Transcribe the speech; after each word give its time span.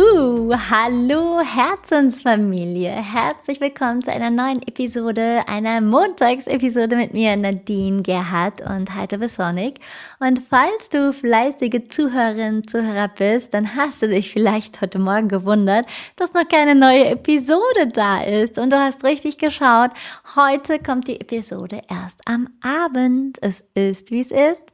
Wuhu! 0.00 0.54
Hallo 0.70 1.40
Herzensfamilie! 1.40 2.90
Herzlich 2.90 3.60
willkommen 3.60 4.02
zu 4.02 4.10
einer 4.10 4.30
neuen 4.30 4.62
Episode, 4.62 5.42
einer 5.46 5.82
Montagsepisode 5.82 6.96
mit 6.96 7.12
mir, 7.12 7.36
Nadine 7.36 8.00
Gerhardt 8.00 8.62
und 8.62 8.94
Heiter 8.94 9.18
Besonic. 9.18 9.78
Und 10.18 10.40
falls 10.48 10.88
du 10.88 11.12
fleißige 11.12 11.88
Zuhörerin, 11.90 12.66
Zuhörer 12.66 13.08
bist, 13.08 13.52
dann 13.52 13.76
hast 13.76 14.00
du 14.00 14.08
dich 14.08 14.32
vielleicht 14.32 14.80
heute 14.80 14.98
Morgen 14.98 15.28
gewundert, 15.28 15.84
dass 16.16 16.32
noch 16.32 16.48
keine 16.48 16.74
neue 16.74 17.10
Episode 17.10 17.88
da 17.92 18.22
ist. 18.22 18.58
Und 18.58 18.70
du 18.70 18.78
hast 18.78 19.04
richtig 19.04 19.36
geschaut. 19.36 19.90
Heute 20.34 20.78
kommt 20.78 21.08
die 21.08 21.20
Episode 21.20 21.82
erst 21.90 22.20
am 22.24 22.48
Abend. 22.62 23.36
Es 23.42 23.62
ist, 23.74 24.10
wie 24.10 24.22
es 24.22 24.30
ist. 24.30 24.64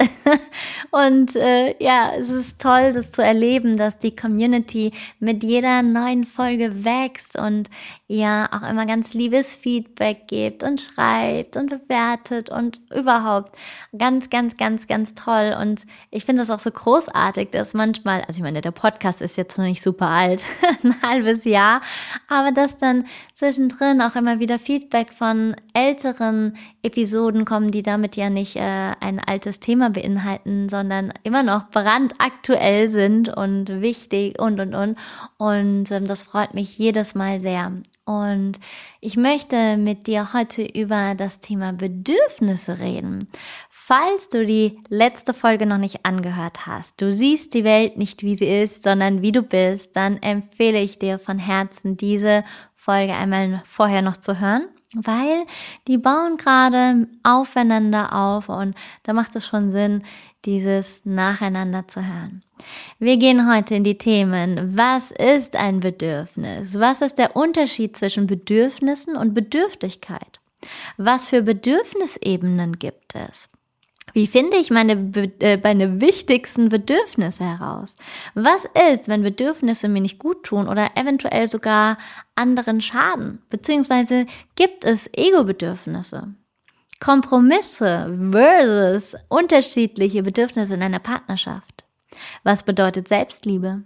und 0.92 1.34
äh, 1.34 1.74
ja, 1.82 2.12
es 2.16 2.30
ist 2.30 2.60
toll, 2.60 2.92
das 2.92 3.10
zu 3.10 3.22
erleben, 3.22 3.76
dass 3.76 3.98
die 3.98 4.14
Community 4.14 4.92
mit 5.18 5.42
jeder 5.42 5.82
neuen 5.82 6.24
Folge 6.24 6.84
wächst 6.84 7.36
und 7.36 7.70
ihr 8.08 8.48
auch 8.52 8.68
immer 8.68 8.86
ganz 8.86 9.14
liebes 9.14 9.56
Feedback 9.56 10.28
gebt 10.28 10.62
und 10.62 10.80
schreibt 10.80 11.56
und 11.56 11.70
bewertet 11.70 12.50
und 12.50 12.78
überhaupt 12.94 13.56
ganz, 13.98 14.30
ganz, 14.30 14.56
ganz, 14.56 14.86
ganz 14.86 15.14
toll. 15.14 15.56
Und 15.60 15.84
ich 16.12 16.24
finde 16.24 16.42
das 16.42 16.50
auch 16.50 16.60
so 16.60 16.70
großartig, 16.70 17.50
dass 17.50 17.74
manchmal, 17.74 18.20
also 18.22 18.38
ich 18.38 18.42
meine, 18.42 18.60
der 18.60 18.70
Podcast 18.70 19.20
ist 19.20 19.36
jetzt 19.36 19.58
noch 19.58 19.64
nicht 19.64 19.82
super 19.82 20.06
alt, 20.06 20.40
ein 20.84 21.02
halbes 21.02 21.44
Jahr, 21.44 21.80
aber 22.28 22.52
dass 22.52 22.76
dann 22.76 23.06
zwischendrin 23.34 24.00
auch 24.00 24.14
immer 24.14 24.38
wieder 24.38 24.60
Feedback 24.60 25.12
von 25.12 25.56
älteren 25.74 26.56
Episoden 26.82 27.44
kommen, 27.44 27.72
die 27.72 27.82
damit 27.82 28.14
ja 28.14 28.30
nicht 28.30 28.54
äh, 28.54 28.92
ein 29.00 29.18
altes 29.18 29.58
Thema 29.58 29.90
beinhalten, 29.90 30.68
sondern 30.68 31.12
immer 31.24 31.42
noch 31.42 31.70
brandaktuell 31.70 32.88
sind 32.88 33.28
und 33.28 33.68
wichtig 33.82 34.40
und 34.40 34.60
und 34.60 34.76
und. 34.76 34.96
Und 35.38 35.90
ähm, 35.90 36.06
das 36.06 36.22
freut 36.22 36.54
mich 36.54 36.78
jedes 36.78 37.16
Mal 37.16 37.40
sehr. 37.40 37.72
Und 38.06 38.60
ich 39.00 39.16
möchte 39.16 39.76
mit 39.76 40.06
dir 40.06 40.32
heute 40.32 40.64
über 40.64 41.16
das 41.16 41.40
Thema 41.40 41.72
Bedürfnisse 41.72 42.78
reden. 42.78 43.28
Falls 43.68 44.28
du 44.28 44.46
die 44.46 44.80
letzte 44.88 45.34
Folge 45.34 45.66
noch 45.66 45.78
nicht 45.78 46.06
angehört 46.06 46.66
hast, 46.66 47.00
du 47.00 47.10
siehst 47.10 47.52
die 47.52 47.64
Welt 47.64 47.96
nicht 47.96 48.22
wie 48.22 48.36
sie 48.36 48.46
ist, 48.46 48.84
sondern 48.84 49.22
wie 49.22 49.32
du 49.32 49.42
bist, 49.42 49.96
dann 49.96 50.22
empfehle 50.22 50.80
ich 50.80 51.00
dir 51.00 51.18
von 51.18 51.40
Herzen 51.40 51.96
diese 51.96 52.44
Folge 52.74 53.14
einmal 53.14 53.60
vorher 53.64 54.02
noch 54.02 54.16
zu 54.16 54.38
hören, 54.38 54.68
weil 54.94 55.44
die 55.88 55.98
bauen 55.98 56.36
gerade 56.36 57.08
aufeinander 57.22 58.12
auf 58.12 58.48
und 58.48 58.74
da 59.02 59.12
macht 59.12 59.36
es 59.36 59.46
schon 59.46 59.70
Sinn, 59.70 60.02
dieses 60.44 61.04
nacheinander 61.04 61.88
zu 61.88 62.06
hören. 62.06 62.42
Wir 62.98 63.16
gehen 63.16 63.52
heute 63.52 63.74
in 63.74 63.84
die 63.84 63.98
Themen. 63.98 64.76
Was 64.76 65.10
ist 65.10 65.56
ein 65.56 65.80
Bedürfnis? 65.80 66.78
Was 66.78 67.00
ist 67.00 67.18
der 67.18 67.34
Unterschied 67.34 67.96
zwischen 67.96 68.26
Bedürfnissen 68.26 69.16
und 69.16 69.34
Bedürftigkeit? 69.34 70.40
Was 70.96 71.28
für 71.28 71.42
Bedürfnisebenen 71.42 72.78
gibt 72.78 73.14
es? 73.14 73.50
Wie 74.16 74.26
finde 74.26 74.56
ich 74.56 74.70
meine, 74.70 75.12
äh, 75.40 75.58
meine 75.62 76.00
wichtigsten 76.00 76.70
Bedürfnisse 76.70 77.44
heraus? 77.44 77.94
Was 78.32 78.64
ist, 78.90 79.08
wenn 79.08 79.20
Bedürfnisse 79.20 79.90
mir 79.90 80.00
nicht 80.00 80.18
gut 80.18 80.42
tun 80.42 80.68
oder 80.68 80.96
eventuell 80.96 81.50
sogar 81.50 81.98
anderen 82.34 82.80
schaden? 82.80 83.42
Beziehungsweise 83.50 84.24
gibt 84.54 84.86
es 84.86 85.10
Ego-Bedürfnisse? 85.12 86.34
Kompromisse 86.98 88.18
versus 88.32 89.16
unterschiedliche 89.28 90.22
Bedürfnisse 90.22 90.72
in 90.72 90.82
einer 90.82 90.98
Partnerschaft. 90.98 91.84
Was 92.42 92.62
bedeutet 92.62 93.08
Selbstliebe? 93.08 93.82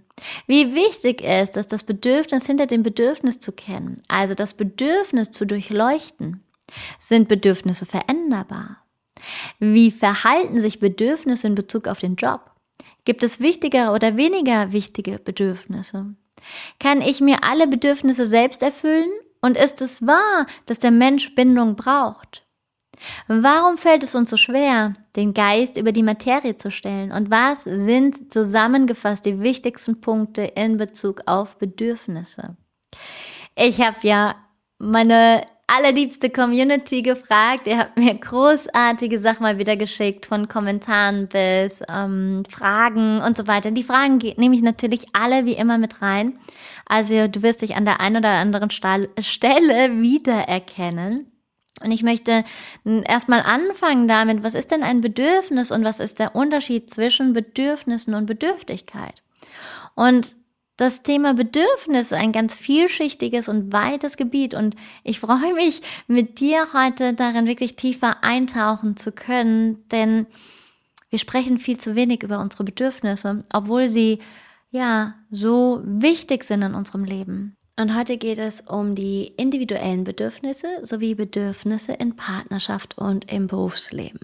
Wie 0.47 0.77
wichtig 0.77 1.23
ist 1.23 1.57
es, 1.57 1.67
das 1.67 1.83
Bedürfnis 1.83 2.47
hinter 2.47 2.67
dem 2.67 2.85
Bedürfnis 2.85 3.41
zu 3.41 3.51
kennen, 3.51 4.01
also 4.07 4.35
das 4.35 4.55
Bedürfnis 4.55 5.33
zu 5.33 5.45
durchleuchten. 5.45 6.45
Sind 7.01 7.27
Bedürfnisse 7.27 7.85
veränderbar? 7.85 8.77
Wie 9.59 9.91
verhalten 9.91 10.61
sich 10.61 10.81
Bedürfnisse 10.81 11.47
in 11.47 11.55
Bezug 11.55 11.87
auf 11.89 12.01
den 12.01 12.17
Job? 12.17 12.51
Gibt 13.05 13.23
es 13.23 13.41
wichtigere 13.41 13.93
oder 13.93 14.17
weniger 14.17 14.73
wichtige 14.73 15.19
Bedürfnisse? 15.19 16.15
Kann 16.79 17.01
ich 17.01 17.21
mir 17.21 17.45
alle 17.45 17.67
Bedürfnisse 17.67 18.27
selbst 18.27 18.63
erfüllen? 18.63 19.11
Und 19.43 19.57
ist 19.57 19.81
es 19.81 20.07
wahr, 20.07 20.47
dass 20.67 20.79
der 20.79 20.91
Mensch 20.91 21.35
Bindung 21.35 21.77
braucht? 21.77 22.47
Warum 23.29 23.79
fällt 23.79 24.03
es 24.03 24.15
uns 24.15 24.29
so 24.29 24.37
schwer, 24.37 24.95
den 25.17 25.33
Geist 25.33 25.79
über 25.79 25.93
die 25.93 26.03
Materie 26.03 26.59
zu 26.59 26.71
stellen? 26.71 27.13
Und 27.13 27.31
was 27.31 27.65
sind 27.65 28.33
zusammengefasst 28.33 29.25
die 29.25 29.41
wichtigsten 29.41 30.01
Punkte 30.03 30.43
in 30.43 30.77
Bezug 30.77 31.23
auf 31.25 31.57
Bedürfnisse? 31.57 32.57
Ich 33.57 33.81
habe 33.81 33.97
ja 34.03 34.37
meine 34.79 35.47
allerliebste 35.71 36.31
Community 36.31 37.03
gefragt. 37.03 37.67
Ihr 37.67 37.79
habt 37.79 37.99
mir 37.99 38.15
großartige 38.15 39.19
Sachen 39.21 39.43
mal 39.43 39.59
wieder 39.59 39.77
geschickt, 39.77 40.27
von 40.27 40.49
Kommentaren 40.49 41.29
bis 41.29 41.83
ähm, 41.89 42.43
Fragen 42.49 43.21
und 43.21 43.37
so 43.37 43.47
weiter. 43.47 43.71
Die 43.71 43.85
Fragen 43.85 44.19
nehme 44.37 44.55
ich 44.55 44.63
natürlich 44.63 45.07
alle 45.13 45.45
wie 45.45 45.53
immer 45.53 45.79
mit 45.79 46.03
rein. 46.03 46.39
Also 46.87 47.29
du 47.29 47.43
wirst 47.43 47.63
dich 47.63 47.77
an 47.77 47.85
der 47.85 48.01
einen 48.01 48.17
oder 48.17 48.31
anderen 48.31 48.71
Stelle 48.71 50.01
wiedererkennen. 50.03 51.31
Und 51.83 51.93
ich 51.93 52.03
möchte 52.03 52.45
erstmal 52.85 53.41
anfangen 53.41 54.07
damit, 54.07 54.43
was 54.43 54.55
ist 54.55 54.71
denn 54.71 54.83
ein 54.83 55.01
Bedürfnis 55.01 55.71
und 55.71 55.85
was 55.85 55.99
ist 55.99 56.19
der 56.19 56.35
Unterschied 56.35 56.91
zwischen 56.91 57.33
Bedürfnissen 57.33 58.15
und 58.15 58.27
Bedürftigkeit? 58.27 59.23
Und 59.95 60.37
das 60.81 61.03
Thema 61.03 61.35
Bedürfnisse 61.35 62.17
ein 62.17 62.33
ganz 62.33 62.57
vielschichtiges 62.57 63.49
und 63.49 63.71
weites 63.71 64.17
Gebiet 64.17 64.55
und 64.55 64.77
ich 65.05 65.21
freue 65.21 65.53
mich, 65.55 65.83
mit 66.07 66.41
dir 66.41 66.69
heute 66.73 67.13
darin 67.13 67.47
wirklich 67.47 67.77
tiefer 67.77 68.25
eintauchen 68.25 68.97
zu 68.97 69.13
können, 69.13 69.87
denn 69.91 70.27
wir 71.11 71.19
sprechen 71.19 71.59
viel 71.59 71.77
zu 71.77 71.97
wenig 71.97 72.23
über 72.23 72.41
unsere 72.41 72.65
Bedürfnisse, 72.65 73.45
obwohl 73.53 73.91
sie 73.91 74.21
ja 74.71 75.15
so 75.31 75.83
wichtig 75.85 76.45
sind 76.45 76.63
in 76.63 76.75
unserem 76.75 77.05
Leben. 77.05 77.59
Und 77.79 77.95
heute 77.95 78.17
geht 78.17 78.39
es 78.39 78.63
um 78.63 78.95
die 78.95 79.27
individuellen 79.37 80.05
Bedürfnisse 80.05 80.67
sowie 80.83 81.15
Bedürfnisse 81.15 81.93
in 81.93 82.17
Partnerschaft 82.17 82.97
und 82.97 83.31
im 83.31 83.49
Berufsleben. 83.49 84.21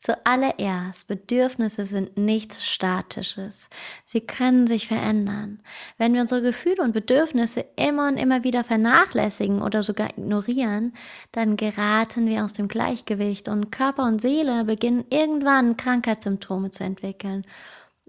Zuallererst, 0.00 1.08
Bedürfnisse 1.08 1.84
sind 1.84 2.16
nichts 2.16 2.64
Statisches. 2.64 3.68
Sie 4.04 4.20
können 4.20 4.66
sich 4.66 4.86
verändern. 4.86 5.58
Wenn 5.96 6.14
wir 6.14 6.20
unsere 6.20 6.40
Gefühle 6.40 6.82
und 6.82 6.92
Bedürfnisse 6.92 7.66
immer 7.76 8.08
und 8.08 8.16
immer 8.16 8.44
wieder 8.44 8.62
vernachlässigen 8.62 9.60
oder 9.60 9.82
sogar 9.82 10.10
ignorieren, 10.10 10.92
dann 11.32 11.56
geraten 11.56 12.26
wir 12.28 12.44
aus 12.44 12.52
dem 12.52 12.68
Gleichgewicht 12.68 13.48
und 13.48 13.72
Körper 13.72 14.04
und 14.04 14.20
Seele 14.20 14.64
beginnen 14.64 15.04
irgendwann 15.10 15.76
Krankheitssymptome 15.76 16.70
zu 16.70 16.84
entwickeln 16.84 17.44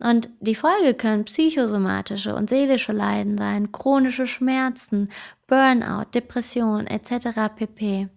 und 0.01 0.29
die 0.39 0.55
Folge 0.55 0.93
können 0.93 1.25
psychosomatische 1.25 2.33
und 2.33 2.49
seelische 2.49 2.93
Leiden 2.93 3.37
sein, 3.37 3.71
chronische 3.71 4.27
Schmerzen, 4.27 5.09
Burnout, 5.47 6.05
Depression 6.13 6.87
etc. 6.87 7.53
pp. 7.55 8.07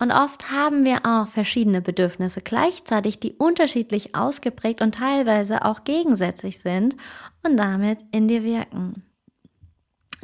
Und 0.00 0.12
oft 0.12 0.52
haben 0.52 0.84
wir 0.84 1.04
auch 1.04 1.26
verschiedene 1.26 1.80
Bedürfnisse 1.80 2.40
gleichzeitig, 2.40 3.18
die 3.18 3.32
unterschiedlich 3.32 4.14
ausgeprägt 4.14 4.80
und 4.80 4.94
teilweise 4.94 5.64
auch 5.64 5.82
gegensätzlich 5.82 6.60
sind 6.60 6.96
und 7.42 7.56
damit 7.56 8.02
in 8.12 8.28
dir 8.28 8.44
wirken. 8.44 9.07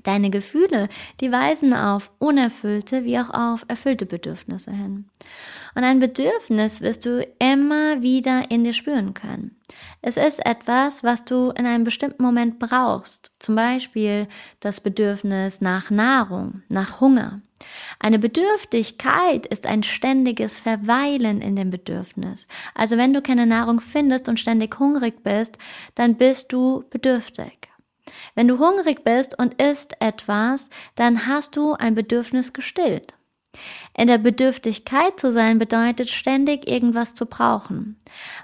Deine 0.05 0.31
Gefühle, 0.31 0.89
die 1.21 1.33
weisen 1.33 1.73
auf 1.75 2.12
unerfüllte 2.19 3.05
wie 3.05 3.19
auch 3.19 3.31
auf 3.31 3.65
erfüllte 3.69 4.06
Bedürfnisse 4.06 4.71
hin. 4.71 5.06
Und 5.75 5.83
ein 5.83 5.99
Bedürfnis 5.99 6.83
wirst 6.83 7.05
du 7.05 7.27
immer 7.39 8.03
wieder 8.03 8.51
in 8.51 8.65
dir 8.65 8.75
spüren 8.75 9.15
können. 9.15 9.56
Es 10.03 10.17
ist 10.17 10.45
etwas, 10.45 11.03
was 11.03 11.25
du 11.25 11.51
in 11.51 11.67
einem 11.67 11.85
bestimmten 11.85 12.23
Moment 12.23 12.59
brauchst. 12.59 13.33
Zum 13.39 13.56
Beispiel 13.56 14.29
das 14.61 14.81
Bedürfnis 14.81 15.61
nach 15.61 15.91
Nahrung, 15.91 16.62
nach 16.69 17.01
Hunger. 17.01 17.41
Eine 17.99 18.19
Bedürftigkeit 18.19 19.47
ist 19.47 19.67
ein 19.67 19.83
ständiges 19.83 20.61
Verweilen 20.61 21.41
in 21.41 21.56
dem 21.56 21.71
Bedürfnis. 21.71 22.47
Also 22.75 22.99
wenn 22.99 23.15
du 23.15 23.23
keine 23.23 23.47
Nahrung 23.47 23.81
findest 23.81 24.29
und 24.29 24.39
ständig 24.39 24.79
hungrig 24.79 25.23
bist, 25.23 25.56
dann 25.95 26.17
bist 26.17 26.53
du 26.53 26.85
bedürftig. 26.91 27.74
Wenn 28.35 28.49
du 28.49 28.59
hungrig 28.59 29.05
bist 29.05 29.39
und 29.39 29.61
isst 29.62 29.97
etwas, 30.01 30.69
dann 30.95 31.27
hast 31.27 31.56
du 31.56 31.75
ein 31.75 31.95
Bedürfnis 31.95 32.53
gestillt. 32.53 33.15
In 33.97 34.09
der 34.09 34.19
Bedürftigkeit 34.19 35.21
zu 35.21 35.31
sein 35.31 35.59
bedeutet 35.59 36.11
ständig 36.11 36.69
irgendwas 36.69 37.15
zu 37.15 37.27
brauchen. 37.27 37.97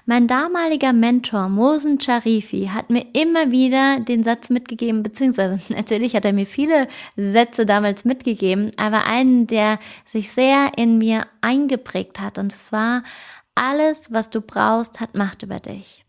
Mein 0.05 0.27
damaliger 0.27 0.93
Mentor 0.93 1.49
Mosen 1.49 1.99
Charifi 1.99 2.69
hat 2.73 2.89
mir 2.89 3.05
immer 3.13 3.51
wieder 3.51 3.99
den 3.99 4.23
Satz 4.23 4.49
mitgegeben, 4.49 5.03
beziehungsweise 5.03 5.59
natürlich 5.73 6.15
hat 6.15 6.25
er 6.25 6.33
mir 6.33 6.47
viele 6.47 6.87
Sätze 7.17 7.65
damals 7.65 8.05
mitgegeben, 8.05 8.71
aber 8.77 9.05
einen, 9.05 9.47
der 9.47 9.79
sich 10.05 10.31
sehr 10.31 10.71
in 10.77 10.97
mir 10.97 11.27
eingeprägt 11.41 12.19
hat 12.19 12.37
und 12.37 12.53
es 12.53 12.71
war, 12.71 13.03
alles, 13.53 14.13
was 14.13 14.29
du 14.29 14.39
brauchst, 14.39 15.01
hat 15.01 15.15
Macht 15.15 15.43
über 15.43 15.59
dich. 15.59 16.05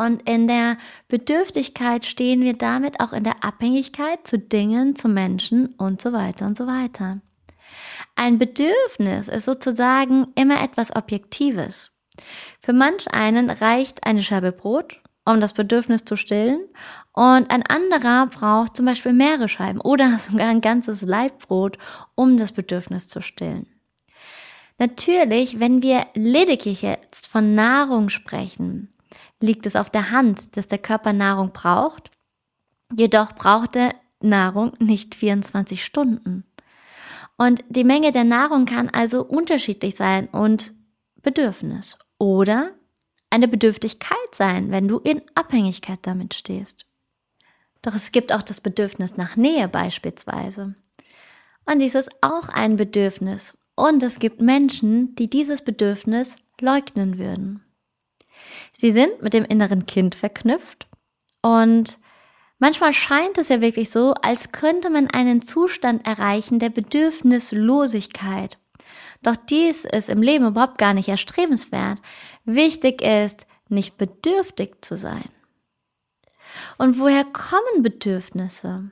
Und 0.00 0.26
in 0.26 0.48
der 0.48 0.78
Bedürftigkeit 1.08 2.06
stehen 2.06 2.40
wir 2.40 2.54
damit 2.54 3.00
auch 3.00 3.12
in 3.12 3.22
der 3.22 3.44
Abhängigkeit 3.44 4.26
zu 4.26 4.38
Dingen, 4.38 4.96
zu 4.96 5.08
Menschen 5.08 5.74
und 5.74 6.00
so 6.00 6.14
weiter 6.14 6.46
und 6.46 6.56
so 6.56 6.66
weiter. 6.66 7.20
Ein 8.16 8.38
Bedürfnis 8.38 9.28
ist 9.28 9.44
sozusagen 9.44 10.28
immer 10.36 10.62
etwas 10.62 10.96
Objektives. 10.96 11.90
Für 12.62 12.72
manch 12.72 13.12
einen 13.12 13.50
reicht 13.50 14.06
eine 14.06 14.22
Scheibe 14.22 14.52
Brot, 14.52 15.02
um 15.26 15.38
das 15.38 15.52
Bedürfnis 15.52 16.06
zu 16.06 16.16
stillen, 16.16 16.60
und 17.12 17.50
ein 17.50 17.66
anderer 17.66 18.26
braucht 18.28 18.78
zum 18.78 18.86
Beispiel 18.86 19.12
mehrere 19.12 19.48
Scheiben 19.48 19.82
oder 19.82 20.18
sogar 20.30 20.48
ein 20.48 20.62
ganzes 20.62 21.02
Leibbrot, 21.02 21.76
um 22.14 22.38
das 22.38 22.52
Bedürfnis 22.52 23.06
zu 23.08 23.20
stillen. 23.20 23.66
Natürlich, 24.78 25.60
wenn 25.60 25.82
wir 25.82 26.06
lediglich 26.14 26.80
jetzt 26.80 27.26
von 27.26 27.54
Nahrung 27.54 28.08
sprechen, 28.08 28.88
liegt 29.40 29.66
es 29.66 29.76
auf 29.76 29.90
der 29.90 30.10
Hand, 30.10 30.56
dass 30.56 30.68
der 30.68 30.78
Körper 30.78 31.12
Nahrung 31.12 31.52
braucht. 31.52 32.10
Jedoch 32.94 33.34
braucht 33.34 33.76
er 33.76 33.94
Nahrung 34.20 34.72
nicht 34.78 35.14
24 35.14 35.84
Stunden. 35.84 36.44
Und 37.36 37.64
die 37.68 37.84
Menge 37.84 38.12
der 38.12 38.24
Nahrung 38.24 38.66
kann 38.66 38.90
also 38.90 39.24
unterschiedlich 39.24 39.96
sein 39.96 40.28
und 40.28 40.74
Bedürfnis 41.22 41.98
oder 42.18 42.72
eine 43.30 43.48
Bedürftigkeit 43.48 44.18
sein, 44.34 44.70
wenn 44.70 44.88
du 44.88 44.98
in 44.98 45.22
Abhängigkeit 45.34 46.00
damit 46.02 46.34
stehst. 46.34 46.86
Doch 47.82 47.94
es 47.94 48.10
gibt 48.10 48.32
auch 48.32 48.42
das 48.42 48.60
Bedürfnis 48.60 49.16
nach 49.16 49.36
Nähe 49.36 49.68
beispielsweise. 49.68 50.74
Und 51.64 51.78
dies 51.78 51.94
ist 51.94 52.10
auch 52.20 52.48
ein 52.48 52.76
Bedürfnis. 52.76 53.56
Und 53.74 54.02
es 54.02 54.18
gibt 54.18 54.42
Menschen, 54.42 55.14
die 55.14 55.30
dieses 55.30 55.62
Bedürfnis 55.62 56.36
leugnen 56.60 57.16
würden. 57.16 57.64
Sie 58.72 58.92
sind 58.92 59.22
mit 59.22 59.32
dem 59.34 59.44
inneren 59.44 59.86
Kind 59.86 60.14
verknüpft 60.14 60.86
und 61.42 61.98
Manchmal 62.62 62.92
scheint 62.92 63.38
es 63.38 63.48
ja 63.48 63.62
wirklich 63.62 63.88
so, 63.88 64.12
als 64.20 64.52
könnte 64.52 64.90
man 64.90 65.08
einen 65.08 65.40
Zustand 65.40 66.06
erreichen 66.06 66.58
der 66.58 66.68
Bedürfnislosigkeit. 66.68 68.58
Doch 69.22 69.36
dies 69.36 69.86
ist 69.86 70.10
im 70.10 70.20
Leben 70.20 70.46
überhaupt 70.46 70.76
gar 70.76 70.92
nicht 70.92 71.08
erstrebenswert. 71.08 72.00
Wichtig 72.44 73.00
ist, 73.00 73.46
nicht 73.70 73.96
bedürftig 73.96 74.84
zu 74.84 74.98
sein. 74.98 75.30
Und 76.76 76.98
woher 76.98 77.24
kommen 77.24 77.82
Bedürfnisse? 77.82 78.90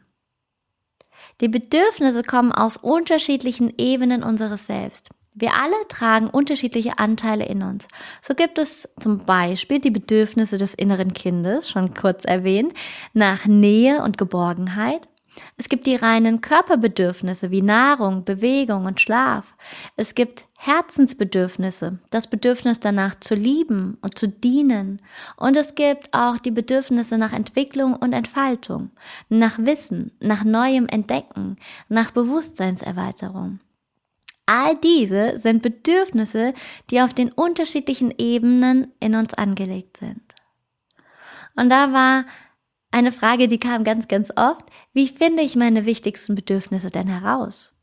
Die 1.42 1.48
Bedürfnisse 1.48 2.22
kommen 2.22 2.52
aus 2.52 2.78
unterschiedlichen 2.78 3.74
Ebenen 3.76 4.22
unseres 4.22 4.64
Selbst. 4.64 5.10
Wir 5.40 5.54
alle 5.54 5.76
tragen 5.88 6.28
unterschiedliche 6.28 6.98
Anteile 6.98 7.46
in 7.46 7.62
uns. 7.62 7.86
So 8.22 8.34
gibt 8.34 8.58
es 8.58 8.88
zum 8.98 9.18
Beispiel 9.18 9.78
die 9.78 9.92
Bedürfnisse 9.92 10.58
des 10.58 10.74
inneren 10.74 11.12
Kindes, 11.12 11.70
schon 11.70 11.94
kurz 11.94 12.24
erwähnt, 12.24 12.74
nach 13.12 13.46
Nähe 13.46 14.02
und 14.02 14.18
Geborgenheit. 14.18 15.08
Es 15.56 15.68
gibt 15.68 15.86
die 15.86 15.94
reinen 15.94 16.40
Körperbedürfnisse 16.40 17.52
wie 17.52 17.62
Nahrung, 17.62 18.24
Bewegung 18.24 18.86
und 18.86 19.00
Schlaf. 19.00 19.54
Es 19.96 20.16
gibt 20.16 20.46
Herzensbedürfnisse, 20.58 22.00
das 22.10 22.26
Bedürfnis 22.26 22.80
danach 22.80 23.14
zu 23.14 23.36
lieben 23.36 23.96
und 24.02 24.18
zu 24.18 24.26
dienen. 24.26 25.00
Und 25.36 25.56
es 25.56 25.76
gibt 25.76 26.12
auch 26.12 26.38
die 26.38 26.50
Bedürfnisse 26.50 27.16
nach 27.16 27.32
Entwicklung 27.32 27.94
und 27.94 28.12
Entfaltung, 28.12 28.90
nach 29.28 29.56
Wissen, 29.58 30.10
nach 30.18 30.42
neuem 30.42 30.88
Entdecken, 30.88 31.56
nach 31.88 32.10
Bewusstseinserweiterung. 32.10 33.60
All 34.48 34.78
diese 34.78 35.38
sind 35.38 35.60
Bedürfnisse, 35.60 36.54
die 36.88 37.02
auf 37.02 37.12
den 37.12 37.30
unterschiedlichen 37.30 38.14
Ebenen 38.16 38.94
in 38.98 39.14
uns 39.14 39.34
angelegt 39.34 39.98
sind. 39.98 40.34
Und 41.54 41.68
da 41.68 41.92
war 41.92 42.24
eine 42.90 43.12
Frage, 43.12 43.46
die 43.46 43.60
kam 43.60 43.84
ganz, 43.84 44.08
ganz 44.08 44.30
oft. 44.36 44.64
Wie 44.94 45.06
finde 45.06 45.42
ich 45.42 45.54
meine 45.54 45.84
wichtigsten 45.84 46.34
Bedürfnisse 46.34 46.88
denn 46.88 47.08
heraus? 47.08 47.74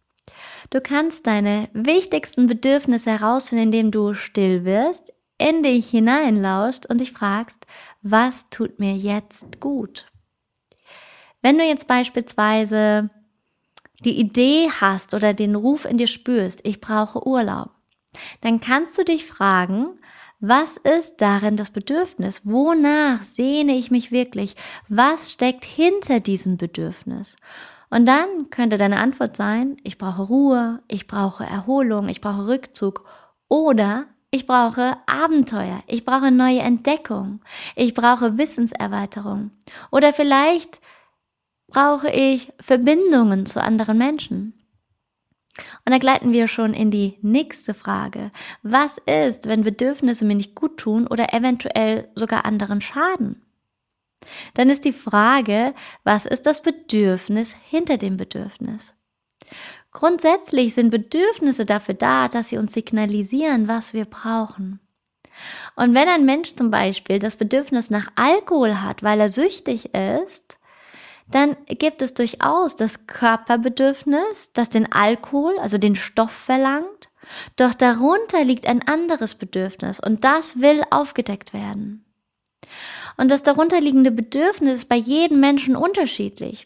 Du 0.72 0.82
kannst 0.82 1.28
deine 1.28 1.70
wichtigsten 1.74 2.48
Bedürfnisse 2.48 3.12
herausfinden, 3.12 3.66
indem 3.66 3.92
du 3.92 4.16
still 4.16 4.66
wirst, 4.66 5.14
in 5.38 5.62
dich 5.62 5.88
hineinlauscht 5.92 6.88
und 6.88 7.00
dich 7.00 7.12
fragst, 7.12 7.68
was 8.02 8.50
tut 8.50 8.80
mir 8.80 8.96
jetzt 8.96 9.60
gut? 9.60 10.08
Wenn 11.44 11.60
du 11.60 11.64
jetzt 11.64 11.86
beispielsweise 11.86 13.12
die 14.04 14.20
Idee 14.20 14.70
hast 14.82 15.14
oder 15.14 15.34
den 15.34 15.56
Ruf 15.56 15.86
in 15.86 15.98
dir 15.98 16.08
spürst, 16.08 16.62
ich 16.64 16.82
brauche 16.82 17.26
Urlaub, 17.28 17.70
dann 18.42 18.60
kannst 18.60 18.98
du 18.98 19.04
dich 19.04 19.26
fragen, 19.26 20.00
was 20.40 20.78
ist 20.78 21.16
darin 21.18 21.56
das 21.56 21.70
Bedürfnis? 21.70 22.42
Wonach 22.44 23.24
sehne 23.24 23.76
ich 23.76 23.90
mich 23.90 24.12
wirklich? 24.12 24.56
Was 24.90 25.32
steckt 25.32 25.66
hinter 25.66 26.20
diesem 26.20 26.58
Bedürfnis? 26.58 27.38
Und 27.90 28.06
dann 28.06 28.50
könnte 28.50 28.78
deine 28.78 29.00
Antwort 29.00 29.38
sein, 29.38 29.78
ich 29.84 29.98
brauche 29.98 30.24
Ruhe, 30.24 30.82
ich 30.88 31.08
brauche 31.08 31.46
Erholung, 31.46 32.10
ich 32.10 32.20
brauche 32.20 32.48
Rückzug 32.48 33.06
oder 33.48 34.06
ich 34.32 34.48
brauche 34.48 34.98
Abenteuer, 35.06 35.82
ich 35.88 36.04
brauche 36.04 36.32
neue 36.32 36.60
Entdeckung, 36.60 37.40
ich 37.76 37.94
brauche 37.94 38.38
Wissenserweiterung. 38.38 39.52
Oder 39.92 40.12
vielleicht 40.12 40.82
brauche 41.76 42.10
ich 42.10 42.54
Verbindungen 42.62 43.46
zu 43.46 43.62
anderen 43.62 43.98
Menschen? 43.98 44.54
Und 45.84 45.92
da 45.92 45.98
gleiten 45.98 46.32
wir 46.32 46.48
schon 46.48 46.74
in 46.74 46.90
die 46.90 47.18
nächste 47.22 47.74
Frage. 47.74 48.32
Was 48.64 48.98
ist, 49.00 49.46
wenn 49.46 49.64
Bedürfnisse 49.64 50.24
mir 50.24 50.36
nicht 50.36 50.56
gut 50.56 50.78
tun 50.78 51.06
oder 51.06 51.34
eventuell 51.34 52.10
sogar 52.16 52.46
anderen 52.46 52.80
schaden? 52.80 53.42
Dann 54.54 54.70
ist 54.70 54.86
die 54.86 54.94
Frage, 54.94 55.74
was 56.06 56.26
ist 56.26 56.46
das 56.46 56.62
Bedürfnis 56.62 57.54
hinter 57.70 57.98
dem 57.98 58.16
Bedürfnis? 58.16 58.94
Grundsätzlich 59.92 60.76
sind 60.76 60.92
Bedürfnisse 60.92 61.66
dafür 61.66 61.96
da, 61.96 62.30
dass 62.30 62.50
sie 62.50 62.58
uns 62.58 62.72
signalisieren, 62.72 63.68
was 63.68 63.94
wir 63.94 64.06
brauchen. 64.06 64.80
Und 65.76 65.94
wenn 65.94 66.08
ein 66.08 66.24
Mensch 66.24 66.56
zum 66.56 66.72
Beispiel 66.72 67.20
das 67.20 67.36
Bedürfnis 67.36 67.90
nach 67.90 68.08
Alkohol 68.16 68.82
hat, 68.82 69.04
weil 69.04 69.20
er 69.20 69.30
süchtig 69.30 69.94
ist, 69.94 70.55
dann 71.28 71.58
gibt 71.68 72.02
es 72.02 72.14
durchaus 72.14 72.76
das 72.76 73.08
Körperbedürfnis, 73.08 74.52
das 74.54 74.70
den 74.70 74.92
Alkohol, 74.92 75.58
also 75.60 75.78
den 75.78 75.96
Stoff 75.96 76.32
verlangt. 76.32 77.10
Doch 77.56 77.74
darunter 77.74 78.44
liegt 78.44 78.68
ein 78.68 78.88
anderes 78.88 79.36
Bedürfnis 79.36 80.00
und 80.00 80.24
das 80.24 80.62
will 80.62 80.84
aufgedeckt 80.92 81.54
werden. 81.54 82.06
Und 83.18 83.32
das 83.32 83.44
darunterliegende 83.44 84.12
Bedürfnis 84.12 84.80
ist 84.80 84.90
bei 84.90 84.96
jedem 84.96 85.40
Menschen 85.40 85.76
unterschiedlich. 85.76 86.66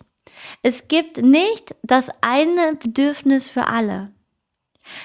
Es 0.62 0.88
gibt 0.88 1.18
nicht 1.18 1.76
das 1.84 2.10
eine 2.22 2.76
Bedürfnis 2.76 3.48
für 3.48 3.68
alle. 3.68 4.12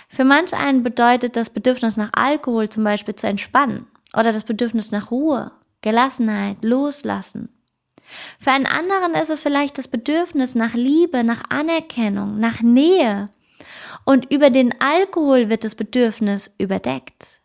Für 0.09 0.25
manch 0.25 0.55
einen 0.55 0.83
bedeutet 0.83 1.37
das 1.37 1.51
Bedürfnis 1.51 1.97
nach 1.97 2.11
Alkohol 2.15 2.69
zum 2.69 2.85
Beispiel 2.85 3.15
zu 3.15 3.27
entspannen 3.27 3.87
oder 4.15 4.33
das 4.33 4.45
Bedürfnis 4.45 4.91
nach 4.91 5.11
Ruhe, 5.11 5.53
Gelassenheit, 5.83 6.65
Loslassen. 6.65 7.51
Für 8.39 8.53
einen 8.53 8.67
anderen 8.67 9.15
ist 9.15 9.31
es 9.31 9.43
vielleicht 9.43 9.79
das 9.79 9.89
Bedürfnis 9.89 10.55
nach 10.55 10.75
Liebe, 10.75 11.25
nach 11.25 11.43
Anerkennung, 11.49 12.39
nach 12.39 12.61
Nähe. 12.61 13.31
Und 14.05 14.31
über 14.33 14.51
den 14.51 14.81
Alkohol 14.81 15.49
wird 15.49 15.65
das 15.65 15.75
Bedürfnis 15.75 16.55
überdeckt. 16.59 17.41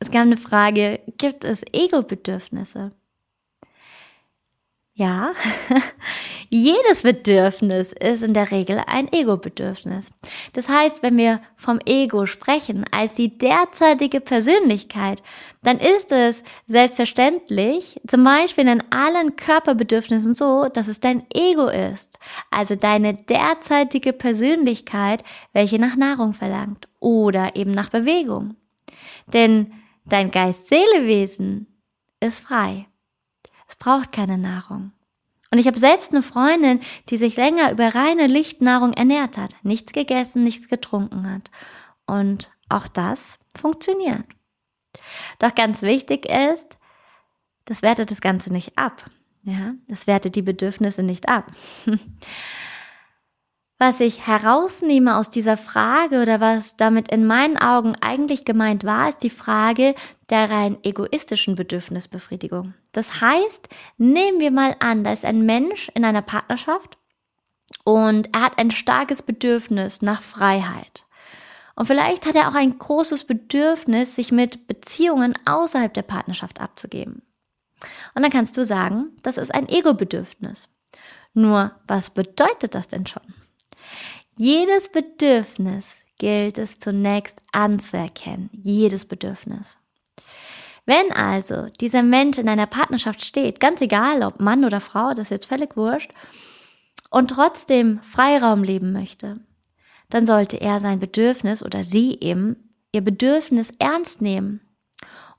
Es 0.00 0.10
gab 0.10 0.22
eine 0.22 0.36
Frage, 0.36 1.00
gibt 1.18 1.44
es 1.44 1.62
Ego-Bedürfnisse? 1.72 2.90
Ja, 4.94 5.32
jedes 6.50 7.02
Bedürfnis 7.02 7.92
ist 7.92 8.22
in 8.22 8.32
der 8.32 8.50
Regel 8.50 8.82
ein 8.86 9.12
Ego-Bedürfnis. 9.12 10.10
Das 10.54 10.68
heißt, 10.68 11.02
wenn 11.02 11.18
wir 11.18 11.40
vom 11.56 11.78
Ego 11.84 12.24
sprechen 12.24 12.86
als 12.90 13.14
die 13.14 13.36
derzeitige 13.36 14.20
Persönlichkeit, 14.20 15.22
dann 15.62 15.78
ist 15.78 16.10
es 16.10 16.42
selbstverständlich, 16.66 18.00
zum 18.06 18.24
Beispiel 18.24 18.66
in 18.66 18.82
allen 18.90 19.36
Körperbedürfnissen 19.36 20.34
so, 20.34 20.68
dass 20.72 20.88
es 20.88 21.00
dein 21.00 21.26
Ego 21.34 21.68
ist. 21.68 22.18
Also 22.50 22.76
deine 22.76 23.12
derzeitige 23.12 24.14
Persönlichkeit, 24.14 25.24
welche 25.52 25.78
nach 25.78 25.96
Nahrung 25.96 26.32
verlangt 26.32 26.88
oder 26.98 27.56
eben 27.56 27.72
nach 27.72 27.90
Bewegung. 27.90 28.56
Denn 29.32 29.74
dein 30.06 30.30
Geist-Seele-Wesen 30.30 31.66
ist 32.20 32.40
frei. 32.40 32.86
Es 33.68 33.76
braucht 33.76 34.12
keine 34.12 34.38
Nahrung. 34.38 34.92
Und 35.50 35.58
ich 35.58 35.66
habe 35.66 35.78
selbst 35.78 36.12
eine 36.12 36.22
Freundin, 36.22 36.80
die 37.08 37.16
sich 37.16 37.36
länger 37.36 37.72
über 37.72 37.94
reine 37.94 38.26
Lichtnahrung 38.26 38.92
ernährt 38.92 39.38
hat, 39.38 39.54
nichts 39.62 39.92
gegessen, 39.92 40.44
nichts 40.44 40.68
getrunken 40.68 41.30
hat. 41.32 41.50
Und 42.06 42.50
auch 42.68 42.86
das 42.86 43.38
funktioniert. 43.56 44.24
Doch 45.38 45.54
ganz 45.54 45.82
wichtig 45.82 46.26
ist, 46.26 46.76
das 47.64 47.82
wertet 47.82 48.10
das 48.10 48.20
Ganze 48.20 48.52
nicht 48.52 48.76
ab. 48.76 49.04
Ja, 49.42 49.74
das 49.88 50.06
wertet 50.06 50.34
die 50.34 50.42
Bedürfnisse 50.42 51.02
nicht 51.02 51.28
ab. 51.28 51.50
Was 53.78 54.00
ich 54.00 54.26
herausnehme 54.26 55.16
aus 55.16 55.30
dieser 55.30 55.56
Frage 55.56 56.20
oder 56.20 56.40
was 56.40 56.76
damit 56.76 57.12
in 57.12 57.24
meinen 57.24 57.56
Augen 57.56 57.94
eigentlich 58.00 58.44
gemeint 58.44 58.82
war, 58.82 59.08
ist 59.08 59.22
die 59.22 59.30
Frage 59.30 59.94
der 60.30 60.50
rein 60.50 60.78
egoistischen 60.82 61.54
Bedürfnisbefriedigung. 61.54 62.74
Das 62.98 63.20
heißt, 63.20 63.68
nehmen 63.96 64.40
wir 64.40 64.50
mal 64.50 64.74
an, 64.80 65.04
da 65.04 65.12
ist 65.12 65.24
ein 65.24 65.46
Mensch 65.46 65.88
in 65.94 66.04
einer 66.04 66.20
Partnerschaft 66.20 66.98
und 67.84 68.34
er 68.34 68.42
hat 68.42 68.58
ein 68.58 68.72
starkes 68.72 69.22
Bedürfnis 69.22 70.02
nach 70.02 70.20
Freiheit. 70.20 71.06
Und 71.76 71.86
vielleicht 71.86 72.26
hat 72.26 72.34
er 72.34 72.48
auch 72.48 72.56
ein 72.56 72.76
großes 72.76 73.22
Bedürfnis, 73.22 74.16
sich 74.16 74.32
mit 74.32 74.66
Beziehungen 74.66 75.38
außerhalb 75.44 75.94
der 75.94 76.02
Partnerschaft 76.02 76.60
abzugeben. 76.60 77.22
Und 78.16 78.22
dann 78.22 78.32
kannst 78.32 78.56
du 78.56 78.64
sagen, 78.64 79.12
das 79.22 79.36
ist 79.36 79.54
ein 79.54 79.68
Ego-Bedürfnis. 79.68 80.68
Nur, 81.34 81.70
was 81.86 82.10
bedeutet 82.10 82.74
das 82.74 82.88
denn 82.88 83.06
schon? 83.06 83.22
Jedes 84.36 84.90
Bedürfnis 84.90 85.84
gilt 86.18 86.58
es 86.58 86.80
zunächst 86.80 87.40
anzuerkennen. 87.52 88.50
Jedes 88.52 89.04
Bedürfnis. 89.04 89.78
Wenn 90.88 91.12
also 91.12 91.66
dieser 91.82 92.02
Mensch 92.02 92.38
in 92.38 92.48
einer 92.48 92.64
Partnerschaft 92.64 93.22
steht, 93.22 93.60
ganz 93.60 93.82
egal 93.82 94.22
ob 94.22 94.40
Mann 94.40 94.64
oder 94.64 94.80
Frau, 94.80 95.10
das 95.10 95.26
ist 95.26 95.30
jetzt 95.30 95.44
völlig 95.44 95.76
wurscht, 95.76 96.12
und 97.10 97.28
trotzdem 97.28 98.00
Freiraum 98.00 98.64
leben 98.64 98.94
möchte, 98.94 99.38
dann 100.08 100.24
sollte 100.24 100.58
er 100.62 100.80
sein 100.80 100.98
Bedürfnis 100.98 101.62
oder 101.62 101.84
sie 101.84 102.16
eben 102.22 102.72
ihr 102.90 103.02
Bedürfnis 103.02 103.70
ernst 103.78 104.22
nehmen 104.22 104.62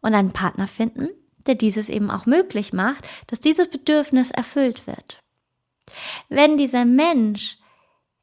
und 0.02 0.14
einen 0.14 0.34
Partner 0.34 0.68
finden, 0.68 1.10
der 1.48 1.56
dieses 1.56 1.90
eben 1.90 2.12
auch 2.12 2.28
möglich 2.28 2.72
macht, 2.72 3.08
dass 3.26 3.40
dieses 3.40 3.70
Bedürfnis 3.70 4.30
erfüllt 4.30 4.86
wird. 4.86 5.24
Wenn 6.30 6.58
dieser 6.58 6.86
Mensch 6.86 7.58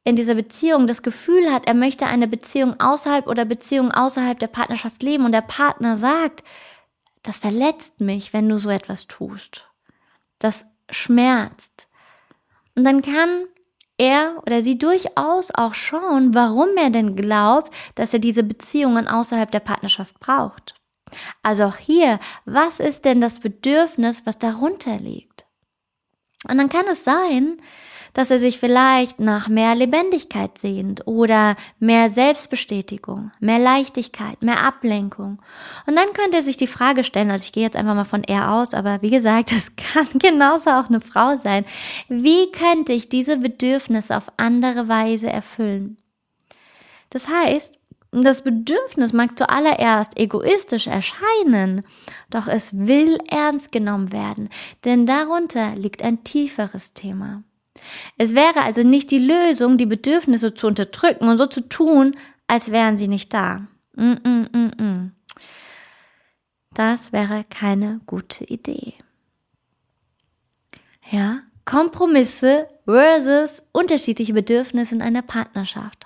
in 0.04 0.14
dieser 0.14 0.37
Beziehung 0.37 0.87
das 0.87 1.02
Gefühl 1.02 1.52
hat, 1.52 1.66
er 1.66 1.75
möchte 1.75 2.06
eine 2.06 2.28
Beziehung 2.28 2.78
außerhalb 2.78 3.26
oder 3.26 3.45
Beziehung 3.45 3.90
außerhalb 3.90 4.38
der 4.38 4.47
Partnerschaft 4.47 5.02
leben 5.02 5.25
und 5.25 5.33
der 5.33 5.40
Partner 5.40 5.97
sagt, 5.97 6.45
das 7.26 7.38
verletzt 7.38 8.00
mich, 8.00 8.33
wenn 8.33 8.49
du 8.49 8.59
so 8.59 8.71
etwas 8.71 9.06
tust. 9.06 9.68
Das 10.38 10.66
schmerzt. 10.90 11.88
Und 12.76 12.85
dann 12.85 13.02
kann 13.02 13.47
er 13.99 14.42
oder 14.42 14.62
sie 14.62 14.78
durchaus 14.78 15.50
auch 15.50 15.75
schauen, 15.75 16.35
warum 16.35 16.68
er 16.76 16.90
denn 16.90 17.16
glaubt, 17.16 17.73
dass 17.95 18.12
er 18.12 18.18
diese 18.18 18.42
Beziehungen 18.42 19.09
außerhalb 19.09 19.50
der 19.50 19.61
Partnerschaft 19.61 20.21
braucht. 20.21 20.75
Also 21.42 21.64
auch 21.64 21.76
hier, 21.76 22.21
was 22.45 22.80
ist 22.80 23.04
denn 23.04 23.21
das 23.21 23.40
Bedürfnis, 23.40 24.26
was 24.26 24.38
darunter 24.38 24.99
liegt? 24.99 25.47
Und 26.49 26.59
dann 26.59 26.68
kann 26.68 26.87
es 26.87 27.04
sein, 27.04 27.56
dass 28.16 28.30
er 28.30 28.38
sich 28.38 28.58
vielleicht 28.58 29.20
nach 29.20 29.46
mehr 29.46 29.75
Lebendigkeit 29.75 30.56
sehnt 30.56 31.06
oder 31.06 31.54
mehr 31.78 32.08
Selbstbestätigung, 32.08 33.30
mehr 33.40 33.58
Leichtigkeit, 33.58 34.40
mehr 34.40 34.64
Ablenkung. 34.64 35.42
Und 35.87 35.96
dann 35.96 36.14
könnte 36.14 36.38
er 36.38 36.42
sich 36.42 36.56
die 36.56 36.66
Frage 36.66 37.04
stellen, 37.04 37.30
also 37.30 37.44
ich 37.44 37.52
gehe 37.52 37.62
jetzt 37.62 37.76
einfach 37.76 37.94
mal 37.94 38.04
von 38.04 38.25
er 38.25 38.52
aus, 38.52 38.73
aber 38.73 39.02
wie 39.02 39.11
gesagt, 39.11 39.52
es 39.56 39.70
kann 39.76 40.08
genauso 40.18 40.70
auch 40.70 40.88
eine 40.88 41.00
Frau 41.00 41.37
sein. 41.37 41.66
Wie 42.08 42.50
könnte 42.52 42.94
ich 42.94 43.11
diese 43.11 43.37
Bedürfnisse 43.37 44.16
auf 44.16 44.32
andere 44.38 44.88
Weise 44.88 45.28
erfüllen? 45.28 45.99
Das 47.11 47.28
heißt, 47.28 47.78
das 48.12 48.40
Bedürfnis 48.40 49.12
mag 49.12 49.37
zuallererst 49.37 50.18
egoistisch 50.18 50.87
erscheinen, 50.87 51.82
doch 52.30 52.49
es 52.49 52.75
will 52.75 53.18
ernst 53.28 53.73
genommen 53.73 54.11
werden, 54.11 54.49
denn 54.87 55.04
darunter 55.04 55.76
liegt 55.76 56.02
ein 56.02 56.25
tieferes 56.25 56.94
Thema. 56.94 57.42
Es 58.18 58.35
wäre 58.35 58.62
also 58.62 58.83
nicht 58.83 59.11
die 59.11 59.18
Lösung, 59.18 59.76
die 59.78 59.87
Bedürfnisse 59.87 60.54
zu 60.54 60.66
unterdrücken 60.66 61.28
und 61.28 61.38
so 61.38 61.47
zu 61.47 61.68
tun, 61.68 62.16
als 62.47 62.71
wären 62.71 62.97
sie 62.97 63.09
nicht 63.09 63.33
da. 63.35 63.66
Mm 63.95 64.12
-mm 64.12 64.49
-mm, 64.50 64.83
mm. 64.83 65.12
das 66.75 67.12
wäre 67.12 67.45
keine 67.49 68.00
gute 68.06 68.45
Idee. 68.45 68.95
Ja, 71.11 71.40
Kompromisse 71.64 72.68
versus 72.85 73.62
unterschiedliche 73.73 74.33
Bedürfnisse 74.33 74.95
in 74.95 75.02
einer 75.02 75.23
Partnerschaft. 75.23 76.05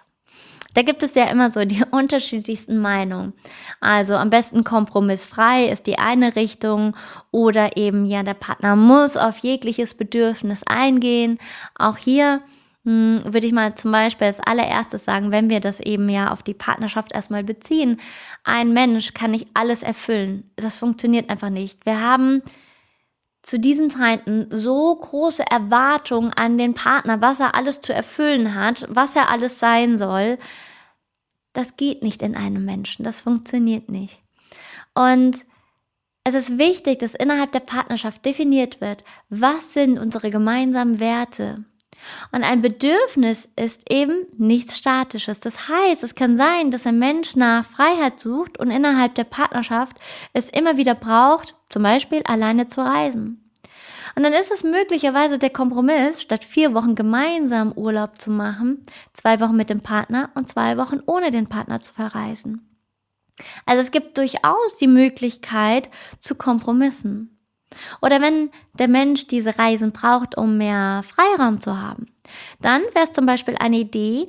Da 0.75 0.83
gibt 0.83 1.03
es 1.03 1.15
ja 1.15 1.25
immer 1.27 1.50
so 1.50 1.65
die 1.65 1.83
unterschiedlichsten 1.91 2.79
Meinungen. 2.79 3.33
Also 3.81 4.15
am 4.15 4.31
besten 4.31 4.65
kompromissfrei 4.65 5.67
ist 5.67 5.87
die 5.87 5.99
eine 5.99 6.37
Richtung 6.37 6.97
oder 7.31 7.77
eben 7.77 8.05
ja, 8.07 8.23
der 8.23 8.35
Partner 8.35 8.77
muss 8.77 9.17
auf 9.17 9.39
jegliches 9.39 9.95
Bedürfnis 9.95 10.62
eingehen. 10.65 11.39
Auch 11.77 11.97
hier 11.97 12.43
hm, 12.85 13.21
würde 13.25 13.47
ich 13.47 13.53
mal 13.53 13.75
zum 13.75 13.93
Beispiel 13.93 14.29
als 14.29 14.41
allererstes 14.41 15.05
sagen, 15.05 15.33
wenn 15.33 15.50
wir 15.50 15.61
das 15.61 15.81
eben 15.81 16.09
ja 16.09 16.31
auf 16.31 16.43
die 16.43 16.55
Partnerschaft 16.55 17.12
erstmal 17.12 17.45
beziehen, 17.45 18.00
ein 18.45 18.73
Mensch 18.73 19.12
kann 19.12 19.33
nicht 19.33 19.49
alles 19.55 19.83
erfüllen. 19.83 20.50
Das 20.57 20.79
funktioniert 20.79 21.29
einfach 21.29 21.50
nicht. 21.50 21.85
Wir 21.85 22.00
haben 22.00 22.43
zu 23.43 23.59
diesen 23.59 23.91
Zeiten 23.91 24.49
so 24.51 24.95
große 24.95 25.45
Erwartungen 25.49 26.33
an 26.33 26.59
den 26.59 26.75
Partner, 26.75 27.21
was 27.21 27.41
er 27.41 27.55
alles 27.55 27.81
zu 27.81 27.95
erfüllen 27.95 28.55
hat, 28.55 28.87
was 28.91 29.17
er 29.17 29.31
alles 29.31 29.59
sein 29.59 29.97
soll. 29.97 30.39
Das 31.53 31.77
geht 31.77 32.03
nicht 32.03 32.23
in 32.23 32.37
einem 32.37 32.65
Menschen, 32.65 33.03
das 33.05 33.23
funktioniert 33.23 33.89
nicht. 33.89 34.21
Und 34.95 35.45
es 36.23 36.35
ist 36.35 36.59
wichtig, 36.59 36.99
dass 36.99 37.15
innerhalb 37.15 37.53
der 37.53 37.61
Partnerschaft 37.61 38.25
definiert 38.25 38.81
wird, 38.81 39.05
was 39.31 39.73
sind 39.73 39.99
unsere 39.99 40.31
gemeinsamen 40.31 41.01
Werte. 41.01 41.65
Und 42.33 42.45
ein 42.45 42.62
Bedürfnis 42.62 43.49
ist 43.57 43.90
eben 43.90 44.26
nichts 44.37 44.76
Statisches. 44.76 45.40
Das 45.40 45.69
heißt, 45.69 46.02
es 46.02 46.14
kann 46.14 46.37
sein, 46.37 46.71
dass 46.71 46.87
ein 46.87 46.99
Mensch 46.99 47.37
nach 47.37 47.64
Freiheit 47.64 48.21
sucht 48.21 48.59
und 48.59 48.71
innerhalb 48.71 49.14
der 49.14 49.25
Partnerschaft 49.25 49.97
es 50.33 50.49
immer 50.49 50.76
wieder 50.76 50.95
braucht, 50.95 51.54
zum 51.69 51.83
Beispiel 51.83 52.23
alleine 52.25 52.69
zu 52.69 52.80
reisen. 52.80 53.50
Und 54.16 54.25
dann 54.25 54.33
ist 54.33 54.50
es 54.50 54.64
möglicherweise 54.64 55.38
der 55.38 55.50
Kompromiss, 55.50 56.21
statt 56.21 56.45
vier 56.45 56.75
Wochen 56.75 56.95
gemeinsam 56.95 57.73
Urlaub 57.73 58.21
zu 58.21 58.30
machen, 58.30 58.83
zwei 59.12 59.40
Wochen 59.40 59.57
mit 59.57 59.71
dem 59.71 59.83
Partner 59.83 60.30
und 60.35 60.49
zwei 60.49 60.76
Wochen 60.76 61.00
ohne 61.07 61.30
den 61.30 61.49
Partner 61.49 61.80
zu 61.80 61.95
verreisen. 61.95 62.66
Also 63.66 63.83
es 63.83 63.90
gibt 63.90 64.19
durchaus 64.19 64.76
die 64.78 64.88
Möglichkeit 64.88 65.90
zu 66.19 66.35
Kompromissen. 66.35 67.40
Oder 68.03 68.21
wenn 68.21 68.50
der 68.75 68.89
Mensch 68.89 69.27
diese 69.27 69.59
Reisen 69.59 69.93
braucht, 69.93 70.37
um 70.37 70.59
mehr 70.59 71.03
Freiraum 71.05 71.61
zu 71.61 71.81
haben, 71.81 72.07
dann 72.61 72.83
wäre 72.95 73.05
es 73.05 73.12
zum 73.12 73.27
Beispiel 73.27 73.57
eine 73.59 73.79
Idee, 73.79 74.29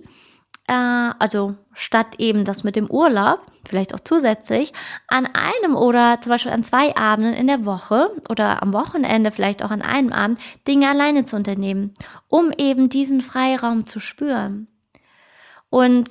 äh, 0.68 0.74
also 0.74 1.56
statt 1.74 2.16
eben 2.18 2.46
das 2.46 2.64
mit 2.64 2.76
dem 2.76 2.90
Urlaub, 2.90 3.42
vielleicht 3.66 3.94
auch 3.94 4.00
zusätzlich, 4.00 4.74
an 5.08 5.28
einem 5.28 5.76
oder 5.76 6.20
zum 6.22 6.32
Beispiel 6.32 6.52
an 6.52 6.64
zwei 6.64 6.96
Abenden 6.96 7.34
in 7.34 7.48
der 7.48 7.66
Woche 7.66 8.12
oder 8.30 8.62
am 8.62 8.74
Wochenende, 8.74 9.32
vielleicht 9.32 9.64
auch 9.64 9.72
an 9.72 9.82
einem 9.82 10.14
Abend, 10.14 10.40
Dinge 10.68 10.90
alleine 10.90 11.26
zu 11.26 11.36
unternehmen, 11.36 11.94
um 12.28 12.52
eben 12.58 12.90
diesen 12.90 13.22
Freiraum 13.22 13.88
zu 13.88 14.00
spüren. 14.00 14.68
Und 15.70 16.10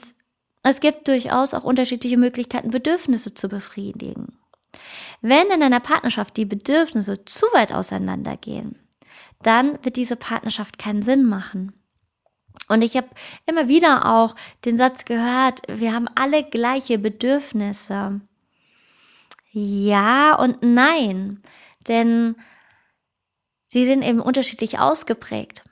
es 0.62 0.80
gibt 0.80 1.08
durchaus 1.08 1.54
auch 1.54 1.64
unterschiedliche 1.64 2.18
Möglichkeiten, 2.18 2.70
Bedürfnisse 2.70 3.34
zu 3.34 3.49
befriedigen. 3.49 4.38
Wenn 5.20 5.50
in 5.50 5.62
einer 5.62 5.80
Partnerschaft 5.80 6.36
die 6.36 6.46
Bedürfnisse 6.46 7.24
zu 7.24 7.46
weit 7.52 7.72
auseinandergehen, 7.72 8.78
dann 9.42 9.82
wird 9.84 9.96
diese 9.96 10.16
Partnerschaft 10.16 10.78
keinen 10.78 11.02
Sinn 11.02 11.24
machen. 11.24 11.72
Und 12.68 12.82
ich 12.82 12.96
habe 12.96 13.08
immer 13.46 13.68
wieder 13.68 14.06
auch 14.06 14.34
den 14.64 14.76
Satz 14.76 15.04
gehört, 15.04 15.62
wir 15.68 15.92
haben 15.92 16.08
alle 16.14 16.44
gleiche 16.44 16.98
Bedürfnisse. 16.98 18.20
Ja 19.52 20.36
und 20.36 20.58
nein, 20.62 21.40
denn 21.88 22.36
sie 23.66 23.84
sind 23.84 24.02
eben 24.02 24.20
unterschiedlich 24.20 24.78
ausgeprägt. 24.78 25.64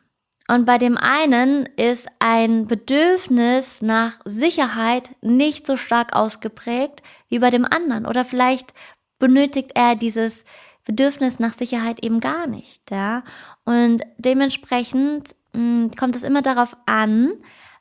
Und 0.51 0.65
bei 0.65 0.79
dem 0.79 0.97
einen 0.97 1.67
ist 1.77 2.09
ein 2.21 2.65
Bedürfnis 2.65 3.83
nach 3.83 4.15
Sicherheit 4.25 5.11
nicht 5.21 5.67
so 5.67 5.77
stark 5.77 6.17
ausgeprägt 6.17 7.03
wie 7.29 7.39
bei 7.39 7.51
dem 7.51 7.67
anderen. 7.67 8.07
Oder 8.07 8.25
vielleicht 8.25 8.73
benötigt 9.19 9.73
er 9.75 9.97
dieses 9.97 10.45
Bedürfnis 10.85 11.39
nach 11.39 11.53
Sicherheit 11.53 12.03
eben 12.05 12.21
gar 12.21 12.47
nicht, 12.47 12.91
ja. 12.91 13.23
Und 13.65 14.03
dementsprechend 14.17 15.35
mh, 15.53 15.83
hm, 15.83 15.91
kommt 15.99 16.17
es 16.17 16.23
immer 16.23 16.43
darauf 16.43 16.77
an, 16.87 17.33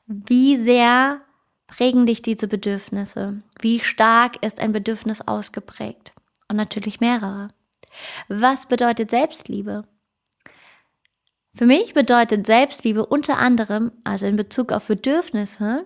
wie 0.08 0.58
sehr 0.58 1.22
prägen 1.68 2.06
dich 2.06 2.22
diese 2.22 2.48
Bedürfnisse? 2.48 3.40
Wie 3.60 3.80
stark 3.80 4.44
ist 4.44 4.60
ein 4.60 4.72
Bedürfnis 4.72 5.22
ausgeprägt? 5.22 6.14
Und 6.48 6.56
natürlich 6.56 7.02
mehrere. 7.02 7.50
Was 8.30 8.68
bedeutet 8.68 9.10
Selbstliebe? 9.10 9.84
Für 11.54 11.66
mich 11.66 11.94
bedeutet 11.94 12.46
Selbstliebe 12.46 13.06
unter 13.06 13.38
anderem, 13.38 13.92
also 14.04 14.28
in 14.28 14.36
Bezug 14.36 14.72
auf 14.72 14.88
Bedürfnisse, 14.88 15.86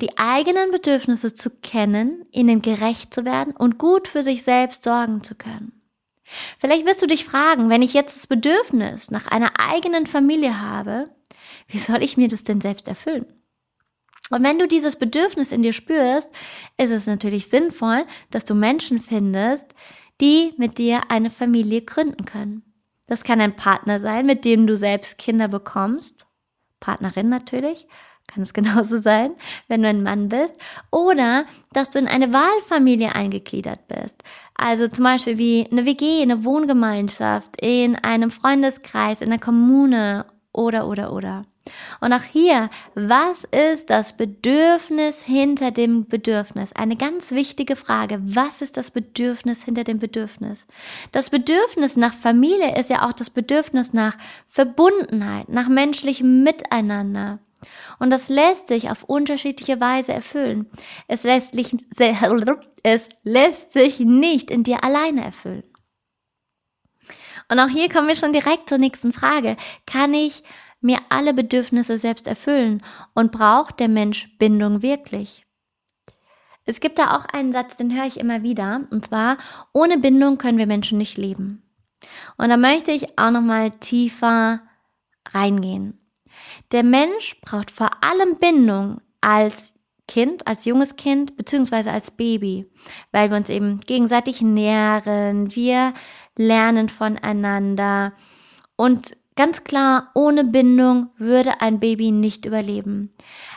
die 0.00 0.18
eigenen 0.18 0.70
Bedürfnisse 0.70 1.34
zu 1.34 1.50
kennen, 1.50 2.26
ihnen 2.32 2.62
gerecht 2.62 3.14
zu 3.14 3.24
werden 3.24 3.54
und 3.56 3.78
gut 3.78 4.08
für 4.08 4.22
sich 4.22 4.42
selbst 4.42 4.84
sorgen 4.84 5.22
zu 5.22 5.34
können. 5.34 5.80
Vielleicht 6.58 6.86
wirst 6.86 7.02
du 7.02 7.06
dich 7.06 7.24
fragen, 7.24 7.68
wenn 7.68 7.82
ich 7.82 7.94
jetzt 7.94 8.16
das 8.16 8.26
Bedürfnis 8.26 9.10
nach 9.10 9.26
einer 9.26 9.52
eigenen 9.58 10.06
Familie 10.06 10.60
habe, 10.60 11.10
wie 11.68 11.78
soll 11.78 12.02
ich 12.02 12.16
mir 12.16 12.28
das 12.28 12.44
denn 12.44 12.60
selbst 12.60 12.88
erfüllen? 12.88 13.26
Und 14.30 14.42
wenn 14.42 14.58
du 14.58 14.66
dieses 14.66 14.96
Bedürfnis 14.96 15.52
in 15.52 15.62
dir 15.62 15.74
spürst, 15.74 16.30
ist 16.78 16.90
es 16.90 17.06
natürlich 17.06 17.48
sinnvoll, 17.48 18.04
dass 18.30 18.44
du 18.44 18.54
Menschen 18.54 19.00
findest, 19.00 19.66
die 20.20 20.54
mit 20.56 20.78
dir 20.78 21.10
eine 21.10 21.30
Familie 21.30 21.82
gründen 21.82 22.24
können. 22.24 22.62
Das 23.06 23.22
kann 23.22 23.40
ein 23.40 23.54
Partner 23.54 24.00
sein, 24.00 24.24
mit 24.24 24.44
dem 24.46 24.66
du 24.66 24.76
selbst 24.76 25.18
Kinder 25.18 25.48
bekommst. 25.48 26.26
Partnerin 26.80 27.28
natürlich. 27.28 27.86
Kann 28.26 28.42
es 28.42 28.52
genauso 28.54 28.98
sein, 28.98 29.32
wenn 29.68 29.82
du 29.82 29.88
ein 29.88 30.02
Mann 30.02 30.28
bist. 30.28 30.56
Oder, 30.90 31.46
dass 31.72 31.90
du 31.90 31.98
in 31.98 32.08
eine 32.08 32.32
Wahlfamilie 32.32 33.14
eingegliedert 33.14 33.86
bist. 33.88 34.22
Also 34.54 34.88
zum 34.88 35.04
Beispiel 35.04 35.38
wie 35.38 35.66
eine 35.70 35.84
WG, 35.84 36.22
eine 36.22 36.44
Wohngemeinschaft, 36.44 37.60
in 37.60 37.96
einem 37.96 38.30
Freundeskreis, 38.30 39.20
in 39.20 39.28
einer 39.28 39.40
Kommune 39.40 40.26
oder, 40.52 40.86
oder, 40.86 41.12
oder. 41.12 41.42
Und 42.00 42.12
auch 42.12 42.22
hier, 42.22 42.68
was 42.94 43.44
ist 43.44 43.88
das 43.88 44.16
Bedürfnis 44.16 45.22
hinter 45.22 45.70
dem 45.70 46.06
Bedürfnis? 46.06 46.72
Eine 46.74 46.96
ganz 46.96 47.30
wichtige 47.30 47.76
Frage. 47.76 48.20
Was 48.22 48.60
ist 48.60 48.76
das 48.76 48.90
Bedürfnis 48.90 49.64
hinter 49.64 49.84
dem 49.84 49.98
Bedürfnis? 49.98 50.66
Das 51.12 51.30
Bedürfnis 51.30 51.96
nach 51.96 52.12
Familie 52.12 52.78
ist 52.78 52.90
ja 52.90 53.08
auch 53.08 53.14
das 53.14 53.30
Bedürfnis 53.30 53.92
nach 53.92 54.16
Verbundenheit, 54.46 55.48
nach 55.48 55.68
menschlichem 55.68 56.42
Miteinander. 56.42 57.38
Und 57.98 58.10
das 58.10 58.28
lässt 58.28 58.68
sich 58.68 58.90
auf 58.90 59.04
unterschiedliche 59.04 59.80
Weise 59.80 60.12
erfüllen. 60.12 60.70
Es 61.08 61.22
lässt, 61.22 61.54
es 62.82 63.08
lässt 63.22 63.72
sich 63.72 64.00
nicht 64.00 64.50
in 64.50 64.62
dir 64.62 64.84
alleine 64.84 65.24
erfüllen. 65.24 65.64
Und 67.50 67.60
auch 67.60 67.68
hier 67.68 67.88
kommen 67.88 68.08
wir 68.08 68.16
schon 68.16 68.32
direkt 68.32 68.68
zur 68.68 68.78
nächsten 68.78 69.12
Frage. 69.12 69.56
Kann 69.86 70.14
ich 70.14 70.42
mir 70.80 70.98
alle 71.08 71.34
Bedürfnisse 71.34 71.98
selbst 71.98 72.26
erfüllen 72.26 72.82
und 73.14 73.32
braucht 73.32 73.80
der 73.80 73.88
Mensch 73.88 74.28
Bindung 74.38 74.82
wirklich? 74.82 75.44
Es 76.66 76.80
gibt 76.80 76.98
da 76.98 77.16
auch 77.16 77.26
einen 77.26 77.52
Satz, 77.52 77.76
den 77.76 77.94
höre 77.94 78.06
ich 78.06 78.18
immer 78.18 78.42
wieder, 78.42 78.86
und 78.90 79.04
zwar, 79.04 79.36
ohne 79.72 79.98
Bindung 79.98 80.38
können 80.38 80.58
wir 80.58 80.66
Menschen 80.66 80.96
nicht 80.96 81.18
leben. 81.18 81.62
Und 82.38 82.48
da 82.48 82.56
möchte 82.56 82.90
ich 82.90 83.18
auch 83.18 83.30
nochmal 83.30 83.70
tiefer 83.70 84.60
reingehen. 85.30 85.98
Der 86.74 86.82
Mensch 86.82 87.40
braucht 87.40 87.70
vor 87.70 87.88
allem 88.02 88.36
Bindung 88.36 89.00
als 89.20 89.74
Kind, 90.08 90.46
als 90.48 90.64
junges 90.64 90.96
Kind, 90.96 91.36
beziehungsweise 91.36 91.92
als 91.92 92.10
Baby, 92.10 92.66
weil 93.12 93.30
wir 93.30 93.36
uns 93.36 93.48
eben 93.48 93.78
gegenseitig 93.78 94.42
nähren, 94.42 95.54
wir 95.54 95.94
lernen 96.36 96.88
voneinander 96.88 98.12
und 98.76 99.16
Ganz 99.36 99.64
klar, 99.64 100.12
ohne 100.14 100.44
Bindung 100.44 101.08
würde 101.16 101.60
ein 101.60 101.80
Baby 101.80 102.12
nicht 102.12 102.46
überleben. 102.46 103.10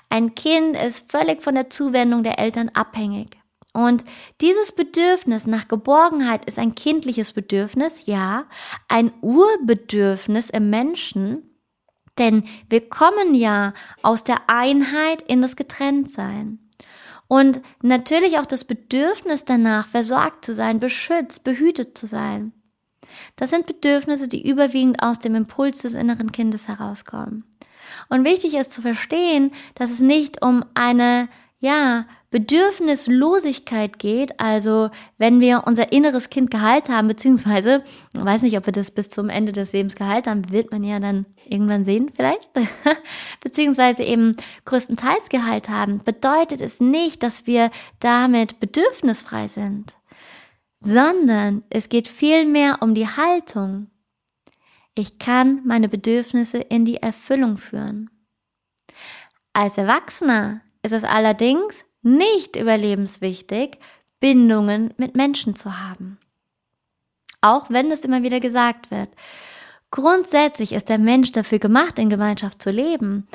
Ein 0.10 0.34
Kind 0.34 0.76
ist 0.76 1.12
völlig 1.12 1.44
von 1.44 1.54
der 1.54 1.70
Zuwendung 1.70 2.24
der 2.24 2.40
Eltern 2.40 2.70
abhängig. 2.74 3.38
Und 3.74 4.04
dieses 4.42 4.72
Bedürfnis 4.72 5.46
nach 5.46 5.68
Geborgenheit 5.68 6.46
ist 6.46 6.58
ein 6.58 6.74
kindliches 6.74 7.32
Bedürfnis, 7.32 8.08
ja, 8.08 8.46
ein 8.88 9.12
Urbedürfnis 9.22 10.50
im 10.50 10.72
Menschen, 10.72 11.47
denn 12.20 12.44
wir 12.70 12.90
kommen 12.90 13.36
ja 13.36 13.74
aus 14.02 14.24
der 14.24 14.42
Einheit 14.48 15.22
in 15.24 15.42
das 15.42 15.56
Getrenntsein. 15.56 16.60
Und 17.28 17.62
natürlich 17.82 18.40
auch 18.40 18.46
das 18.46 18.64
Bedürfnis 18.64 19.44
danach, 19.44 19.88
versorgt 19.88 20.46
zu 20.46 20.54
sein, 20.54 20.80
beschützt, 20.80 21.44
behütet 21.44 21.98
zu 21.98 22.08
sein. 22.08 22.54
Das 23.36 23.50
sind 23.50 23.66
Bedürfnisse, 23.66 24.28
die 24.28 24.48
überwiegend 24.48 25.02
aus 25.02 25.20
dem 25.20 25.36
Impuls 25.36 25.80
des 25.80 25.94
inneren 25.94 26.32
Kindes 26.32 26.68
herauskommen. 26.68 27.44
Und 28.10 28.26
wichtig 28.26 28.56
ist 28.56 28.74
zu 28.74 28.82
verstehen, 28.82 29.52
dass 29.76 29.92
es 29.92 30.00
nicht 30.00 30.42
um 30.42 30.64
eine, 30.74 31.30
ja, 31.60 32.06
Bedürfnislosigkeit 32.30 34.00
geht, 34.00 34.40
also 34.40 34.90
wenn 35.18 35.40
wir 35.40 35.64
unser 35.66 35.92
inneres 35.94 36.30
Kind 36.30 36.52
geheilt 36.52 36.90
haben, 36.90 37.08
beziehungsweise, 37.08 37.84
ich 38.16 38.26
weiß 38.26 38.42
nicht, 38.42 38.58
ob 38.58 38.66
wir 38.66 38.74
das 38.74 38.92
bis 38.92 39.10
zum 39.10 39.30
Ende 39.30 39.54
des 39.54 39.72
Lebens 39.72 39.96
geheilt 39.96 40.28
haben, 40.28 40.52
wird 40.52 40.72
man 40.72 40.84
ja 40.84 41.00
dann 41.00 41.26
irgendwann 41.46 41.86
sehen 41.86 42.12
vielleicht, 42.14 42.52
beziehungsweise 43.42 44.04
eben 44.04 44.36
größtenteils 44.66 45.30
geheilt 45.30 45.70
haben, 45.70 46.00
bedeutet 46.04 46.62
es 46.62 46.82
nicht, 46.82 47.24
dass 47.24 47.48
wir 47.48 47.72
damit 48.00 48.60
bedürfnisfrei 48.60 49.48
sind 49.48 49.98
sondern 50.80 51.64
es 51.70 51.90
geht 51.90 52.08
vielmehr 52.08 52.82
um 52.82 52.94
die 52.94 53.08
Haltung. 53.08 53.90
Ich 54.96 55.20
kann 55.20 55.62
meine 55.66 55.90
Bedürfnisse 55.90 56.60
in 56.60 56.86
die 56.86 56.98
Erfüllung 56.98 57.58
führen. 57.58 58.10
Als 59.54 59.78
Erwachsener 59.78 60.62
ist 60.84 60.94
es 60.94 61.04
allerdings 61.04 61.84
nicht 62.02 62.56
überlebenswichtig, 62.56 63.78
Bindungen 64.20 64.94
mit 64.98 65.16
Menschen 65.16 65.56
zu 65.56 65.80
haben. 65.80 66.18
Auch 67.42 67.70
wenn 67.70 67.92
es 67.92 68.02
immer 68.02 68.24
wieder 68.24 68.40
gesagt 68.40 68.90
wird. 68.92 69.10
Grundsätzlich 69.92 70.74
ist 70.74 70.90
der 70.90 70.98
Mensch 70.98 71.32
dafür 71.32 71.60
gemacht, 71.60 72.00
in 72.00 72.10
Gemeinschaft 72.10 72.62
zu 72.62 72.72
leben 72.72 73.28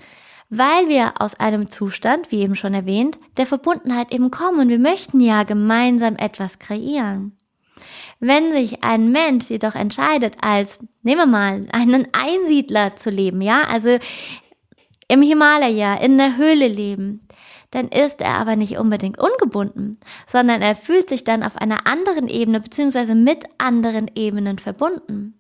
weil 0.54 0.86
wir 0.90 1.14
aus 1.18 1.40
einem 1.40 1.70
Zustand, 1.70 2.30
wie 2.30 2.42
eben 2.42 2.54
schon 2.54 2.74
erwähnt, 2.74 3.18
der 3.38 3.46
Verbundenheit 3.46 4.12
eben 4.12 4.30
kommen 4.30 4.60
und 4.60 4.68
wir 4.68 4.78
möchten 4.78 5.18
ja 5.18 5.44
gemeinsam 5.44 6.14
etwas 6.16 6.58
kreieren. 6.58 7.38
Wenn 8.20 8.52
sich 8.52 8.84
ein 8.84 9.10
Mensch 9.10 9.48
jedoch 9.48 9.74
entscheidet, 9.74 10.36
als, 10.42 10.78
nehmen 11.02 11.22
wir 11.22 11.26
mal, 11.26 11.66
einen 11.72 12.06
Einsiedler 12.12 12.96
zu 12.96 13.08
leben, 13.08 13.40
ja, 13.40 13.62
also 13.62 13.98
im 15.08 15.22
Himalaya, 15.22 15.94
in 15.94 16.18
der 16.18 16.36
Höhle 16.36 16.68
leben, 16.68 17.26
dann 17.72 17.88
ist 17.88 18.20
er 18.20 18.34
aber 18.34 18.54
nicht 18.54 18.76
unbedingt 18.78 19.18
ungebunden, 19.18 19.98
sondern 20.26 20.62
er 20.62 20.76
fühlt 20.76 21.08
sich 21.08 21.24
dann 21.24 21.42
auf 21.42 21.56
einer 21.56 21.86
anderen 21.86 22.28
Ebene 22.28 22.60
beziehungsweise 22.60 23.14
mit 23.14 23.44
anderen 23.58 24.10
Ebenen 24.14 24.58
verbunden. 24.58 25.34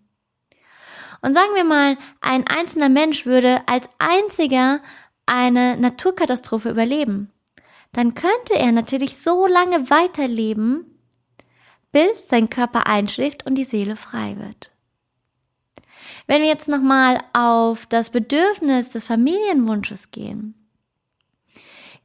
Und 1.20 1.34
sagen 1.34 1.54
wir 1.54 1.64
mal, 1.64 1.96
ein 2.20 2.46
einzelner 2.46 2.88
Mensch 2.88 3.26
würde 3.26 3.60
als 3.66 3.88
einziger 3.98 4.80
eine 5.26 5.76
Naturkatastrophe 5.76 6.70
überleben, 6.70 7.30
dann 7.92 8.14
könnte 8.14 8.54
er 8.54 8.72
natürlich 8.72 9.18
so 9.18 9.46
lange 9.46 9.90
weiterleben, 9.90 10.86
bis 11.92 12.28
sein 12.28 12.48
Körper 12.48 12.86
einschläft 12.86 13.44
und 13.46 13.54
die 13.54 13.66
Seele 13.66 13.96
frei 13.96 14.36
wird. 14.38 14.72
Wenn 16.26 16.40
wir 16.40 16.48
jetzt 16.48 16.68
nochmal 16.68 17.22
auf 17.34 17.84
das 17.84 18.08
Bedürfnis 18.08 18.88
des 18.88 19.06
Familienwunsches 19.06 20.10
gehen, 20.10 20.61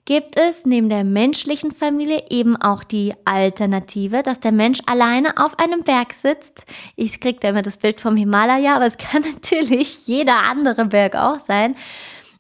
gibt 0.08 0.40
es 0.40 0.66
neben 0.66 0.88
der 0.88 1.04
menschlichen 1.04 1.72
Familie 1.72 2.24
eben 2.30 2.56
auch 2.56 2.86
die 2.86 3.14
Alternative, 3.26 4.24
dass 4.24 4.40
der 4.40 4.54
Mensch 4.54 4.80
alleine 4.86 5.36
auf 5.36 5.60
einem 5.60 5.84
Berg 5.84 6.14
sitzt. 6.24 6.66
Ich 6.96 7.20
kriege 7.20 7.40
da 7.42 7.50
immer 7.50 7.62
das 7.62 7.76
Bild 7.76 8.00
vom 8.00 8.16
Himalaya, 8.16 8.78
aber 8.78 8.86
es 8.86 8.96
kann 8.98 9.24
natürlich 9.24 10.08
jeder 10.08 10.40
andere 10.40 10.86
Berg 10.86 11.16
auch 11.16 11.42
sein. 11.42 11.76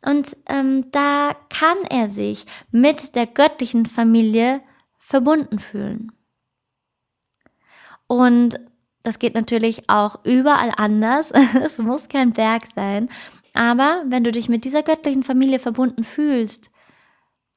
Und 0.01 0.37
ähm, 0.47 0.89
da 0.91 1.35
kann 1.49 1.77
er 1.89 2.07
sich 2.07 2.45
mit 2.71 3.17
der 3.17 3.27
göttlichen 3.27 3.85
Familie 3.85 4.61
verbunden 4.97 5.59
fühlen. 5.59 6.13
Und 8.07 8.61
das 9.03 9.19
geht 9.19 9.35
natürlich 9.35 9.89
auch 9.89 10.23
überall 10.23 10.71
anders. 10.77 11.33
es 11.61 11.79
muss 11.79 12.07
kein 12.07 12.31
Berg 12.31 12.63
sein. 12.73 13.09
Aber 13.53 14.03
wenn 14.07 14.23
du 14.23 14.31
dich 14.31 14.47
mit 14.47 14.63
dieser 14.63 14.83
göttlichen 14.83 15.23
Familie 15.23 15.59
verbunden 15.59 16.05
fühlst, 16.05 16.71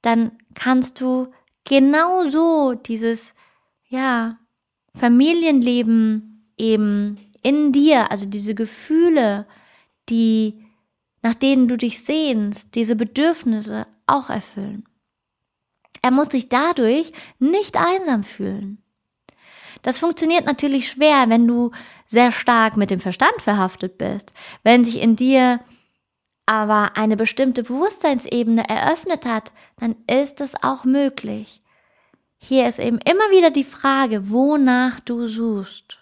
dann 0.03 0.33
kannst 0.55 1.01
du 1.01 1.29
genauso 1.65 2.75
dieses, 2.75 3.35
ja, 3.89 4.39
Familienleben 4.95 6.53
eben 6.57 7.19
in 7.43 7.73
dir, 7.73 8.11
also 8.11 8.27
diese 8.27 8.55
Gefühle, 8.55 9.47
die 10.09 10.65
nach 11.23 11.35
denen 11.35 11.69
du 11.69 11.77
dich 11.77 12.03
sehnst, 12.03 12.75
diese 12.75 12.97
Bedürfnisse 12.97 13.87
auch 14.07 14.31
erfüllen. 14.31 14.85
Er 16.03 16.11
muss 16.11 16.31
sich 16.31 16.49
dadurch 16.49 17.13
nicht 17.39 17.77
einsam 17.77 18.25
fühlen. 18.25 18.83
Das 19.83 19.99
funktioniert 19.99 20.47
natürlich 20.47 20.89
schwer, 20.89 21.27
wenn 21.29 21.47
du 21.47 21.71
sehr 22.09 22.33
stark 22.33 22.77
mit 22.77 22.91
dem 22.91 23.01
Verstand 23.01 23.41
verhaftet 23.41 23.99
bist, 23.99 24.33
wenn 24.63 24.85
sich 24.85 25.01
in 25.01 25.17
dir 25.17 25.61
aber 26.51 26.97
eine 26.97 27.17
bestimmte 27.17 27.63
Bewusstseinsebene 27.63 28.69
eröffnet 28.69 29.25
hat, 29.25 29.53
dann 29.77 29.95
ist 30.09 30.41
es 30.41 30.61
auch 30.61 30.83
möglich. 30.85 31.63
Hier 32.39 32.69
ist 32.69 32.81
eben 32.81 32.99
immer 32.99 33.31
wieder 33.31 33.53
die 33.53 33.63
Frage, 33.63 34.31
wonach 34.31 34.99
du 34.99 35.29
suchst. 35.29 36.01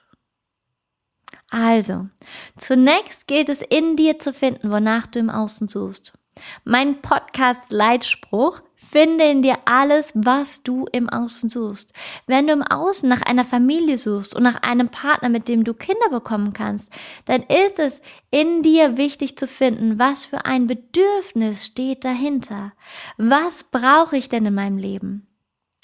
Also, 1.51 2.09
zunächst 2.57 3.27
gilt 3.27 3.51
es 3.51 3.61
in 3.61 3.97
dir 3.97 4.21
zu 4.21 4.33
finden, 4.33 4.71
wonach 4.71 5.07
du 5.07 5.19
im 5.19 5.29
Außen 5.29 5.69
suchst. 5.69 6.17
Mein 6.65 7.03
Podcast-Leitspruch, 7.03 8.63
finde 8.79 9.25
in 9.25 9.43
dir 9.43 9.57
alles, 9.65 10.13
was 10.15 10.63
du 10.63 10.87
im 10.93 11.09
Außen 11.09 11.49
suchst. 11.49 11.93
Wenn 12.27 12.47
du 12.47 12.53
im 12.53 12.63
Außen 12.63 13.09
nach 13.09 13.23
einer 13.23 13.45
Familie 13.45 13.99
suchst 13.99 14.35
und 14.35 14.43
nach 14.43 14.63
einem 14.63 14.89
Partner, 14.89 15.29
mit 15.29 15.49
dem 15.49 15.65
du 15.65 15.75
Kinder 15.75 16.09
bekommen 16.11 16.53
kannst, 16.53 16.91
dann 17.25 17.43
ist 17.43 17.79
es 17.79 18.01
in 18.31 18.63
dir 18.63 18.97
wichtig 18.97 19.37
zu 19.37 19.47
finden, 19.47 19.99
was 19.99 20.25
für 20.25 20.47
ein 20.47 20.67
Bedürfnis 20.67 21.67
steht 21.67 22.05
dahinter. 22.05 22.73
Was 23.17 23.65
brauche 23.65 24.17
ich 24.17 24.29
denn 24.29 24.47
in 24.47 24.55
meinem 24.55 24.79
Leben? 24.79 25.27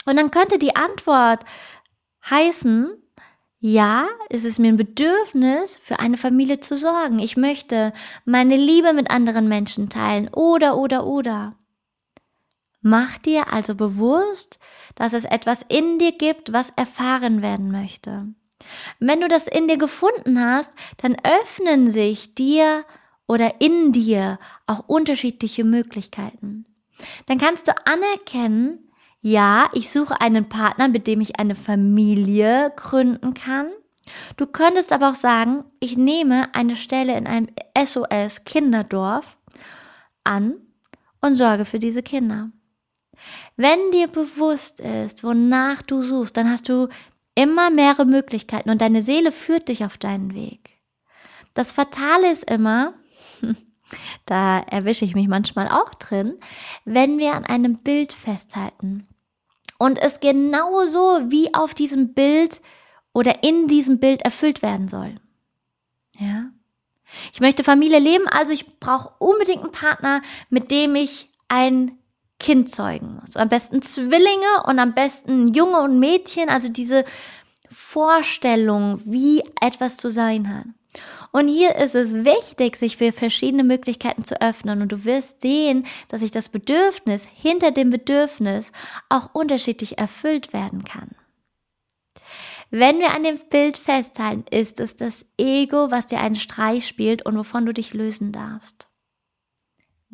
Und 0.06 0.16
dann 0.16 0.30
könnte 0.30 0.58
die 0.58 0.76
Antwort 0.76 1.44
heißen, 2.30 2.90
ja, 3.58 4.06
es 4.28 4.44
ist 4.44 4.58
mir 4.58 4.68
ein 4.68 4.76
Bedürfnis, 4.76 5.78
für 5.82 5.98
eine 5.98 6.18
Familie 6.18 6.60
zu 6.60 6.76
sorgen. 6.76 7.18
Ich 7.18 7.36
möchte 7.36 7.92
meine 8.24 8.56
Liebe 8.56 8.92
mit 8.92 9.10
anderen 9.10 9.48
Menschen 9.48 9.88
teilen. 9.88 10.28
Oder, 10.28 10.76
oder, 10.76 11.06
oder. 11.06 11.54
Mach 12.86 13.16
dir 13.16 13.50
also 13.50 13.74
bewusst, 13.74 14.58
dass 14.94 15.14
es 15.14 15.24
etwas 15.24 15.64
in 15.70 15.98
dir 15.98 16.12
gibt, 16.12 16.52
was 16.52 16.68
erfahren 16.76 17.40
werden 17.40 17.70
möchte. 17.70 18.26
Wenn 18.98 19.22
du 19.22 19.28
das 19.28 19.46
in 19.46 19.68
dir 19.68 19.78
gefunden 19.78 20.38
hast, 20.38 20.70
dann 20.98 21.16
öffnen 21.24 21.90
sich 21.90 22.34
dir 22.34 22.84
oder 23.26 23.62
in 23.62 23.92
dir 23.92 24.38
auch 24.66 24.86
unterschiedliche 24.86 25.64
Möglichkeiten. 25.64 26.66
Dann 27.24 27.38
kannst 27.38 27.68
du 27.68 27.74
anerkennen, 27.86 28.90
ja, 29.22 29.70
ich 29.72 29.90
suche 29.90 30.20
einen 30.20 30.50
Partner, 30.50 30.88
mit 30.88 31.06
dem 31.06 31.22
ich 31.22 31.40
eine 31.40 31.54
Familie 31.54 32.70
gründen 32.76 33.32
kann. 33.32 33.68
Du 34.36 34.46
könntest 34.46 34.92
aber 34.92 35.08
auch 35.08 35.14
sagen, 35.14 35.64
ich 35.80 35.96
nehme 35.96 36.54
eine 36.54 36.76
Stelle 36.76 37.16
in 37.16 37.26
einem 37.26 37.48
SOS 37.82 38.44
Kinderdorf 38.44 39.38
an 40.22 40.56
und 41.22 41.36
sorge 41.36 41.64
für 41.64 41.78
diese 41.78 42.02
Kinder. 42.02 42.50
Wenn 43.56 43.90
dir 43.92 44.08
bewusst 44.08 44.80
ist, 44.80 45.24
wonach 45.24 45.82
du 45.82 46.02
suchst, 46.02 46.36
dann 46.36 46.50
hast 46.50 46.68
du 46.68 46.88
immer 47.34 47.70
mehrere 47.70 48.04
Möglichkeiten 48.04 48.70
und 48.70 48.80
deine 48.80 49.02
Seele 49.02 49.32
führt 49.32 49.68
dich 49.68 49.84
auf 49.84 49.98
deinen 49.98 50.34
Weg. 50.34 50.78
Das 51.54 51.72
Fatale 51.72 52.32
ist 52.32 52.50
immer, 52.50 52.94
da 54.26 54.60
erwische 54.60 55.04
ich 55.04 55.14
mich 55.14 55.28
manchmal 55.28 55.68
auch 55.68 55.94
drin, 55.94 56.34
wenn 56.84 57.18
wir 57.18 57.34
an 57.34 57.44
einem 57.44 57.78
Bild 57.78 58.12
festhalten 58.12 59.06
und 59.78 60.00
es 60.00 60.20
genauso 60.20 61.30
wie 61.30 61.54
auf 61.54 61.74
diesem 61.74 62.14
Bild 62.14 62.60
oder 63.12 63.44
in 63.44 63.68
diesem 63.68 64.00
Bild 64.00 64.22
erfüllt 64.22 64.62
werden 64.62 64.88
soll. 64.88 65.14
Ja. 66.18 66.50
Ich 67.32 67.40
möchte 67.40 67.62
Familie 67.62 67.98
leben, 67.98 68.26
also 68.28 68.52
ich 68.52 68.78
brauche 68.80 69.10
unbedingt 69.18 69.62
einen 69.62 69.72
Partner, 69.72 70.22
mit 70.50 70.70
dem 70.70 70.96
ich 70.96 71.30
ein 71.48 71.98
Kind 72.38 72.70
zeugen 72.70 73.18
muss. 73.20 73.36
Am 73.36 73.48
besten 73.48 73.82
Zwillinge 73.82 74.64
und 74.66 74.78
am 74.78 74.94
besten 74.94 75.48
Junge 75.54 75.80
und 75.80 75.98
Mädchen, 75.98 76.48
also 76.48 76.68
diese 76.68 77.04
Vorstellung, 77.70 79.00
wie 79.04 79.42
etwas 79.60 79.96
zu 79.96 80.10
sein 80.10 80.48
hat. 80.54 80.66
Und 81.32 81.48
hier 81.48 81.74
ist 81.74 81.94
es 81.96 82.14
wichtig, 82.14 82.76
sich 82.76 82.98
für 82.98 83.12
verschiedene 83.12 83.64
Möglichkeiten 83.64 84.24
zu 84.24 84.40
öffnen. 84.40 84.82
Und 84.82 84.92
du 84.92 85.04
wirst 85.04 85.40
sehen, 85.40 85.86
dass 86.08 86.20
sich 86.20 86.30
das 86.30 86.48
Bedürfnis 86.48 87.26
hinter 87.34 87.72
dem 87.72 87.90
Bedürfnis 87.90 88.70
auch 89.08 89.30
unterschiedlich 89.34 89.98
erfüllt 89.98 90.52
werden 90.52 90.84
kann. 90.84 91.10
Wenn 92.70 92.98
wir 92.98 93.12
an 93.12 93.24
dem 93.24 93.38
Bild 93.50 93.76
festhalten, 93.76 94.44
ist 94.50 94.80
es 94.80 94.96
das 94.96 95.24
Ego, 95.38 95.90
was 95.90 96.06
dir 96.06 96.20
einen 96.20 96.36
Streich 96.36 96.86
spielt 96.86 97.24
und 97.24 97.36
wovon 97.36 97.66
du 97.66 97.72
dich 97.72 97.94
lösen 97.94 98.32
darfst. 98.32 98.88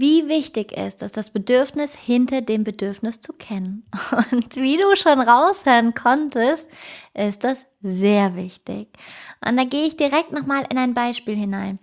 Wie 0.01 0.29
wichtig 0.29 0.73
ist 0.73 1.03
es, 1.03 1.13
das 1.13 1.29
Bedürfnis 1.29 1.95
hinter 1.95 2.41
dem 2.41 2.65
Bedürfnis 2.65 3.21
zu 3.21 3.35
kennen. 3.35 3.85
Und 4.33 4.57
wie 4.57 4.79
du 4.79 4.97
schon 4.97 5.21
raushören 5.21 5.93
konntest, 5.93 6.71
ist 7.13 7.45
das 7.45 7.67
sehr 7.83 8.35
wichtig. 8.35 8.89
Und 9.47 9.59
da 9.59 9.65
gehe 9.65 9.85
ich 9.85 9.99
direkt 9.99 10.33
nochmal 10.33 10.65
in 10.71 10.79
ein 10.79 10.95
Beispiel 10.95 11.35
hinein. 11.37 11.79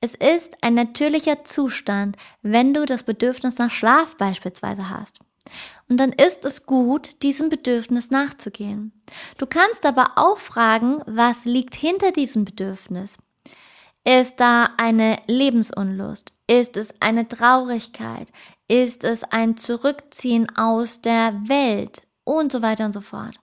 Es 0.00 0.14
ist 0.14 0.58
ein 0.60 0.74
natürlicher 0.74 1.42
Zustand, 1.42 2.16
wenn 2.42 2.72
du 2.72 2.86
das 2.86 3.02
Bedürfnis 3.02 3.58
nach 3.58 3.72
Schlaf 3.72 4.16
beispielsweise 4.16 4.88
hast. 4.88 5.18
Und 5.88 5.96
dann 5.96 6.12
ist 6.12 6.44
es 6.44 6.66
gut, 6.66 7.20
diesem 7.24 7.48
Bedürfnis 7.48 8.12
nachzugehen. 8.12 8.92
Du 9.38 9.46
kannst 9.46 9.84
aber 9.84 10.12
auch 10.14 10.38
fragen, 10.38 11.02
was 11.04 11.44
liegt 11.46 11.74
hinter 11.74 12.12
diesem 12.12 12.44
Bedürfnis? 12.44 13.18
Ist 14.04 14.40
da 14.40 14.70
eine 14.78 15.18
Lebensunlust? 15.26 16.32
Ist 16.46 16.76
es 16.76 16.94
eine 17.00 17.28
Traurigkeit? 17.28 18.28
Ist 18.66 19.04
es 19.04 19.24
ein 19.24 19.56
Zurückziehen 19.56 20.48
aus 20.56 21.02
der 21.02 21.34
Welt? 21.46 22.02
Und 22.24 22.52
so 22.52 22.62
weiter 22.62 22.86
und 22.86 22.92
so 22.92 23.00
fort. 23.00 23.36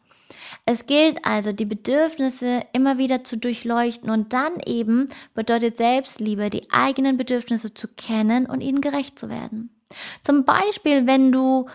Es 0.66 0.86
gilt 0.86 1.24
also, 1.26 1.52
die 1.54 1.66
Bedürfnisse 1.66 2.62
immer 2.74 2.98
wieder 2.98 3.24
zu 3.24 3.38
durchleuchten 3.38 4.10
und 4.10 4.34
dann 4.34 4.60
eben 4.66 5.10
bedeutet 5.34 5.78
Selbstliebe, 5.78 6.50
die 6.50 6.72
eigenen 6.72 7.18
Bedürfnisse 7.18 7.74
zu 7.74 7.88
kennen 7.88 8.46
und 8.46 8.62
ihnen 8.62 8.82
gerecht 8.82 9.20
zu 9.20 9.30
werden. 9.30 9.70
Zum 10.24 10.44
Beispiel, 10.44 11.08
wenn 11.08 11.32
du 11.32 11.68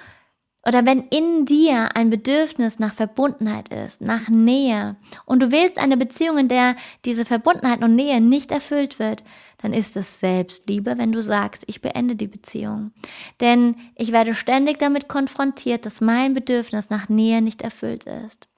oder 0.64 0.87
wenn 0.87 1.03
in 1.09 1.44
dir 1.44 1.96
ein 1.96 2.11
Bedürfnis 2.11 2.79
nach 2.79 2.94
Verbundenheit 2.94 3.68
ist, 3.68 4.01
nach 4.01 4.29
Nähe 4.29 4.96
und 5.27 5.40
du 5.40 5.51
willst 5.51 5.79
eine 5.79 5.96
Beziehung, 5.96 6.38
in 6.38 6.48
der 6.48 6.77
diese 7.05 7.25
Verbundenheit 7.25 7.83
und 7.83 7.96
Nähe 7.96 8.20
nicht 8.20 8.53
erfüllt 8.53 8.98
wird, 8.98 9.25
dann 9.59 9.72
ist 9.72 9.96
es 9.96 10.20
Selbstliebe, 10.20 10.98
wenn 10.98 11.12
du 11.12 11.22
sagst, 11.22 11.64
ich 11.66 11.83
beende 11.83 12.16
die 12.16 12.29
Beziehung. 12.29 12.92
Denn 13.40 13.77
ich 13.96 14.12
werde 14.12 14.35
ständig 14.35 14.79
damit 14.79 15.09
konfrontiert, 15.09 15.87
dass 15.87 16.01
mein 16.01 16.35
Bedürfnis 16.35 16.90
nach 16.90 17.09
Nähe 17.09 17.42
nicht 17.42 17.62
erfüllt 17.62 18.05
ist. 18.05 18.48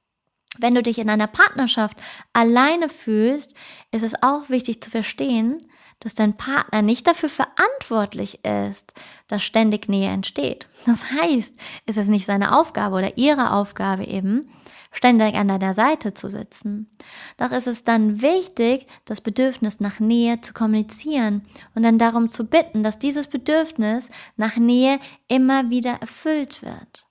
Wenn 0.58 0.74
du 0.74 0.82
dich 0.82 0.98
in 0.98 1.10
einer 1.10 1.26
Partnerschaft 1.26 1.98
alleine 2.32 2.88
fühlst, 2.88 3.54
ist 3.90 4.04
es 4.04 4.14
auch 4.22 4.50
wichtig 4.50 4.82
zu 4.82 4.90
verstehen, 4.90 5.60
dass 6.00 6.14
dein 6.14 6.36
Partner 6.36 6.82
nicht 6.82 7.06
dafür 7.06 7.28
verantwortlich 7.28 8.44
ist, 8.44 8.92
dass 9.28 9.42
ständig 9.42 9.88
Nähe 9.88 10.10
entsteht. 10.10 10.66
Das 10.86 11.12
heißt, 11.12 11.54
es 11.86 11.96
ist 11.96 12.08
nicht 12.08 12.26
seine 12.26 12.58
Aufgabe 12.58 12.96
oder 12.96 13.16
ihre 13.16 13.52
Aufgabe 13.52 14.04
eben, 14.04 14.46
ständig 14.94 15.34
an 15.34 15.48
deiner 15.48 15.74
Seite 15.74 16.14
zu 16.14 16.28
sitzen. 16.28 16.90
Doch 17.36 17.50
ist 17.50 17.66
es 17.66 17.84
dann 17.84 18.22
wichtig, 18.22 18.86
das 19.04 19.20
Bedürfnis 19.20 19.80
nach 19.80 20.00
Nähe 20.00 20.40
zu 20.40 20.52
kommunizieren 20.52 21.42
und 21.74 21.82
dann 21.82 21.98
darum 21.98 22.30
zu 22.30 22.44
bitten, 22.44 22.82
dass 22.82 22.98
dieses 22.98 23.26
Bedürfnis 23.26 24.10
nach 24.36 24.56
Nähe 24.56 25.00
immer 25.28 25.70
wieder 25.70 25.94
erfüllt 26.00 26.62
wird. 26.62 27.06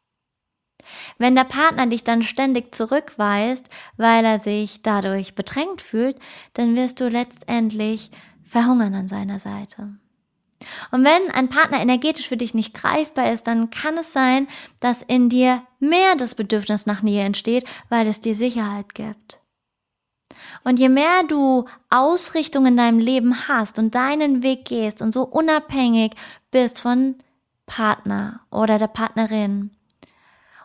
Wenn 1.18 1.36
der 1.36 1.46
Partner 1.46 1.88
dich 1.88 2.04
dann 2.04 2.24
ständig 2.24 2.76
zurückweist, 2.76 3.70
weil 3.98 4.26
er 4.26 4.40
sich 4.40 4.82
dadurch 4.82 5.36
bedrängt 5.36 5.82
fühlt, 5.82 6.18
dann 6.54 6.76
wirst 6.76 7.00
du 7.00 7.08
letztendlich 7.08 8.12
verhungern 8.54 8.94
an 8.94 9.08
seiner 9.08 9.40
Seite. 9.40 9.90
Und 10.92 11.04
wenn 11.04 11.32
ein 11.32 11.50
Partner 11.50 11.82
energetisch 11.82 12.30
für 12.30 12.38
dich 12.38 12.54
nicht 12.54 12.74
greifbar 12.74 13.32
ist, 13.34 13.48
dann 13.48 13.70
kann 13.70 13.98
es 13.98 14.14
sein, 14.14 14.48
dass 14.80 15.02
in 15.02 15.28
dir 15.28 15.64
mehr 15.80 16.16
das 16.16 16.36
Bedürfnis 16.36 16.86
nach 16.86 17.02
Nähe 17.02 17.24
entsteht, 17.26 17.66
weil 17.90 18.08
es 18.08 18.22
dir 18.22 18.36
Sicherheit 18.36 18.94
gibt. 18.94 19.42
Und 20.64 20.80
je 20.80 20.88
mehr 20.88 21.24
du 21.28 21.66
Ausrichtung 21.90 22.66
in 22.66 22.78
deinem 22.78 23.00
Leben 23.00 23.48
hast 23.50 23.80
und 23.80 23.96
deinen 23.96 24.44
Weg 24.44 24.66
gehst 24.66 25.02
und 25.02 25.14
so 25.14 25.24
unabhängig 25.24 26.14
bist 26.52 26.80
von 26.80 27.16
Partner 27.66 28.40
oder 28.52 28.78
der 28.78 28.88
Partnerin, 28.88 29.72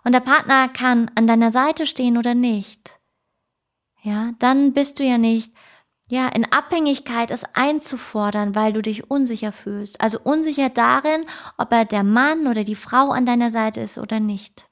und 0.04 0.12
der 0.12 0.20
Partner 0.20 0.68
kann 0.68 1.10
an 1.16 1.26
deiner 1.26 1.50
Seite 1.50 1.84
stehen 1.84 2.16
oder 2.16 2.34
nicht, 2.34 2.98
ja, 4.02 4.30
dann 4.38 4.72
bist 4.72 4.98
du 4.98 5.04
ja 5.04 5.18
nicht, 5.18 5.52
ja, 6.10 6.28
in 6.28 6.50
Abhängigkeit 6.50 7.30
es 7.30 7.42
einzufordern, 7.52 8.54
weil 8.54 8.72
du 8.72 8.80
dich 8.80 9.10
unsicher 9.10 9.52
fühlst. 9.52 10.00
Also 10.00 10.18
unsicher 10.22 10.70
darin, 10.70 11.26
ob 11.58 11.72
er 11.72 11.84
der 11.84 12.02
Mann 12.02 12.46
oder 12.46 12.64
die 12.64 12.76
Frau 12.76 13.10
an 13.10 13.26
deiner 13.26 13.50
Seite 13.50 13.80
ist 13.80 13.98
oder 13.98 14.18
nicht. 14.18 14.68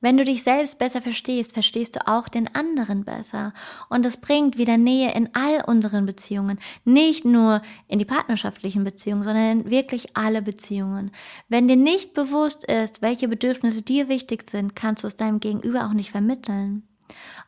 Wenn 0.00 0.16
du 0.16 0.24
dich 0.24 0.44
selbst 0.44 0.78
besser 0.78 1.02
verstehst, 1.02 1.54
verstehst 1.54 1.96
du 1.96 2.06
auch 2.06 2.28
den 2.28 2.54
anderen 2.54 3.04
besser. 3.04 3.52
Und 3.88 4.06
es 4.06 4.16
bringt 4.16 4.56
wieder 4.56 4.78
Nähe 4.78 5.12
in 5.12 5.34
all 5.34 5.64
unseren 5.66 6.06
Beziehungen. 6.06 6.60
Nicht 6.84 7.24
nur 7.24 7.62
in 7.88 7.98
die 7.98 8.04
partnerschaftlichen 8.04 8.84
Beziehungen, 8.84 9.24
sondern 9.24 9.62
in 9.62 9.70
wirklich 9.70 10.16
alle 10.16 10.40
Beziehungen. 10.40 11.10
Wenn 11.48 11.66
dir 11.66 11.76
nicht 11.76 12.14
bewusst 12.14 12.64
ist, 12.64 13.02
welche 13.02 13.26
Bedürfnisse 13.26 13.82
dir 13.82 14.08
wichtig 14.08 14.48
sind, 14.48 14.76
kannst 14.76 15.02
du 15.02 15.08
es 15.08 15.16
deinem 15.16 15.40
Gegenüber 15.40 15.86
auch 15.86 15.94
nicht 15.94 16.12
vermitteln. 16.12 16.88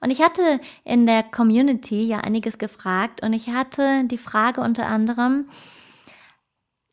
Und 0.01 0.11
ich 0.11 0.23
hatte 0.23 0.61
in 0.85 1.07
der 1.07 1.23
Community 1.23 2.03
ja 2.05 2.19
einiges 2.19 2.59
gefragt 2.59 3.23
und 3.23 3.33
ich 3.33 3.51
hatte 3.51 4.05
die 4.05 4.19
Frage 4.19 4.61
unter 4.61 4.87
anderem, 4.87 5.49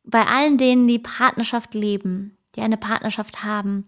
bei 0.03 0.25
allen 0.25 0.58
denen, 0.58 0.88
die 0.88 0.99
Partnerschaft 0.99 1.73
leben, 1.73 2.38
die 2.56 2.62
eine 2.62 2.77
Partnerschaft 2.77 3.43
haben, 3.43 3.86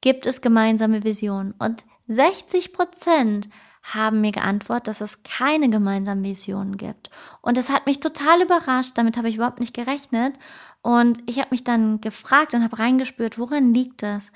gibt 0.00 0.26
es 0.26 0.40
gemeinsame 0.40 1.02
Visionen. 1.02 1.54
Und 1.58 1.84
60 2.08 2.72
Prozent 2.72 3.48
haben 3.94 4.20
mir 4.20 4.32
geantwortet, 4.32 4.88
dass 4.88 5.00
es 5.00 5.22
keine 5.22 5.68
gemeinsamen 5.68 6.24
Visionen 6.24 6.76
gibt. 6.76 7.10
Und 7.40 7.56
das 7.56 7.68
hat 7.68 7.86
mich 7.86 8.00
total 8.00 8.42
überrascht, 8.42 8.92
damit 8.96 9.16
habe 9.16 9.28
ich 9.28 9.36
überhaupt 9.36 9.60
nicht 9.60 9.74
gerechnet. 9.74 10.38
Und 10.82 11.18
ich 11.26 11.38
habe 11.38 11.48
mich 11.50 11.64
dann 11.64 12.00
gefragt 12.00 12.54
und 12.54 12.64
habe 12.64 12.78
reingespürt, 12.78 13.38
woran 13.38 13.74
liegt 13.74 14.02
das? 14.02 14.32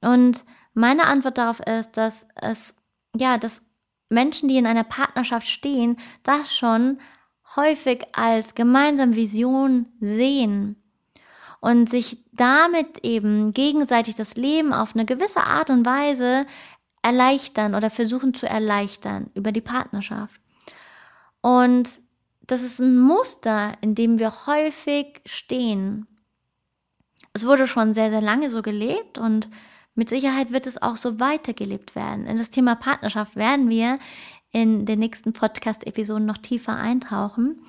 Und 0.00 0.44
meine 0.74 1.04
Antwort 1.04 1.38
darauf 1.38 1.60
ist, 1.60 1.96
dass 1.96 2.26
es, 2.34 2.74
ja, 3.16 3.38
dass 3.38 3.62
Menschen, 4.08 4.48
die 4.48 4.58
in 4.58 4.66
einer 4.66 4.84
Partnerschaft 4.84 5.46
stehen, 5.46 5.96
das 6.22 6.54
schon 6.54 6.98
häufig 7.56 8.06
als 8.12 8.54
gemeinsame 8.54 9.16
Vision 9.16 9.86
sehen 10.00 10.76
und 11.60 11.90
sich 11.90 12.18
damit 12.32 13.04
eben 13.04 13.52
gegenseitig 13.52 14.14
das 14.14 14.36
Leben 14.36 14.72
auf 14.72 14.94
eine 14.94 15.04
gewisse 15.04 15.42
Art 15.42 15.70
und 15.70 15.84
Weise 15.84 16.46
erleichtern 17.02 17.74
oder 17.74 17.90
versuchen 17.90 18.34
zu 18.34 18.48
erleichtern 18.48 19.30
über 19.34 19.52
die 19.52 19.60
Partnerschaft. 19.60 20.40
Und 21.40 22.00
das 22.42 22.62
ist 22.62 22.80
ein 22.80 22.98
Muster, 22.98 23.74
in 23.80 23.94
dem 23.94 24.18
wir 24.18 24.46
häufig 24.46 25.20
stehen. 25.24 26.06
Es 27.32 27.46
wurde 27.46 27.66
schon 27.66 27.94
sehr, 27.94 28.10
sehr 28.10 28.20
lange 28.20 28.50
so 28.50 28.60
gelebt 28.60 29.18
und 29.18 29.48
mit 29.94 30.08
Sicherheit 30.08 30.52
wird 30.52 30.66
es 30.66 30.80
auch 30.80 30.96
so 30.96 31.20
weitergelebt 31.20 31.94
werden. 31.94 32.26
In 32.26 32.38
das 32.38 32.50
Thema 32.50 32.74
Partnerschaft 32.74 33.36
werden 33.36 33.68
wir 33.68 33.98
in 34.52 34.86
den 34.86 34.98
nächsten 34.98 35.32
Podcast-Episoden 35.32 36.26
noch 36.26 36.38
tiefer 36.38 36.76
eintauchen. 36.76 37.60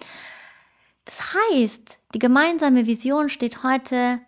Das 1.05 1.33
heißt, 1.33 1.97
die 2.13 2.19
gemeinsame 2.19 2.87
Vision 2.87 3.29
steht 3.29 3.63
heute 3.63 4.19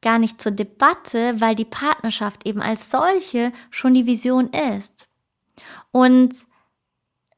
gar 0.00 0.18
nicht 0.18 0.40
zur 0.40 0.52
Debatte, 0.52 1.40
weil 1.40 1.54
die 1.54 1.64
Partnerschaft 1.64 2.46
eben 2.46 2.60
als 2.60 2.90
solche 2.90 3.52
schon 3.70 3.94
die 3.94 4.06
Vision 4.06 4.50
ist. 4.50 5.08
Und 5.92 6.34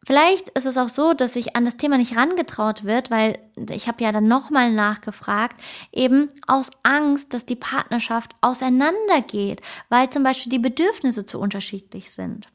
vielleicht 0.06 0.50
ist 0.50 0.66
es 0.66 0.76
auch 0.76 0.88
so, 0.88 1.14
dass 1.14 1.34
sich 1.34 1.56
an 1.56 1.64
das 1.64 1.76
Thema 1.76 1.98
nicht 1.98 2.16
rangetraut 2.16 2.84
wird, 2.84 3.10
weil 3.10 3.38
ich 3.70 3.88
habe 3.88 4.02
ja 4.02 4.12
dann 4.12 4.28
nochmal 4.28 4.72
nachgefragt, 4.72 5.60
eben 5.92 6.28
aus 6.46 6.70
Angst, 6.82 7.34
dass 7.34 7.46
die 7.46 7.56
Partnerschaft 7.56 8.34
auseinandergeht, 8.40 9.60
weil 9.88 10.10
zum 10.10 10.22
Beispiel 10.22 10.50
die 10.50 10.58
Bedürfnisse 10.58 11.26
zu 11.26 11.38
unterschiedlich 11.38 12.12
sind. 12.12 12.48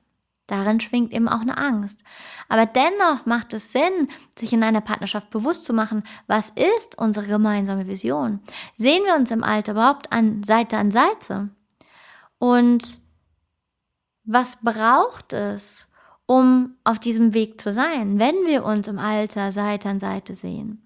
Darin 0.50 0.80
schwingt 0.80 1.14
eben 1.14 1.30
auch 1.30 1.42
eine 1.42 1.60
Angst. 1.60 2.04
Aber 2.48 2.66
dennoch 2.66 3.28
macht 3.28 3.54
es 3.54 3.72
Sinn, 3.72 4.08
sich 4.36 4.52
in 4.52 4.64
einer 4.64 4.82
Partnerschaft 4.82 5.30
bewusst 5.30 5.64
zu 5.64 5.74
machen, 5.74 6.02
was 6.26 6.52
ist 6.56 6.98
unsere 6.98 7.28
gemeinsame 7.28 7.88
Vision? 7.88 8.40
Sehen 8.76 9.04
wir 9.06 9.14
uns 9.14 9.30
im 9.30 9.44
Alter 9.44 9.74
überhaupt 9.74 10.12
an 10.12 10.42
Seite 10.42 10.78
an 10.78 10.90
Seite? 10.90 11.50
Und 12.40 13.00
was 14.24 14.58
braucht 14.64 15.34
es, 15.34 15.88
um 16.30 16.76
auf 16.84 17.00
diesem 17.00 17.34
Weg 17.34 17.60
zu 17.60 17.74
sein, 17.74 18.20
wenn 18.20 18.36
wir 18.46 18.64
uns 18.64 18.88
im 18.88 19.00
Alter 19.00 19.52
Seite 19.52 19.90
an 19.90 20.00
Seite 20.00 20.36
sehen? 20.36 20.80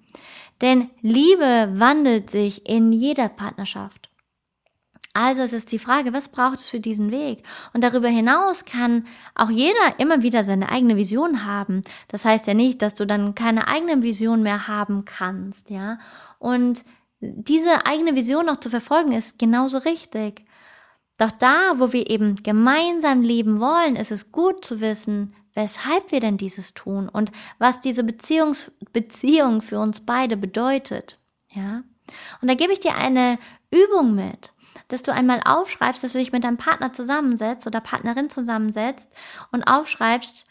Denn 0.61 0.89
Liebe 1.01 1.69
wandelt 1.73 2.29
sich 2.29 2.69
in 2.69 2.93
jeder 2.93 3.27
Partnerschaft. 3.27 4.09
Also 5.11 5.41
es 5.41 5.51
ist 5.51 5.73
die 5.73 5.79
Frage, 5.79 6.13
was 6.13 6.29
braucht 6.29 6.59
es 6.59 6.69
für 6.69 6.79
diesen 6.79 7.11
Weg? 7.11 7.43
Und 7.73 7.83
darüber 7.83 8.07
hinaus 8.07 8.63
kann 8.63 9.05
auch 9.35 9.49
jeder 9.49 9.99
immer 9.99 10.23
wieder 10.23 10.43
seine 10.43 10.69
eigene 10.69 10.95
Vision 10.95 11.45
haben. 11.45 11.83
Das 12.07 12.23
heißt 12.23 12.47
ja 12.47 12.53
nicht, 12.53 12.81
dass 12.81 12.95
du 12.95 13.05
dann 13.05 13.35
keine 13.35 13.67
eigene 13.67 14.01
Vision 14.01 14.43
mehr 14.43 14.69
haben 14.69 15.03
kannst, 15.03 15.69
ja. 15.69 15.99
Und 16.39 16.85
diese 17.19 17.85
eigene 17.85 18.15
Vision 18.15 18.45
noch 18.45 18.57
zu 18.57 18.69
verfolgen 18.69 19.11
ist 19.11 19.37
genauso 19.37 19.79
richtig. 19.79 20.45
Doch 21.17 21.31
da, 21.31 21.73
wo 21.75 21.93
wir 21.93 22.09
eben 22.09 22.37
gemeinsam 22.37 23.21
leben 23.21 23.59
wollen, 23.59 23.95
ist 23.95 24.11
es 24.11 24.31
gut 24.31 24.65
zu 24.65 24.81
wissen, 24.81 25.35
weshalb 25.53 26.11
wir 26.11 26.19
denn 26.19 26.37
dieses 26.37 26.73
tun 26.73 27.07
und 27.07 27.31
was 27.59 27.79
diese 27.79 28.03
Beziehungs 28.03 28.71
Beziehung 28.91 29.61
für 29.61 29.79
uns 29.79 30.01
beide 30.01 30.37
bedeutet, 30.37 31.19
ja. 31.53 31.83
Und 32.41 32.49
da 32.49 32.55
gebe 32.55 32.73
ich 32.73 32.79
dir 32.79 32.95
eine 32.95 33.39
Übung 33.71 34.15
mit 34.15 34.53
dass 34.87 35.03
du 35.03 35.13
einmal 35.13 35.41
aufschreibst, 35.43 36.03
dass 36.03 36.13
du 36.13 36.19
dich 36.19 36.31
mit 36.31 36.43
deinem 36.43 36.57
Partner 36.57 36.93
zusammensetzt 36.93 37.67
oder 37.67 37.81
Partnerin 37.81 38.29
zusammensetzt 38.29 39.09
und 39.51 39.63
aufschreibst 39.63 40.47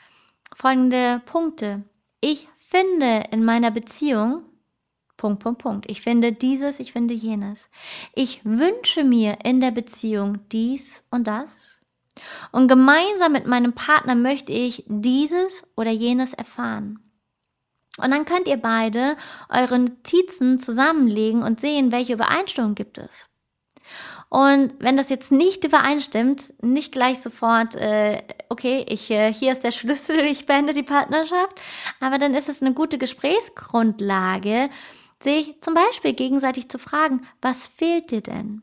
folgende 0.55 1.22
Punkte. 1.27 1.85
Ich 2.20 2.48
finde 2.57 3.25
in 3.31 3.44
meiner 3.44 3.70
Beziehung 3.70 4.44
Punkt, 5.23 5.41
Punkt, 5.41 5.63
Punkt. 5.63 5.89
Ich 5.89 6.03
finde 6.03 6.33
dieses, 6.33 6.81
ich 6.81 6.91
finde 6.91 7.15
jenes. 7.15 7.69
Ich 8.13 8.45
wünsche 8.45 9.05
mir 9.05 9.39
in 9.45 9.61
der 9.61 9.71
Beziehung 9.71 10.39
dies 10.51 11.05
und 11.13 11.29
das. 11.29 11.47
Und 12.51 12.67
gemeinsam 12.67 13.31
mit 13.31 13.47
meinem 13.47 13.73
Partner 13.73 14.17
möchte 14.17 14.51
ich 14.51 14.83
dieses 14.89 15.63
oder 15.77 15.93
jenes 15.93 16.33
erfahren. 16.33 16.99
Und 17.99 18.11
dann 18.11 18.25
könnt 18.25 18.49
ihr 18.49 18.57
beide 18.57 19.17
eure 19.49 19.79
Notizen 19.79 20.59
zusammenlegen 20.59 21.45
und 21.45 21.61
sehen, 21.61 21.93
welche 21.93 22.15
Übereinstimmung 22.15 22.75
gibt 22.75 22.99
es. 22.99 23.29
Und 24.29 24.75
wenn 24.79 24.97
das 24.97 25.09
jetzt 25.09 25.31
nicht 25.31 25.63
übereinstimmt, 25.63 26.55
nicht 26.63 26.91
gleich 26.91 27.21
sofort, 27.21 27.77
äh, 27.77 28.23
okay, 28.49 28.85
ich 28.89 29.11
äh, 29.11 29.33
hier 29.33 29.53
ist 29.53 29.63
der 29.63 29.73
Schlüssel, 29.73 30.19
ich 30.25 30.47
beende 30.47 30.73
die 30.73 30.83
Partnerschaft, 30.83 31.61
aber 32.01 32.19
dann 32.19 32.35
ist 32.35 32.49
es 32.49 32.61
eine 32.61 32.73
gute 32.73 32.99
Gesprächsgrundlage, 32.99 34.69
sich 35.23 35.61
zum 35.61 35.75
Beispiel 35.75 36.13
gegenseitig 36.15 36.69
zu 36.69 36.79
fragen, 36.79 37.27
was 37.41 37.67
fehlt 37.67 38.11
dir 38.11 38.21
denn? 38.21 38.63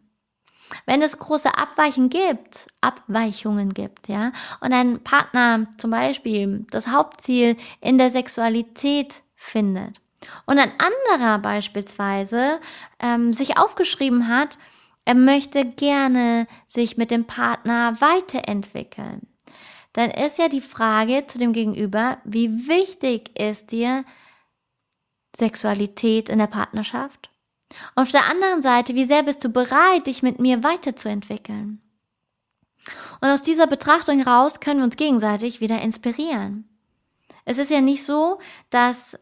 Wenn 0.86 1.02
es 1.02 1.18
große 1.18 1.58
Abweichen 1.58 2.10
gibt, 2.10 2.68
Abweichungen 2.82 3.74
gibt, 3.74 4.08
ja, 4.08 4.32
und 4.62 4.72
ein 4.72 5.04
Partner 5.04 5.68
zum 5.78 5.92
Beispiel 5.92 6.66
das 6.72 6.88
Hauptziel 6.88 7.58
in 7.82 7.98
der 7.98 8.12
Sexualität 8.12 9.24
findet 9.36 10.00
und 10.46 10.60
ein 10.60 10.72
anderer 10.78 11.40
beispielsweise 11.40 12.60
ähm, 13.00 13.34
sich 13.34 13.58
aufgeschrieben 13.58 14.28
hat, 14.28 14.58
er 15.06 15.16
möchte 15.16 15.66
gerne 15.66 16.46
sich 16.68 16.98
mit 16.98 17.10
dem 17.10 17.26
Partner 17.26 18.00
weiterentwickeln. 18.00 19.28
Dann 19.94 20.12
ist 20.12 20.38
ja 20.38 20.50
die 20.50 20.62
Frage 20.62 21.26
zu 21.26 21.40
dem 21.40 21.52
Gegenüber, 21.52 22.20
wie 22.24 22.68
wichtig 22.68 23.40
ist 23.40 23.72
dir 23.72 24.06
Sexualität 25.36 26.30
in 26.30 26.40
der 26.40 26.48
Partnerschaft? 26.48 27.30
Und 27.96 28.04
auf 28.04 28.12
der 28.12 28.26
anderen 28.26 28.62
Seite, 28.62 28.96
wie 28.96 29.06
sehr 29.06 29.24
bist 29.24 29.44
du 29.44 29.50
bereit, 29.50 30.08
dich 30.08 30.24
mit 30.24 30.40
mir 30.40 30.64
weiterzuentwickeln? 30.64 31.82
Und 33.22 33.30
aus 33.30 33.42
dieser 33.42 33.68
Betrachtung 33.68 34.24
heraus 34.24 34.60
können 34.60 34.80
wir 34.80 34.86
uns 34.86 34.98
gegenseitig 34.98 35.62
wieder 35.62 35.82
inspirieren. 35.82 36.68
Es 37.46 37.58
ist 37.58 37.72
ja 37.72 37.82
nicht 37.82 38.04
so, 38.04 38.40
dass 38.70 39.18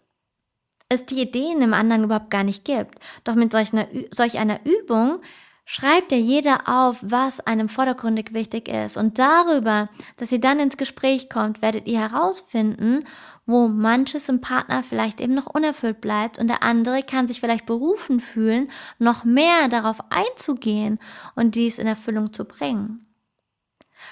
es 0.89 1.05
die 1.05 1.21
Ideen 1.21 1.61
im 1.61 1.73
anderen 1.73 2.05
überhaupt 2.05 2.29
gar 2.29 2.43
nicht 2.43 2.63
gibt. 2.63 2.99
Doch 3.23 3.35
mit 3.35 3.51
solch 3.51 3.73
einer, 3.73 3.87
solch 4.11 4.37
einer 4.37 4.65
Übung 4.65 5.21
schreibt 5.69 6.13
ja 6.13 6.17
jeder 6.17 6.61
auf, 6.65 6.97
was 7.01 7.41
einem 7.41 7.67
vordergründig 7.67 8.33
wichtig 8.33 8.69
ist. 8.69 8.95
Und 8.95 9.19
darüber, 9.19 9.89
dass 10.15 10.31
ihr 10.31 10.39
dann 10.39 10.59
ins 10.59 10.77
Gespräch 10.77 11.29
kommt, 11.29 11.61
werdet 11.61 11.87
ihr 11.87 11.99
herausfinden, 11.99 13.03
wo 13.45 13.67
manches 13.67 14.29
im 14.29 14.39
Partner 14.39 14.81
vielleicht 14.81 15.19
eben 15.19 15.35
noch 15.35 15.45
unerfüllt 15.45 15.99
bleibt 15.99 16.39
und 16.39 16.47
der 16.47 16.63
andere 16.63 17.03
kann 17.03 17.27
sich 17.27 17.41
vielleicht 17.41 17.65
berufen 17.65 18.21
fühlen, 18.21 18.71
noch 18.97 19.25
mehr 19.25 19.67
darauf 19.67 19.99
einzugehen 20.09 20.99
und 21.35 21.55
dies 21.55 21.79
in 21.79 21.87
Erfüllung 21.87 22.31
zu 22.31 22.45
bringen. 22.45 23.05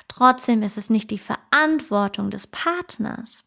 Trotzdem 0.09 0.61
ist 0.61 0.77
es 0.77 0.89
nicht 0.89 1.09
die 1.09 1.19
Verantwortung 1.19 2.31
des 2.31 2.47
Partners. 2.47 3.45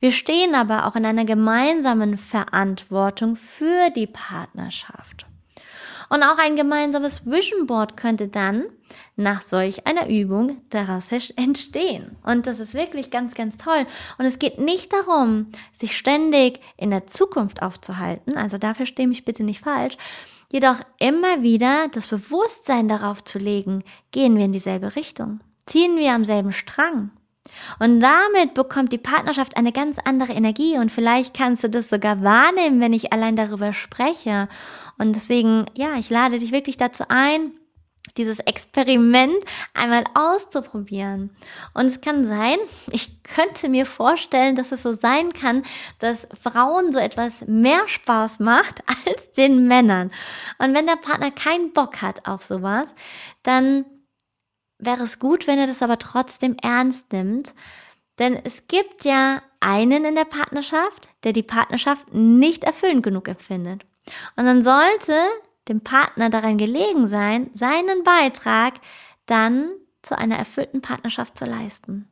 Wir 0.00 0.12
stehen 0.12 0.54
aber 0.54 0.86
auch 0.86 0.96
in 0.96 1.04
einer 1.04 1.26
gemeinsamen 1.26 2.16
Verantwortung 2.16 3.36
für 3.36 3.90
die 3.90 4.06
Partnerschaft. 4.06 5.26
Und 6.08 6.22
auch 6.22 6.38
ein 6.38 6.56
gemeinsames 6.56 7.26
Vision 7.26 7.66
Board 7.66 7.96
könnte 7.96 8.28
dann 8.28 8.64
nach 9.16 9.42
solch 9.42 9.86
einer 9.86 10.08
Übung 10.08 10.58
daraus 10.70 11.06
entstehen. 11.36 12.16
Und 12.22 12.46
das 12.46 12.58
ist 12.58 12.74
wirklich 12.74 13.10
ganz, 13.10 13.34
ganz 13.34 13.56
toll. 13.56 13.86
Und 14.18 14.24
es 14.24 14.38
geht 14.38 14.58
nicht 14.58 14.92
darum, 14.92 15.46
sich 15.72 15.96
ständig 15.96 16.60
in 16.76 16.90
der 16.90 17.06
Zukunft 17.06 17.62
aufzuhalten. 17.62 18.36
Also 18.36 18.58
dafür 18.58 18.86
stehe 18.86 19.08
ich 19.10 19.24
bitte 19.24 19.44
nicht 19.44 19.60
falsch. 19.60 19.96
Jedoch 20.52 20.76
immer 20.98 21.42
wieder 21.42 21.88
das 21.92 22.06
Bewusstsein 22.06 22.88
darauf 22.88 23.24
zu 23.24 23.38
legen, 23.38 23.82
gehen 24.12 24.36
wir 24.36 24.44
in 24.44 24.52
dieselbe 24.52 24.94
Richtung. 24.94 25.40
Ziehen 25.66 25.96
wir 25.96 26.12
am 26.12 26.24
selben 26.24 26.52
Strang. 26.52 27.10
Und 27.78 28.00
damit 28.00 28.54
bekommt 28.54 28.92
die 28.92 28.98
Partnerschaft 28.98 29.56
eine 29.56 29.72
ganz 29.72 29.98
andere 30.04 30.32
Energie 30.32 30.78
und 30.78 30.90
vielleicht 30.90 31.36
kannst 31.36 31.64
du 31.64 31.70
das 31.70 31.88
sogar 31.88 32.22
wahrnehmen, 32.22 32.80
wenn 32.80 32.92
ich 32.92 33.12
allein 33.12 33.36
darüber 33.36 33.72
spreche. 33.72 34.48
Und 34.98 35.14
deswegen, 35.16 35.66
ja, 35.74 35.96
ich 35.98 36.10
lade 36.10 36.38
dich 36.38 36.52
wirklich 36.52 36.76
dazu 36.76 37.04
ein, 37.08 37.52
dieses 38.16 38.38
Experiment 38.40 39.42
einmal 39.72 40.04
auszuprobieren. 40.14 41.30
Und 41.72 41.86
es 41.86 42.00
kann 42.00 42.26
sein, 42.26 42.58
ich 42.90 43.22
könnte 43.22 43.68
mir 43.68 43.86
vorstellen, 43.86 44.56
dass 44.56 44.72
es 44.72 44.82
so 44.82 44.92
sein 44.92 45.32
kann, 45.32 45.62
dass 45.98 46.26
Frauen 46.40 46.92
so 46.92 46.98
etwas 46.98 47.46
mehr 47.46 47.88
Spaß 47.88 48.40
macht 48.40 48.82
als 49.06 49.32
den 49.32 49.66
Männern. 49.66 50.12
Und 50.58 50.74
wenn 50.74 50.86
der 50.86 50.96
Partner 50.96 51.30
keinen 51.30 51.72
Bock 51.72 52.02
hat 52.02 52.28
auf 52.28 52.42
sowas, 52.44 52.94
dann 53.42 53.84
wäre 54.78 55.04
es 55.04 55.18
gut, 55.18 55.46
wenn 55.46 55.58
er 55.58 55.66
das 55.66 55.82
aber 55.82 55.98
trotzdem 55.98 56.56
ernst 56.62 57.12
nimmt, 57.12 57.54
Denn 58.18 58.36
es 58.44 58.68
gibt 58.68 59.04
ja 59.04 59.42
einen 59.60 60.04
in 60.04 60.14
der 60.14 60.24
Partnerschaft, 60.24 61.08
der 61.24 61.32
die 61.32 61.42
Partnerschaft 61.42 62.14
nicht 62.14 62.64
erfüllend 62.64 63.02
genug 63.02 63.28
empfindet. 63.28 63.84
Und 64.36 64.44
dann 64.44 64.62
sollte 64.62 65.18
dem 65.68 65.80
Partner 65.80 66.30
daran 66.30 66.58
gelegen 66.58 67.08
sein, 67.08 67.50
seinen 67.54 68.02
Beitrag 68.02 68.74
dann 69.26 69.70
zu 70.02 70.16
einer 70.16 70.36
erfüllten 70.36 70.82
Partnerschaft 70.82 71.38
zu 71.38 71.46
leisten. 71.46 72.08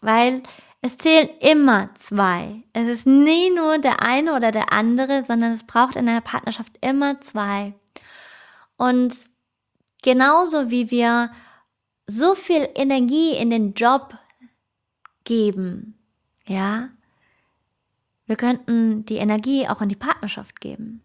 Weil 0.00 0.42
es 0.80 0.98
zählen 0.98 1.28
immer 1.40 1.90
zwei. 1.94 2.62
Es 2.72 2.88
ist 2.88 3.06
nie 3.06 3.50
nur 3.50 3.78
der 3.78 4.02
eine 4.02 4.34
oder 4.34 4.52
der 4.52 4.72
andere, 4.72 5.24
sondern 5.24 5.52
es 5.52 5.64
braucht 5.64 5.96
in 5.96 6.08
einer 6.08 6.20
Partnerschaft 6.20 6.72
immer 6.80 7.20
zwei. 7.20 7.74
Und 8.76 9.14
genauso 10.02 10.70
wie 10.70 10.90
wir 10.90 11.30
so 12.06 12.34
viel 12.34 12.68
Energie 12.74 13.32
in 13.36 13.50
den 13.50 13.74
Job 13.74 14.14
geben, 15.24 15.98
ja, 16.46 16.90
wir 18.26 18.36
könnten 18.36 19.04
die 19.06 19.16
Energie 19.16 19.66
auch 19.68 19.80
in 19.80 19.88
die 19.88 19.96
Partnerschaft 19.96 20.60
geben. 20.60 21.02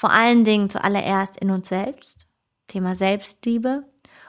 Vor 0.00 0.12
allen 0.12 0.44
Dingen 0.44 0.70
zuallererst 0.70 1.36
in 1.36 1.50
uns 1.50 1.68
selbst, 1.68 2.26
Thema 2.68 2.96
Selbstliebe 2.96 3.84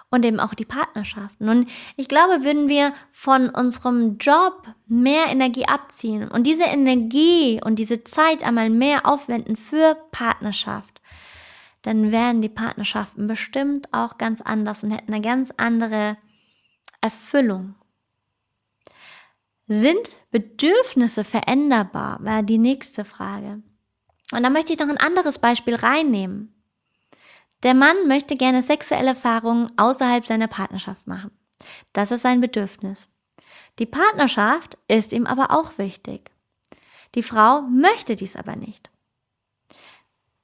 und 0.10 0.26
eben 0.26 0.42
auch 0.42 0.54
die 0.54 0.66
Partnerschaften. 0.66 1.48
Und 1.48 1.70
ich 1.96 2.10
glaube, 2.10 2.44
würden 2.44 2.68
wir 2.68 2.92
von 3.14 3.48
unserem 3.48 4.18
Job 4.18 4.68
mehr 4.86 5.28
Energie 5.30 5.66
abziehen 5.70 6.28
und 6.28 6.46
diese 6.46 6.66
Energie 6.66 7.62
und 7.64 7.80
diese 7.80 8.04
Zeit 8.04 8.44
einmal 8.44 8.70
mehr 8.70 9.06
aufwenden 9.06 9.56
für 9.56 9.96
Partnerschaft, 10.12 11.02
dann 11.84 12.12
wären 12.12 12.42
die 12.42 12.50
Partnerschaften 12.50 13.28
bestimmt 13.28 13.88
auch 13.94 14.18
ganz 14.18 14.42
anders 14.42 14.84
und 14.84 14.92
hätten 14.92 15.14
eine 15.14 15.24
ganz 15.24 15.54
andere 15.56 16.18
Erfüllung. 17.00 17.76
Sind 19.70 20.18
Bedürfnisse 20.32 21.24
veränderbar? 21.24 22.18
War 22.22 22.44
die 22.44 22.58
nächste 22.58 23.06
Frage. 23.06 23.64
Und 24.32 24.44
da 24.44 24.50
möchte 24.50 24.74
ich 24.74 24.80
noch 24.80 24.90
ein 24.90 24.98
anderes 24.98 25.40
Beispiel 25.40 25.76
reinnehmen. 25.76 26.54
Der 27.64 27.74
Mann 27.74 28.08
möchte 28.08 28.36
gerne 28.36 28.64
sexuelle 28.64 29.10
Erfahrungen 29.10 29.72
außerhalb 29.78 30.26
seiner 30.26 30.48
Partnerschaft 30.48 31.06
machen. 31.06 31.32
Das 31.94 32.12
ist 32.12 32.22
sein 32.22 32.42
Bedürfnis. 32.42 33.08
Die 33.80 33.86
Partnerschaft 33.86 34.78
ist 34.88 35.14
ihm 35.14 35.28
aber 35.28 35.52
auch 35.52 35.78
wichtig. 35.78 36.32
Die 37.16 37.24
Frau 37.24 37.62
möchte 37.62 38.16
dies 38.16 38.36
aber 38.36 38.56
nicht. 38.56 38.90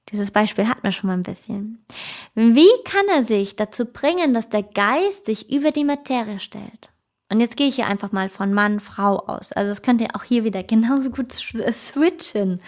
Dieses 0.09 0.31
Beispiel 0.31 0.67
hat 0.67 0.83
man 0.83 0.91
schon 0.91 1.07
mal 1.07 1.17
ein 1.17 1.23
bisschen. 1.23 1.83
Wie 2.33 2.69
kann 2.85 3.05
er 3.09 3.23
sich 3.23 3.55
dazu 3.55 3.85
bringen, 3.85 4.33
dass 4.33 4.47
der 4.47 4.63
Geist 4.63 5.25
sich 5.25 5.51
über 5.51 5.71
die 5.71 5.83
Materie 5.83 6.39
stellt? 6.39 6.89
Und 7.29 7.41
jetzt 7.41 7.57
gehe 7.57 7.67
ich 7.67 7.75
hier 7.75 7.87
einfach 7.87 8.13
mal 8.13 8.29
von 8.29 8.53
Mann, 8.53 8.79
Frau 8.79 9.19
aus. 9.19 9.51
Also 9.51 9.69
das 9.69 9.81
könnt 9.81 9.99
ihr 9.99 10.15
auch 10.15 10.23
hier 10.23 10.45
wieder 10.45 10.63
genauso 10.63 11.09
gut 11.09 11.33
switchen. 11.33 12.61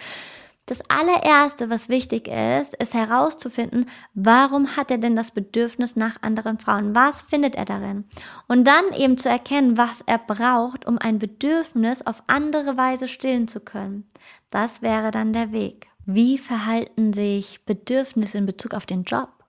Das 0.70 0.82
allererste, 0.88 1.68
was 1.68 1.88
wichtig 1.88 2.28
ist, 2.28 2.76
ist 2.76 2.94
herauszufinden, 2.94 3.86
warum 4.14 4.76
hat 4.76 4.92
er 4.92 4.98
denn 4.98 5.16
das 5.16 5.32
Bedürfnis 5.32 5.96
nach 5.96 6.22
anderen 6.22 6.60
Frauen? 6.60 6.94
Was 6.94 7.22
findet 7.22 7.56
er 7.56 7.64
darin? 7.64 8.04
Und 8.46 8.68
dann 8.68 8.92
eben 8.96 9.18
zu 9.18 9.28
erkennen, 9.28 9.76
was 9.76 10.04
er 10.06 10.18
braucht, 10.18 10.86
um 10.86 10.96
ein 10.96 11.18
Bedürfnis 11.18 12.06
auf 12.06 12.22
andere 12.28 12.76
Weise 12.76 13.08
stillen 13.08 13.48
zu 13.48 13.58
können. 13.58 14.06
Das 14.52 14.80
wäre 14.80 15.10
dann 15.10 15.32
der 15.32 15.50
Weg. 15.50 15.88
Wie 16.06 16.38
verhalten 16.38 17.12
sich 17.12 17.64
Bedürfnisse 17.64 18.38
in 18.38 18.46
Bezug 18.46 18.72
auf 18.74 18.86
den 18.86 19.02
Job? 19.02 19.39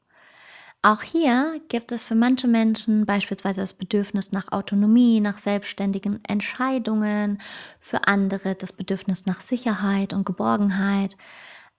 Auch 0.84 1.04
hier 1.04 1.62
gibt 1.70 1.91
es 1.91 2.06
für 2.06 2.15
manche 2.15 2.48
Menschen 2.48 3.06
beispielsweise 3.06 3.62
das 3.62 3.74
Bedürfnis 3.74 4.32
nach 4.32 4.52
Autonomie, 4.52 5.22
nach 5.22 5.38
selbstständigen 5.38 6.24
Entscheidungen, 6.26 7.39
für 7.80 8.08
andere 8.08 8.56
das 8.56 8.74
Bedürfnis 8.74 9.28
nach 9.28 9.41
Sicherheit 9.41 10.12
und 10.12 10.26
Geborgenheit. 10.26 11.15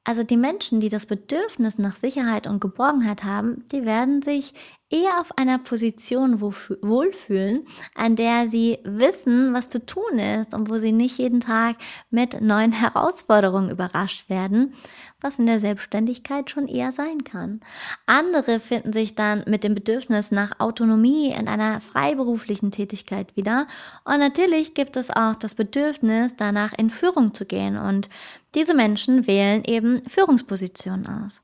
Also 0.04 0.22
die 0.22 0.36
Menschen, 0.36 0.80
die 0.80 0.88
das 0.88 1.06
Bedürfnis 1.06 1.78
nach 1.78 1.96
Sicherheit 1.96 2.46
und 2.46 2.60
Geborgenheit 2.60 3.24
haben, 3.24 3.64
die 3.72 3.84
werden 3.84 4.22
sich 4.22 4.54
eher 4.92 5.20
auf 5.20 5.36
einer 5.38 5.58
Position 5.58 6.40
wohlfühlen, 6.40 7.64
an 7.94 8.14
der 8.14 8.48
sie 8.48 8.78
wissen, 8.84 9.54
was 9.54 9.70
zu 9.70 9.84
tun 9.84 10.18
ist 10.18 10.52
und 10.52 10.68
wo 10.68 10.76
sie 10.76 10.92
nicht 10.92 11.18
jeden 11.18 11.40
Tag 11.40 11.76
mit 12.10 12.40
neuen 12.42 12.72
Herausforderungen 12.72 13.70
überrascht 13.70 14.28
werden, 14.28 14.74
was 15.20 15.38
in 15.38 15.46
der 15.46 15.60
Selbstständigkeit 15.60 16.50
schon 16.50 16.68
eher 16.68 16.92
sein 16.92 17.24
kann. 17.24 17.60
Andere 18.06 18.60
finden 18.60 18.92
sich 18.92 19.14
dann 19.14 19.44
mit 19.46 19.64
dem 19.64 19.74
Bedürfnis 19.74 20.30
nach 20.30 20.60
Autonomie 20.60 21.32
in 21.32 21.48
einer 21.48 21.80
freiberuflichen 21.80 22.70
Tätigkeit 22.70 23.34
wieder. 23.34 23.66
Und 24.04 24.18
natürlich 24.18 24.74
gibt 24.74 24.96
es 24.96 25.10
auch 25.10 25.36
das 25.36 25.54
Bedürfnis, 25.54 26.34
danach 26.36 26.72
in 26.76 26.90
Führung 26.90 27.34
zu 27.34 27.46
gehen. 27.46 27.78
Und 27.78 28.10
diese 28.54 28.74
Menschen 28.74 29.26
wählen 29.26 29.64
eben 29.64 30.02
Führungspositionen 30.06 31.24
aus. 31.24 31.40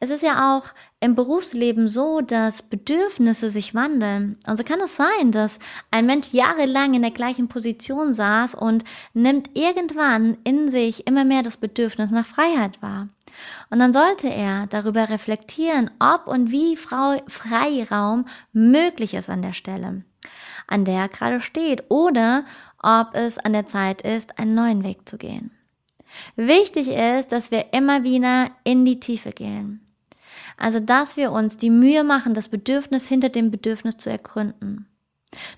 Es 0.00 0.10
ist 0.10 0.22
ja 0.22 0.56
auch 0.56 0.66
im 1.00 1.14
Berufsleben 1.14 1.88
so, 1.88 2.20
dass 2.20 2.62
Bedürfnisse 2.62 3.50
sich 3.50 3.74
wandeln. 3.74 4.38
Und 4.46 4.56
so 4.56 4.64
kann 4.64 4.80
es 4.80 4.96
sein, 4.96 5.32
dass 5.32 5.58
ein 5.90 6.06
Mensch 6.06 6.32
jahrelang 6.32 6.94
in 6.94 7.02
der 7.02 7.10
gleichen 7.10 7.48
Position 7.48 8.12
saß 8.12 8.54
und 8.54 8.84
nimmt 9.14 9.50
irgendwann 9.54 10.36
in 10.44 10.70
sich 10.70 11.06
immer 11.06 11.24
mehr 11.24 11.42
das 11.42 11.56
Bedürfnis 11.56 12.10
nach 12.10 12.26
Freiheit 12.26 12.80
wahr. 12.82 13.08
Und 13.70 13.78
dann 13.78 13.92
sollte 13.92 14.28
er 14.28 14.66
darüber 14.66 15.08
reflektieren, 15.08 15.90
ob 15.98 16.26
und 16.26 16.50
wie 16.50 16.76
Freiraum 16.76 18.26
möglich 18.52 19.14
ist 19.14 19.28
an 19.28 19.42
der 19.42 19.52
Stelle, 19.52 20.04
an 20.66 20.84
der 20.84 21.02
er 21.02 21.08
gerade 21.08 21.40
steht, 21.40 21.84
oder 21.90 22.44
ob 22.82 23.14
es 23.14 23.38
an 23.38 23.52
der 23.52 23.66
Zeit 23.66 24.02
ist, 24.02 24.38
einen 24.38 24.54
neuen 24.54 24.84
Weg 24.84 25.08
zu 25.08 25.18
gehen. 25.18 25.55
Wichtig 26.36 26.88
ist, 26.88 27.32
dass 27.32 27.50
wir 27.50 27.72
immer 27.72 28.04
wieder 28.04 28.50
in 28.64 28.84
die 28.84 29.00
Tiefe 29.00 29.32
gehen. 29.32 29.80
Also, 30.58 30.80
dass 30.80 31.16
wir 31.16 31.32
uns 31.32 31.56
die 31.56 31.70
Mühe 31.70 32.02
machen, 32.02 32.34
das 32.34 32.48
Bedürfnis 32.48 33.06
hinter 33.06 33.28
dem 33.28 33.50
Bedürfnis 33.50 33.98
zu 33.98 34.10
ergründen. 34.10 34.86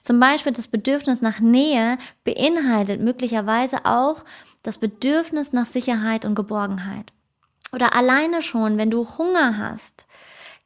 Zum 0.02 0.18
Beispiel 0.18 0.52
das 0.52 0.66
Bedürfnis 0.66 1.22
nach 1.22 1.40
Nähe 1.40 1.98
beinhaltet 2.24 3.00
möglicherweise 3.00 3.84
auch 3.84 4.24
das 4.62 4.78
Bedürfnis 4.78 5.52
nach 5.52 5.66
Sicherheit 5.66 6.24
und 6.24 6.34
Geborgenheit. 6.34 7.12
Oder 7.72 7.94
alleine 7.94 8.42
schon, 8.42 8.78
wenn 8.78 8.90
du 8.90 9.06
Hunger 9.18 9.58
hast, 9.58 10.06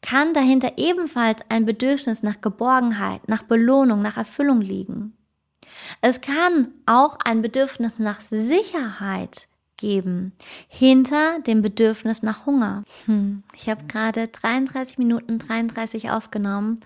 kann 0.02 0.34
dahinter 0.34 0.72
ebenfalls 0.78 1.40
ein 1.48 1.64
Bedürfnis 1.66 2.22
nach 2.22 2.40
Geborgenheit, 2.40 3.28
nach 3.28 3.42
Belohnung, 3.42 4.02
nach 4.02 4.16
Erfüllung 4.16 4.60
liegen. 4.60 5.16
Es 6.00 6.20
kann 6.20 6.68
auch 6.86 7.18
ein 7.24 7.42
Bedürfnis 7.42 7.98
nach 7.98 8.20
Sicherheit 8.20 9.48
geben, 9.82 10.32
hinter 10.68 11.40
dem 11.40 11.60
Bedürfnis 11.60 12.22
nach 12.22 12.46
Hunger. 12.46 12.84
Hm. 13.06 13.42
Ich 13.54 13.68
habe 13.68 13.84
gerade 13.84 14.28
33 14.28 14.96
Minuten 14.96 15.40
33 15.40 16.10
aufgenommen 16.10 16.78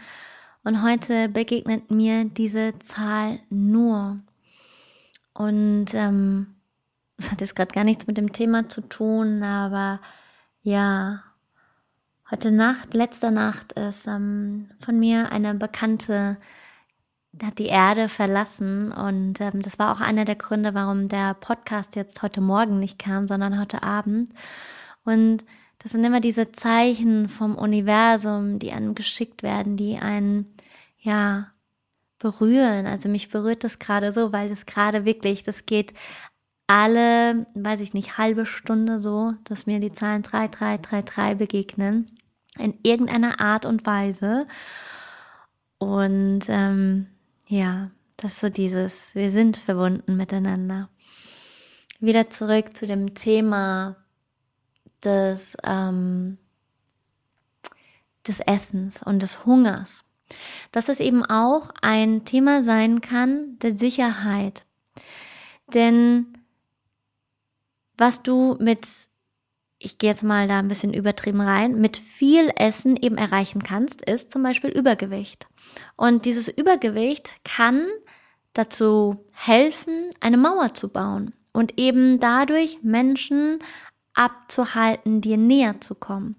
und 0.64 0.82
heute 0.82 1.28
begegnet 1.28 1.90
mir 1.90 2.24
diese 2.24 2.72
Zahl 2.78 3.38
nur. 3.50 4.18
Und 5.34 5.92
ähm, 5.92 6.46
das 7.18 7.30
hat 7.30 7.42
jetzt 7.42 7.54
gerade 7.54 7.74
gar 7.74 7.84
nichts 7.84 8.06
mit 8.06 8.16
dem 8.16 8.32
Thema 8.32 8.68
zu 8.68 8.80
tun, 8.80 9.42
aber 9.42 10.00
ja, 10.62 11.22
heute 12.30 12.50
Nacht, 12.50 12.94
letzte 12.94 13.30
Nacht 13.30 13.72
ist 13.72 14.06
ähm, 14.06 14.70
von 14.80 14.98
mir 14.98 15.30
eine 15.30 15.52
Bekannte 15.52 16.38
hat 17.42 17.58
die 17.58 17.66
Erde 17.66 18.08
verlassen 18.08 18.92
und 18.92 19.40
ähm, 19.40 19.60
das 19.62 19.78
war 19.78 19.92
auch 19.92 20.00
einer 20.00 20.24
der 20.24 20.36
Gründe, 20.36 20.74
warum 20.74 21.08
der 21.08 21.34
Podcast 21.34 21.96
jetzt 21.96 22.22
heute 22.22 22.40
Morgen 22.40 22.78
nicht 22.78 22.98
kam, 22.98 23.26
sondern 23.26 23.60
heute 23.60 23.82
Abend. 23.82 24.32
Und 25.04 25.44
das 25.78 25.92
sind 25.92 26.04
immer 26.04 26.20
diese 26.20 26.50
Zeichen 26.52 27.28
vom 27.28 27.54
Universum, 27.56 28.58
die 28.58 28.72
einem 28.72 28.94
geschickt 28.94 29.42
werden, 29.42 29.76
die 29.76 29.98
einen 29.98 30.54
ja 30.98 31.52
berühren. 32.18 32.86
Also 32.86 33.08
mich 33.08 33.28
berührt 33.28 33.64
das 33.64 33.78
gerade 33.78 34.12
so, 34.12 34.32
weil 34.32 34.48
das 34.48 34.66
gerade 34.66 35.04
wirklich, 35.04 35.42
das 35.42 35.66
geht 35.66 35.94
alle, 36.66 37.46
weiß 37.54 37.80
ich 37.80 37.94
nicht, 37.94 38.18
halbe 38.18 38.46
Stunde 38.46 38.98
so, 38.98 39.34
dass 39.44 39.66
mir 39.66 39.78
die 39.78 39.92
Zahlen 39.92 40.22
3333 40.22 41.38
begegnen 41.38 42.10
in 42.58 42.74
irgendeiner 42.82 43.40
Art 43.40 43.66
und 43.66 43.86
Weise. 43.86 44.46
Und 45.78 46.46
ähm, 46.48 47.06
ja, 47.48 47.90
das 48.16 48.34
ist 48.34 48.40
so 48.40 48.48
dieses, 48.48 49.14
wir 49.14 49.30
sind 49.30 49.56
verbunden 49.56 50.16
miteinander. 50.16 50.88
Wieder 52.00 52.30
zurück 52.30 52.76
zu 52.76 52.86
dem 52.86 53.14
Thema 53.14 53.96
des, 55.02 55.56
ähm, 55.64 56.38
des 58.26 58.40
Essens 58.40 59.02
und 59.02 59.22
des 59.22 59.44
Hungers. 59.44 60.04
Dass 60.72 60.88
es 60.88 61.00
eben 61.00 61.24
auch 61.24 61.70
ein 61.82 62.24
Thema 62.24 62.62
sein 62.62 63.00
kann 63.00 63.58
der 63.60 63.76
Sicherheit. 63.76 64.66
Denn 65.72 66.36
was 67.96 68.22
du 68.22 68.56
mit 68.60 68.86
ich 69.78 69.98
gehe 69.98 70.10
jetzt 70.10 70.22
mal 70.22 70.48
da 70.48 70.58
ein 70.58 70.68
bisschen 70.68 70.94
übertrieben 70.94 71.40
rein, 71.40 71.80
mit 71.80 71.96
viel 71.96 72.50
Essen 72.56 72.96
eben 72.96 73.18
erreichen 73.18 73.62
kannst, 73.62 74.02
ist 74.02 74.32
zum 74.32 74.42
Beispiel 74.42 74.70
Übergewicht. 74.70 75.46
Und 75.96 76.24
dieses 76.24 76.48
Übergewicht 76.48 77.36
kann 77.44 77.86
dazu 78.54 79.24
helfen, 79.34 80.10
eine 80.20 80.38
Mauer 80.38 80.72
zu 80.72 80.88
bauen 80.88 81.34
und 81.52 81.78
eben 81.78 82.20
dadurch 82.20 82.78
Menschen 82.82 83.58
abzuhalten, 84.14 85.20
dir 85.20 85.36
näher 85.36 85.80
zu 85.80 85.94
kommen. 85.94 86.36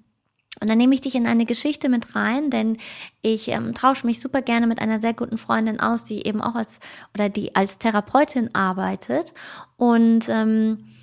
Und 0.60 0.70
dann 0.70 0.80
nehme 0.80 0.96
ich 0.96 1.02
dich 1.02 1.14
in 1.14 1.28
eine 1.28 1.46
Geschichte 1.46 1.88
mit 1.88 2.16
rein, 2.16 2.50
denn 2.50 2.78
ich 3.22 3.50
ähm, 3.50 3.76
tausche 3.76 4.08
mich 4.08 4.20
super 4.20 4.42
gerne 4.42 4.66
mit 4.66 4.80
einer 4.80 5.00
sehr 5.00 5.14
guten 5.14 5.38
Freundin 5.38 5.80
aus, 5.80 6.06
die 6.06 6.26
eben 6.26 6.42
auch 6.42 6.56
als 6.56 6.80
oder 7.14 7.30
die 7.30 7.56
als 7.56 7.78
Therapeutin 7.78 8.56
arbeitet 8.56 9.34
und 9.78 10.28
ähm, 10.30 10.97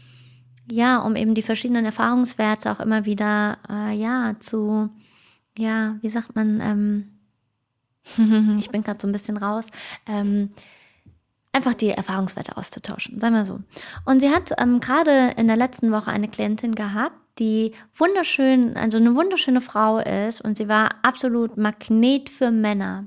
ja, 0.70 0.98
um 0.98 1.16
eben 1.16 1.34
die 1.34 1.42
verschiedenen 1.42 1.84
Erfahrungswerte 1.84 2.70
auch 2.72 2.80
immer 2.80 3.04
wieder 3.04 3.58
äh, 3.68 3.94
ja 3.94 4.34
zu 4.40 4.90
ja, 5.58 5.96
wie 6.00 6.10
sagt 6.10 6.34
man, 6.34 6.60
ähm, 6.60 7.10
ich 8.58 8.70
bin 8.70 8.82
gerade 8.82 9.00
so 9.00 9.08
ein 9.08 9.12
bisschen 9.12 9.36
raus, 9.36 9.66
ähm, 10.06 10.50
einfach 11.52 11.74
die 11.74 11.90
Erfahrungswerte 11.90 12.56
auszutauschen, 12.56 13.20
sagen 13.20 13.34
wir 13.34 13.44
so. 13.44 13.60
Und 14.04 14.20
sie 14.20 14.30
hat 14.30 14.52
ähm, 14.58 14.80
gerade 14.80 15.34
in 15.36 15.46
der 15.46 15.56
letzten 15.56 15.92
Woche 15.92 16.10
eine 16.10 16.28
Klientin 16.28 16.74
gehabt, 16.74 17.16
die 17.38 17.72
wunderschön, 17.96 18.76
also 18.76 18.98
eine 18.98 19.14
wunderschöne 19.14 19.60
Frau 19.60 19.98
ist 19.98 20.40
und 20.40 20.56
sie 20.56 20.68
war 20.68 20.90
absolut 21.02 21.56
Magnet 21.56 22.30
für 22.30 22.50
Männer 22.50 23.06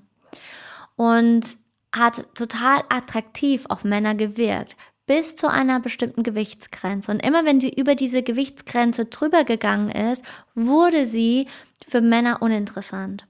und 0.95 1.57
hat 1.95 2.25
total 2.35 2.83
attraktiv 2.89 3.65
auf 3.69 3.83
Männer 3.83 4.15
gewirkt 4.15 4.75
bis 5.07 5.35
zu 5.35 5.49
einer 5.49 5.79
bestimmten 5.79 6.21
Gewichtsgrenze. 6.21 7.09
Und 7.11 7.25
immer 7.25 7.45
wenn 7.45 7.59
sie 7.59 7.73
über 7.73 7.95
diese 7.95 8.21
Gewichtsgrenze 8.21 9.05
drüber 9.05 9.45
gegangen 9.45 9.89
ist, 9.89 10.23
wurde 10.53 11.07
sie 11.07 11.47
für 11.87 12.01
Männer 12.01 12.41
uninteressant. 12.41 13.25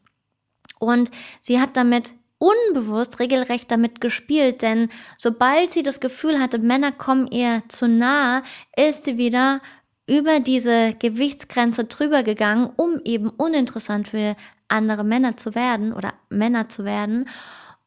Und 0.79 1.09
sie 1.39 1.61
hat 1.61 1.77
damit 1.77 2.11
unbewusst 2.39 3.19
regelrecht 3.19 3.71
damit 3.71 4.01
gespielt, 4.01 4.61
denn 4.61 4.89
sobald 5.17 5.73
sie 5.73 5.83
das 5.83 5.99
Gefühl 5.99 6.39
hatte, 6.39 6.59
Männer 6.59 6.91
kommen 6.91 7.27
ihr 7.27 7.63
zu 7.67 7.87
nah, 7.87 8.43
ist 8.75 9.05
sie 9.05 9.17
wieder 9.17 9.61
über 10.07 10.39
diese 10.39 10.93
Gewichtsgrenze 10.93 11.85
drüber 11.85 12.23
gegangen, 12.23 12.69
um 12.75 13.01
eben 13.05 13.29
uninteressant 13.29 14.09
für 14.09 14.35
andere 14.67 15.03
Männer 15.03 15.37
zu 15.37 15.55
werden 15.55 15.93
oder 15.93 16.13
Männer 16.29 16.69
zu 16.69 16.85
werden. 16.85 17.27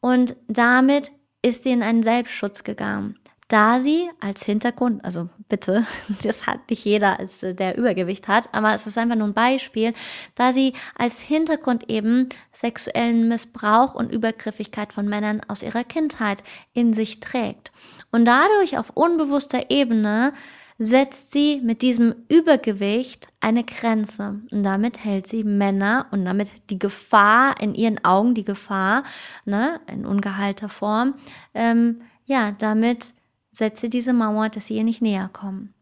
Und 0.01 0.35
damit 0.47 1.11
ist 1.41 1.63
sie 1.63 1.71
in 1.71 1.83
einen 1.83 2.03
Selbstschutz 2.03 2.63
gegangen 2.63 3.15
da 3.51 3.81
sie 3.81 4.09
als 4.21 4.43
Hintergrund, 4.43 5.03
also 5.03 5.29
bitte, 5.49 5.85
das 6.23 6.47
hat 6.47 6.69
nicht 6.69 6.85
jeder, 6.85 7.19
als 7.19 7.43
äh, 7.43 7.53
der 7.53 7.77
Übergewicht 7.77 8.27
hat, 8.27 8.49
aber 8.53 8.73
es 8.73 8.87
ist 8.87 8.97
einfach 8.97 9.15
nur 9.17 9.27
ein 9.27 9.33
Beispiel, 9.33 9.93
da 10.35 10.53
sie 10.53 10.73
als 10.97 11.19
Hintergrund 11.19 11.89
eben 11.89 12.29
sexuellen 12.53 13.27
Missbrauch 13.27 13.93
und 13.93 14.11
Übergriffigkeit 14.11 14.93
von 14.93 15.07
Männern 15.07 15.41
aus 15.47 15.63
ihrer 15.63 15.83
Kindheit 15.83 16.43
in 16.73 16.93
sich 16.93 17.19
trägt. 17.19 17.71
Und 18.11 18.25
dadurch 18.25 18.77
auf 18.77 18.91
unbewusster 18.91 19.69
Ebene 19.69 20.33
setzt 20.79 21.31
sie 21.31 21.61
mit 21.63 21.81
diesem 21.81 22.15
Übergewicht 22.27 23.27
eine 23.39 23.63
Grenze. 23.63 24.39
Und 24.51 24.63
damit 24.63 25.03
hält 25.03 25.27
sie 25.27 25.43
Männer 25.43 26.07
und 26.11 26.25
damit 26.25 26.51
die 26.71 26.79
Gefahr 26.79 27.55
in 27.61 27.75
ihren 27.75 28.03
Augen, 28.03 28.33
die 28.33 28.45
Gefahr, 28.45 29.03
ne, 29.45 29.79
in 29.91 30.05
ungeheilter 30.05 30.69
Form, 30.69 31.13
ähm, 31.53 32.01
ja, 32.25 32.51
damit 32.53 33.13
setze 33.51 33.89
diese 33.89 34.13
Mauer, 34.13 34.49
dass 34.49 34.67
sie 34.67 34.77
ihr 34.77 34.83
nicht 34.83 35.01
näher 35.01 35.29
kommen. 35.31 35.73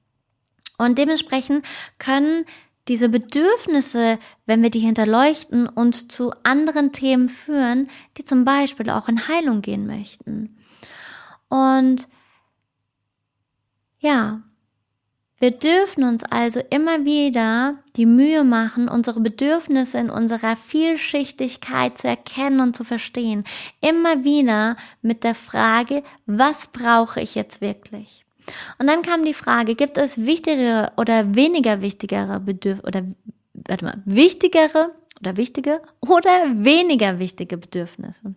Und 0.78 0.98
dementsprechend 0.98 1.66
können 1.98 2.46
diese 2.88 3.10
Bedürfnisse, 3.10 4.18
wenn 4.46 4.64
wir 4.64 4.72
die 4.72 4.80
hinterleuchten, 4.80 5.68
uns 5.68 6.08
zu 6.08 6.32
anderen 6.44 6.92
Themen 6.92 7.30
führen, 7.30 7.88
die 8.18 8.26
zum 8.26 8.46
Beispiel 8.46 8.90
auch 8.90 9.08
in 9.08 9.28
Heilung 9.28 9.62
gehen 9.62 9.86
möchten. 9.86 10.58
Und 11.50 12.08
ja, 14.00 14.42
wir 15.40 15.52
dürfen 15.52 16.04
uns 16.04 16.24
also 16.24 16.62
immer 16.70 17.06
wieder 17.06 17.76
die 17.96 18.06
Mühe 18.06 18.44
machen, 18.44 18.90
unsere 18.90 19.22
Bedürfnisse 19.22 19.98
in 19.98 20.10
unserer 20.10 20.58
Vielschichtigkeit 20.58 21.98
zu 21.98 22.08
erkennen 22.08 22.60
und 22.60 22.76
zu 22.76 22.84
verstehen. 22.84 23.46
Immer 23.80 24.26
wieder 24.26 24.76
mit 25.02 25.24
der 25.24 25.36
Frage, 25.36 26.04
was 26.26 26.68
brauche 26.68 27.22
ich 27.22 27.36
jetzt 27.36 27.62
wirklich? 27.62 28.26
Und 28.80 28.88
dann 28.88 29.02
kam 29.02 29.24
die 29.24 29.34
Frage, 29.34 29.76
gibt 29.76 29.98
es 29.98 30.26
wichtigere 30.26 30.92
oder 30.98 31.36
weniger 31.36 31.82
wichtigere 31.82 32.40
Bedürfnisse 32.40 32.88
oder 32.88 33.04
warte 33.54 33.86
mal, 33.86 34.02
wichtigere 34.06 34.92
oder 35.22 35.38
wichtige 35.38 35.82
oder 36.02 36.30
weniger 36.54 37.20
wichtige 37.20 37.58
Bedürfnisse? 37.58 38.36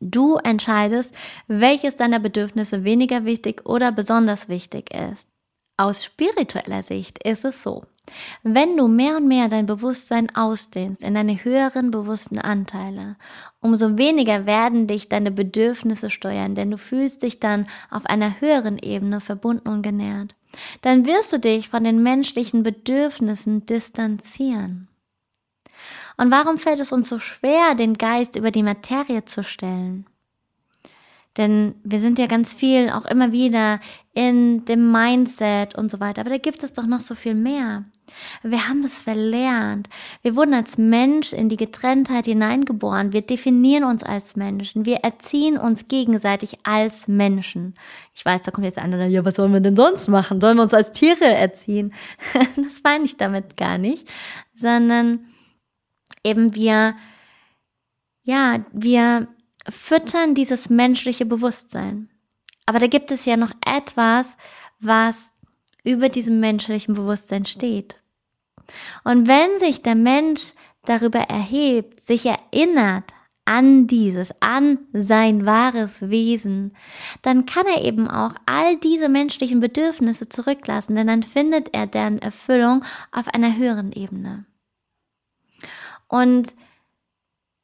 Du 0.00 0.36
entscheidest, 0.36 1.14
welches 1.46 1.96
deiner 1.96 2.20
Bedürfnisse 2.20 2.84
weniger 2.84 3.24
wichtig 3.24 3.66
oder 3.66 3.92
besonders 3.92 4.48
wichtig 4.48 4.92
ist. 4.94 5.28
Aus 5.80 6.04
spiritueller 6.04 6.82
Sicht 6.82 7.22
ist 7.24 7.44
es 7.44 7.62
so, 7.62 7.84
wenn 8.42 8.76
du 8.76 8.88
mehr 8.88 9.16
und 9.16 9.28
mehr 9.28 9.46
dein 9.46 9.66
Bewusstsein 9.66 10.34
ausdehnst 10.34 11.04
in 11.04 11.14
deine 11.14 11.44
höheren 11.44 11.92
bewussten 11.92 12.40
Anteile, 12.40 13.14
umso 13.60 13.96
weniger 13.96 14.44
werden 14.44 14.88
dich 14.88 15.08
deine 15.08 15.30
Bedürfnisse 15.30 16.10
steuern, 16.10 16.56
denn 16.56 16.72
du 16.72 16.78
fühlst 16.78 17.22
dich 17.22 17.38
dann 17.38 17.68
auf 17.90 18.06
einer 18.06 18.40
höheren 18.40 18.78
Ebene 18.78 19.20
verbunden 19.20 19.68
und 19.68 19.82
genährt. 19.82 20.34
Dann 20.82 21.06
wirst 21.06 21.32
du 21.32 21.38
dich 21.38 21.68
von 21.68 21.84
den 21.84 22.02
menschlichen 22.02 22.64
Bedürfnissen 22.64 23.64
distanzieren. 23.64 24.88
Und 26.16 26.32
warum 26.32 26.58
fällt 26.58 26.80
es 26.80 26.90
uns 26.90 27.08
so 27.08 27.20
schwer, 27.20 27.76
den 27.76 27.94
Geist 27.94 28.34
über 28.34 28.50
die 28.50 28.64
Materie 28.64 29.24
zu 29.26 29.44
stellen? 29.44 30.06
Denn 31.38 31.76
wir 31.84 32.00
sind 32.00 32.18
ja 32.18 32.26
ganz 32.26 32.52
viel 32.52 32.90
auch 32.90 33.06
immer 33.06 33.30
wieder 33.30 33.78
in 34.12 34.64
dem 34.64 34.90
Mindset 34.90 35.76
und 35.76 35.90
so 35.90 36.00
weiter. 36.00 36.22
Aber 36.22 36.30
da 36.30 36.38
gibt 36.38 36.64
es 36.64 36.72
doch 36.72 36.86
noch 36.86 37.00
so 37.00 37.14
viel 37.14 37.34
mehr. 37.34 37.84
Wir 38.42 38.68
haben 38.68 38.84
es 38.84 39.00
verlernt. 39.00 39.88
Wir 40.22 40.34
wurden 40.34 40.54
als 40.54 40.78
Mensch 40.78 41.32
in 41.32 41.48
die 41.48 41.56
Getrenntheit 41.56 42.26
hineingeboren. 42.26 43.12
Wir 43.12 43.22
definieren 43.22 43.84
uns 43.84 44.02
als 44.02 44.34
Menschen. 44.34 44.84
Wir 44.84 44.96
erziehen 44.98 45.56
uns 45.56 45.86
gegenseitig 45.86 46.58
als 46.64 47.06
Menschen. 47.06 47.74
Ich 48.14 48.24
weiß, 48.24 48.42
da 48.42 48.50
kommt 48.50 48.66
jetzt 48.66 48.78
einer, 48.78 49.06
ja, 49.06 49.24
was 49.24 49.36
sollen 49.36 49.52
wir 49.52 49.60
denn 49.60 49.76
sonst 49.76 50.08
machen? 50.08 50.40
Sollen 50.40 50.56
wir 50.56 50.64
uns 50.64 50.74
als 50.74 50.90
Tiere 50.90 51.26
erziehen? 51.26 51.92
das 52.56 52.82
meine 52.82 53.04
ich 53.04 53.16
damit 53.16 53.56
gar 53.56 53.78
nicht, 53.78 54.08
sondern 54.54 55.26
eben 56.24 56.54
wir, 56.56 56.96
ja, 58.24 58.64
wir 58.72 59.28
füttern 59.68 60.34
dieses 60.34 60.70
menschliche 60.70 61.26
Bewusstsein. 61.26 62.10
Aber 62.66 62.78
da 62.78 62.86
gibt 62.86 63.10
es 63.10 63.24
ja 63.24 63.36
noch 63.36 63.52
etwas, 63.66 64.36
was 64.78 65.34
über 65.84 66.08
diesem 66.08 66.40
menschlichen 66.40 66.94
Bewusstsein 66.94 67.46
steht. 67.46 67.96
Und 69.04 69.26
wenn 69.26 69.58
sich 69.58 69.82
der 69.82 69.94
Mensch 69.94 70.52
darüber 70.84 71.20
erhebt, 71.20 72.00
sich 72.00 72.26
erinnert 72.26 73.14
an 73.44 73.86
dieses, 73.86 74.34
an 74.40 74.78
sein 74.92 75.46
wahres 75.46 76.10
Wesen, 76.10 76.76
dann 77.22 77.46
kann 77.46 77.64
er 77.66 77.82
eben 77.82 78.06
auch 78.06 78.34
all 78.44 78.76
diese 78.76 79.08
menschlichen 79.08 79.60
Bedürfnisse 79.60 80.28
zurücklassen, 80.28 80.94
denn 80.96 81.06
dann 81.06 81.22
findet 81.22 81.74
er 81.74 81.86
deren 81.86 82.18
Erfüllung 82.18 82.84
auf 83.10 83.28
einer 83.28 83.56
höheren 83.56 83.92
Ebene. 83.92 84.44
Und 86.08 86.52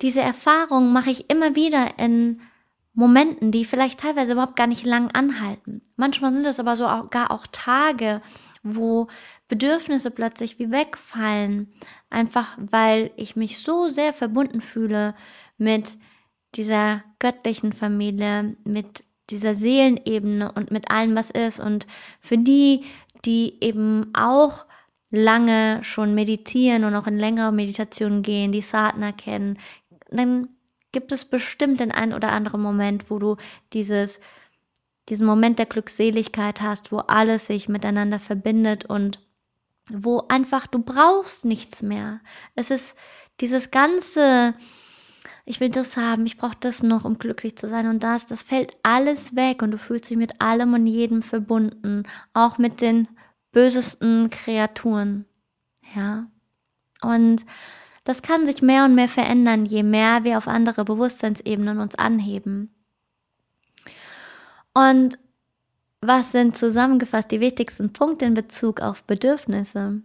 diese 0.02 0.20
Erfahrung 0.20 0.92
mache 0.92 1.10
ich 1.10 1.30
immer 1.30 1.54
wieder 1.54 1.98
in 1.98 2.40
Momenten, 2.94 3.50
die 3.50 3.64
vielleicht 3.64 4.00
teilweise 4.00 4.32
überhaupt 4.32 4.56
gar 4.56 4.68
nicht 4.68 4.86
lang 4.86 5.10
anhalten. 5.12 5.82
Manchmal 5.96 6.32
sind 6.32 6.46
es 6.46 6.60
aber 6.60 6.76
so 6.76 6.86
auch, 6.86 7.10
gar 7.10 7.32
auch 7.32 7.46
Tage, 7.50 8.22
wo 8.62 9.08
Bedürfnisse 9.48 10.10
plötzlich 10.10 10.58
wie 10.60 10.70
wegfallen, 10.70 11.72
einfach 12.08 12.56
weil 12.58 13.10
ich 13.16 13.34
mich 13.34 13.58
so 13.58 13.88
sehr 13.88 14.12
verbunden 14.12 14.60
fühle 14.60 15.14
mit 15.58 15.96
dieser 16.54 17.02
göttlichen 17.18 17.72
Familie, 17.72 18.56
mit 18.64 19.04
dieser 19.30 19.54
Seelenebene 19.54 20.52
und 20.52 20.70
mit 20.70 20.90
allem, 20.90 21.16
was 21.16 21.30
ist. 21.30 21.58
Und 21.58 21.86
für 22.20 22.38
die, 22.38 22.84
die 23.24 23.58
eben 23.60 24.14
auch 24.14 24.66
lange 25.10 25.82
schon 25.82 26.14
meditieren 26.14 26.84
und 26.84 26.94
auch 26.94 27.06
in 27.06 27.18
längere 27.18 27.52
Meditationen 27.52 28.22
gehen, 28.22 28.52
die 28.52 28.62
Sadhana 28.62 29.12
kennen, 29.12 29.58
dann 30.16 30.48
gibt 30.92 31.12
es 31.12 31.24
bestimmt 31.24 31.80
den 31.80 31.92
einen 31.92 32.14
oder 32.14 32.32
anderen 32.32 32.60
Moment, 32.60 33.10
wo 33.10 33.18
du 33.18 33.36
dieses, 33.72 34.20
diesen 35.08 35.26
Moment 35.26 35.58
der 35.58 35.66
Glückseligkeit 35.66 36.60
hast, 36.60 36.92
wo 36.92 36.98
alles 36.98 37.46
sich 37.46 37.68
miteinander 37.68 38.20
verbindet 38.20 38.84
und 38.84 39.20
wo 39.92 40.24
einfach 40.28 40.66
du 40.66 40.78
brauchst 40.78 41.44
nichts 41.44 41.82
mehr. 41.82 42.20
Es 42.54 42.70
ist 42.70 42.96
dieses 43.40 43.70
ganze, 43.70 44.54
ich 45.44 45.60
will 45.60 45.68
das 45.68 45.96
haben, 45.96 46.24
ich 46.26 46.38
brauche 46.38 46.56
das 46.60 46.82
noch, 46.82 47.04
um 47.04 47.18
glücklich 47.18 47.56
zu 47.56 47.68
sein 47.68 47.88
und 47.88 48.02
das, 48.02 48.26
das 48.26 48.42
fällt 48.42 48.72
alles 48.82 49.36
weg 49.36 49.62
und 49.62 49.72
du 49.72 49.78
fühlst 49.78 50.08
dich 50.08 50.16
mit 50.16 50.40
allem 50.40 50.74
und 50.74 50.86
jedem 50.86 51.22
verbunden, 51.22 52.04
auch 52.32 52.56
mit 52.56 52.80
den 52.80 53.08
bösesten 53.52 54.30
Kreaturen. 54.30 55.26
Ja. 55.94 56.26
Und 57.02 57.44
das 58.04 58.22
kann 58.22 58.46
sich 58.46 58.62
mehr 58.62 58.84
und 58.84 58.94
mehr 58.94 59.08
verändern, 59.08 59.64
je 59.64 59.82
mehr 59.82 60.24
wir 60.24 60.38
auf 60.38 60.46
andere 60.46 60.84
Bewusstseinsebenen 60.84 61.78
uns 61.78 61.94
anheben. 61.94 62.74
Und 64.74 65.18
was 66.00 66.32
sind 66.32 66.56
zusammengefasst 66.56 67.30
die 67.30 67.40
wichtigsten 67.40 67.92
Punkte 67.92 68.26
in 68.26 68.34
Bezug 68.34 68.80
auf 68.80 69.04
Bedürfnisse? 69.04 70.02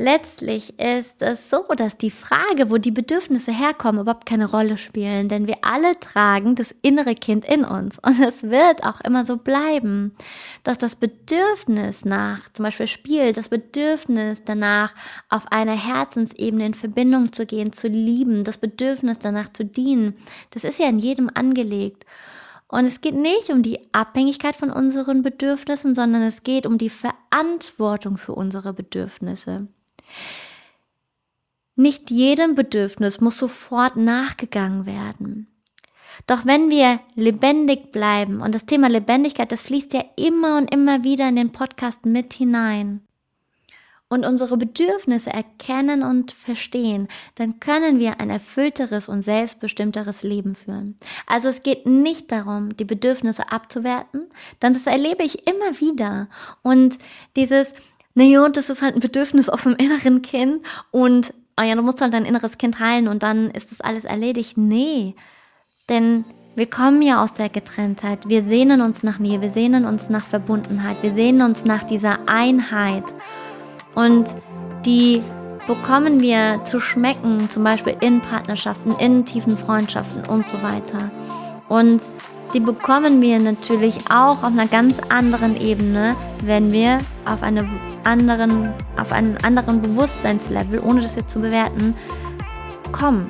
Letztlich 0.00 0.78
ist 0.78 1.22
es 1.22 1.50
so, 1.50 1.64
dass 1.76 1.98
die 1.98 2.12
Frage, 2.12 2.70
wo 2.70 2.78
die 2.78 2.92
Bedürfnisse 2.92 3.50
herkommen, 3.50 4.02
überhaupt 4.02 4.26
keine 4.26 4.48
Rolle 4.48 4.78
spielen, 4.78 5.26
denn 5.26 5.48
wir 5.48 5.56
alle 5.62 5.98
tragen 5.98 6.54
das 6.54 6.72
innere 6.82 7.16
Kind 7.16 7.44
in 7.44 7.64
uns 7.64 7.98
und 7.98 8.20
es 8.24 8.44
wird 8.44 8.84
auch 8.84 9.00
immer 9.00 9.24
so 9.24 9.38
bleiben. 9.38 10.14
Doch 10.62 10.76
das 10.76 10.94
Bedürfnis 10.94 12.04
nach 12.04 12.48
zum 12.52 12.62
Beispiel 12.62 12.86
Spiel, 12.86 13.32
das 13.32 13.48
Bedürfnis 13.48 14.44
danach, 14.44 14.94
auf 15.30 15.50
einer 15.50 15.74
Herzensebene 15.76 16.66
in 16.66 16.74
Verbindung 16.74 17.32
zu 17.32 17.44
gehen, 17.44 17.72
zu 17.72 17.88
lieben, 17.88 18.44
das 18.44 18.58
Bedürfnis 18.58 19.18
danach 19.18 19.52
zu 19.52 19.64
dienen, 19.64 20.14
das 20.50 20.62
ist 20.62 20.78
ja 20.78 20.86
in 20.86 21.00
jedem 21.00 21.28
angelegt. 21.34 22.06
Und 22.68 22.84
es 22.84 23.00
geht 23.00 23.16
nicht 23.16 23.50
um 23.50 23.62
die 23.62 23.80
Abhängigkeit 23.92 24.54
von 24.54 24.70
unseren 24.70 25.22
Bedürfnissen, 25.22 25.96
sondern 25.96 26.22
es 26.22 26.44
geht 26.44 26.66
um 26.66 26.78
die 26.78 26.90
Verantwortung 26.90 28.16
für 28.16 28.34
unsere 28.34 28.72
Bedürfnisse. 28.72 29.66
Nicht 31.76 32.10
jedem 32.10 32.54
Bedürfnis 32.54 33.20
muss 33.20 33.38
sofort 33.38 33.96
nachgegangen 33.96 34.84
werden. 34.86 35.48
Doch 36.26 36.44
wenn 36.44 36.70
wir 36.70 37.00
lebendig 37.14 37.92
bleiben, 37.92 38.40
und 38.40 38.54
das 38.54 38.66
Thema 38.66 38.88
Lebendigkeit, 38.88 39.52
das 39.52 39.62
fließt 39.62 39.92
ja 39.92 40.04
immer 40.16 40.56
und 40.56 40.72
immer 40.72 41.04
wieder 41.04 41.28
in 41.28 41.36
den 41.36 41.52
Podcast 41.52 42.04
mit 42.04 42.32
hinein, 42.32 43.02
und 44.08 44.24
unsere 44.24 44.56
Bedürfnisse 44.56 45.30
erkennen 45.30 46.02
und 46.02 46.32
verstehen, 46.32 47.08
dann 47.34 47.60
können 47.60 47.98
wir 47.98 48.20
ein 48.20 48.30
erfüllteres 48.30 49.08
und 49.08 49.22
selbstbestimmteres 49.22 50.22
Leben 50.22 50.54
führen. 50.54 50.98
Also 51.26 51.48
es 51.48 51.62
geht 51.62 51.86
nicht 51.86 52.32
darum, 52.32 52.74
die 52.76 52.86
Bedürfnisse 52.86 53.52
abzuwerten, 53.52 54.22
denn 54.62 54.72
das 54.72 54.86
erlebe 54.86 55.24
ich 55.24 55.46
immer 55.46 55.78
wieder. 55.80 56.28
Und 56.62 56.96
dieses, 57.36 57.68
naja, 58.18 58.44
und 58.44 58.56
das 58.56 58.68
ist 58.68 58.82
halt 58.82 58.96
ein 58.96 59.00
Bedürfnis 59.00 59.48
aus 59.48 59.62
dem 59.62 59.76
inneren 59.76 60.22
Kind 60.22 60.66
und, 60.90 61.32
oh 61.56 61.62
ja, 61.62 61.76
du 61.76 61.82
musst 61.82 62.00
halt 62.00 62.12
dein 62.12 62.24
inneres 62.24 62.58
Kind 62.58 62.80
heilen 62.80 63.06
und 63.06 63.22
dann 63.22 63.48
ist 63.52 63.70
das 63.70 63.80
alles 63.80 64.02
erledigt. 64.02 64.58
Nee, 64.58 65.14
denn 65.88 66.24
wir 66.56 66.68
kommen 66.68 67.00
ja 67.00 67.22
aus 67.22 67.32
der 67.32 67.48
Getrenntheit. 67.48 68.28
Wir 68.28 68.42
sehnen 68.42 68.80
uns 68.80 69.04
nach 69.04 69.20
Nähe, 69.20 69.40
wir 69.40 69.50
sehnen 69.50 69.84
uns 69.84 70.08
nach 70.08 70.26
Verbundenheit, 70.26 71.00
wir 71.02 71.12
sehnen 71.12 71.42
uns 71.42 71.64
nach 71.64 71.84
dieser 71.84 72.18
Einheit. 72.26 73.04
Und 73.94 74.26
die 74.84 75.22
bekommen 75.68 76.18
wir 76.18 76.64
zu 76.64 76.80
schmecken, 76.80 77.48
zum 77.50 77.62
Beispiel 77.62 77.96
in 78.00 78.20
Partnerschaften, 78.20 78.96
in 78.98 79.26
tiefen 79.26 79.56
Freundschaften 79.56 80.26
und 80.26 80.48
so 80.48 80.60
weiter. 80.60 81.12
Und 81.68 82.02
die 82.54 82.60
bekommen 82.60 83.20
wir 83.20 83.38
natürlich 83.40 83.98
auch 84.10 84.42
auf 84.42 84.52
einer 84.52 84.66
ganz 84.66 84.98
anderen 85.10 85.60
Ebene, 85.60 86.16
wenn 86.44 86.72
wir 86.72 86.98
auf, 87.24 87.42
eine 87.42 87.68
anderen, 88.04 88.72
auf 88.96 89.12
einen 89.12 89.36
anderen 89.44 89.82
Bewusstseinslevel, 89.82 90.80
ohne 90.80 91.02
das 91.02 91.14
jetzt 91.14 91.30
zu 91.30 91.40
bewerten, 91.40 91.94
kommen. 92.92 93.28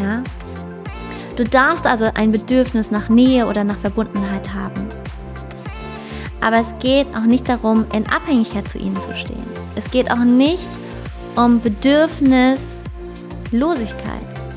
Ja? 0.00 0.22
Du 1.36 1.42
darfst 1.44 1.86
also 1.86 2.10
ein 2.14 2.30
Bedürfnis 2.30 2.90
nach 2.92 3.08
Nähe 3.08 3.46
oder 3.46 3.64
nach 3.64 3.78
Verbundenheit 3.78 4.54
haben. 4.54 4.88
Aber 6.40 6.58
es 6.58 6.74
geht 6.78 7.08
auch 7.16 7.24
nicht 7.24 7.48
darum, 7.48 7.86
in 7.92 8.08
Abhängigkeit 8.08 8.68
zu 8.68 8.78
ihnen 8.78 9.00
zu 9.00 9.16
stehen. 9.16 9.42
Es 9.74 9.90
geht 9.90 10.12
auch 10.12 10.24
nicht 10.24 10.68
um 11.34 11.60
Bedürfnislosigkeit, 11.60 12.60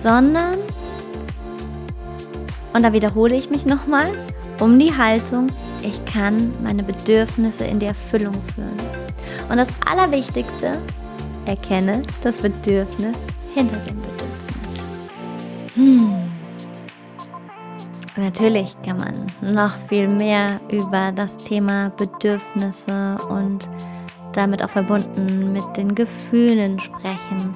sondern 0.04 0.58
und 2.78 2.84
da 2.84 2.94
wiederhole 2.94 3.36
ich 3.36 3.50
mich 3.50 3.66
nochmal, 3.66 4.12
um 4.60 4.78
die 4.78 4.96
Haltung, 4.96 5.48
ich 5.82 6.06
kann 6.06 6.54
meine 6.62 6.84
Bedürfnisse 6.84 7.66
in 7.66 7.80
die 7.80 7.88
Erfüllung 7.88 8.36
führen. 8.54 8.78
Und 9.50 9.58
das 9.58 9.70
Allerwichtigste, 9.84 10.78
erkenne 11.48 12.04
das 12.22 12.38
Bedürfnis 12.38 13.16
hinter 13.56 13.78
dem 13.78 14.00
Bedürfnis. 14.00 14.84
Hm. 15.74 16.14
Natürlich 18.16 18.76
kann 18.86 18.98
man 19.00 19.54
noch 19.56 19.76
viel 19.90 20.08
mehr 20.08 20.60
über 20.70 21.12
das 21.16 21.36
Thema 21.38 21.90
Bedürfnisse 21.98 23.18
und 23.28 23.68
damit 24.34 24.62
auch 24.62 24.70
verbunden 24.70 25.52
mit 25.52 25.66
den 25.78 25.96
Gefühlen 25.96 26.80
sprechen. 26.80 27.56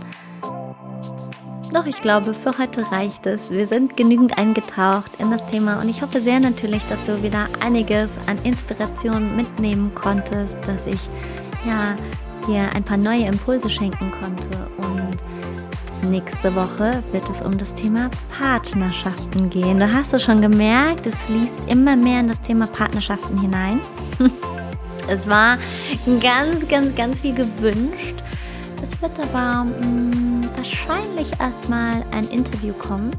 Doch 1.74 1.86
ich 1.86 2.02
glaube, 2.02 2.34
für 2.34 2.58
heute 2.58 2.92
reicht 2.92 3.26
es. 3.26 3.50
Wir 3.50 3.66
sind 3.66 3.96
genügend 3.96 4.38
eingetaucht 4.38 5.12
in 5.20 5.32
das 5.32 5.46
Thema 5.46 5.80
und 5.80 5.88
ich 5.88 6.02
hoffe 6.02 6.20
sehr 6.20 6.40
natürlich, 6.42 6.86
dass 6.88 7.02
du 7.04 7.24
wieder 7.24 7.48
einiges 7.62 8.12
an 8.28 8.38
Inspiration 8.44 9.38
mitnehmen 9.38 9.92
konntest, 9.96 10.58
dass 10.68 10.86
ich 10.86 11.00
ja 11.66 11.96
dir 12.46 12.70
ein 12.76 12.84
paar 12.84 12.98
neue 12.98 13.26
Impulse 13.26 13.70
schenken 13.70 14.12
konnte 14.12 14.50
und 14.78 16.10
nächste 16.10 16.54
Woche 16.56 17.02
wird 17.14 17.30
es 17.30 17.42
um 17.42 17.58
das 17.58 17.74
Thema 17.74 18.10
Partnerschaften 18.38 19.50
gehen. 19.50 19.80
Du 19.80 19.94
hast 19.94 20.14
es 20.14 20.24
schon 20.24 20.42
gemerkt, 20.42 21.06
es 21.06 21.16
fließt 21.20 21.70
immer 21.70 21.96
mehr 21.96 22.20
in 22.20 22.28
das 22.28 22.42
Thema 22.42 22.68
Partnerschaften 22.68 23.40
hinein. 23.40 23.80
es 25.08 25.30
war 25.30 25.58
ganz, 26.20 26.68
ganz, 26.68 26.94
ganz 26.96 27.22
viel 27.22 27.34
gewünscht. 27.34 28.16
Es 28.82 29.02
wird 29.02 29.18
aber 29.20 29.64
mh, 29.64 29.88
mm, 29.88 30.31
wahrscheinlich 30.62 31.28
erstmal 31.40 32.06
ein 32.12 32.28
Interview 32.28 32.72
kommen 32.74 33.10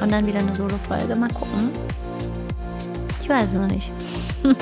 und 0.00 0.12
dann 0.12 0.24
wieder 0.24 0.38
eine 0.38 0.54
Solo-Folge. 0.54 1.16
Mal 1.16 1.28
gucken. 1.30 1.70
Ich 3.20 3.28
weiß 3.28 3.46
es 3.46 3.54
noch 3.54 3.68
nicht. 3.68 3.90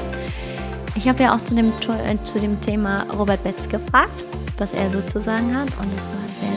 Ich 0.99 1.07
habe 1.07 1.22
ja 1.22 1.37
auch 1.37 1.41
zu 1.43 1.55
dem, 1.55 1.74
äh, 2.07 2.16
zu 2.24 2.41
dem 2.41 2.59
Thema 2.62 3.05
Robert 3.12 3.45
Betz 3.45 3.68
gefragt, 3.68 4.24
was 4.57 4.72
er 4.72 4.91
so 4.91 5.03
zu 5.03 5.20
sagen 5.20 5.55
hat 5.55 5.68
und 5.79 5.93
es 5.95 6.07
war 6.07 6.24
sehr, 6.41 6.56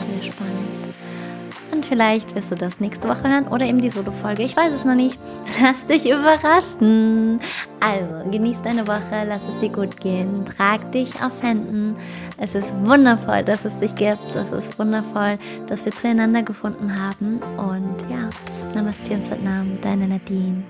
vielleicht 1.90 2.36
wirst 2.36 2.52
du 2.52 2.54
das 2.54 2.78
nächste 2.78 3.08
Woche 3.08 3.24
hören 3.24 3.48
oder 3.48 3.66
eben 3.66 3.80
die 3.80 3.90
Solo-Folge. 3.90 4.44
Ich 4.44 4.56
weiß 4.56 4.72
es 4.72 4.84
noch 4.84 4.94
nicht. 4.94 5.18
Lass 5.62 5.84
dich 5.84 6.08
überraschen. 6.08 7.40
Also, 7.80 8.30
genieß 8.30 8.62
deine 8.62 8.86
Woche, 8.86 9.24
lass 9.26 9.42
es 9.48 9.58
dir 9.58 9.70
gut 9.70 9.98
gehen, 10.00 10.44
trag 10.44 10.92
dich 10.92 11.10
auf 11.22 11.42
Händen. 11.42 11.96
Es 12.36 12.54
ist 12.54 12.74
wundervoll, 12.84 13.42
dass 13.42 13.64
es 13.64 13.76
dich 13.78 13.94
gibt. 13.94 14.36
Es 14.36 14.52
ist 14.52 14.78
wundervoll, 14.78 15.38
dass 15.66 15.84
wir 15.84 15.92
zueinander 15.92 16.42
gefunden 16.42 16.94
haben. 16.94 17.40
Und 17.56 17.96
ja, 18.10 18.28
Namaste 18.74 19.14
und 19.14 19.24
Satnam, 19.24 19.80
deine 19.80 20.08
Nadine. 20.08 20.62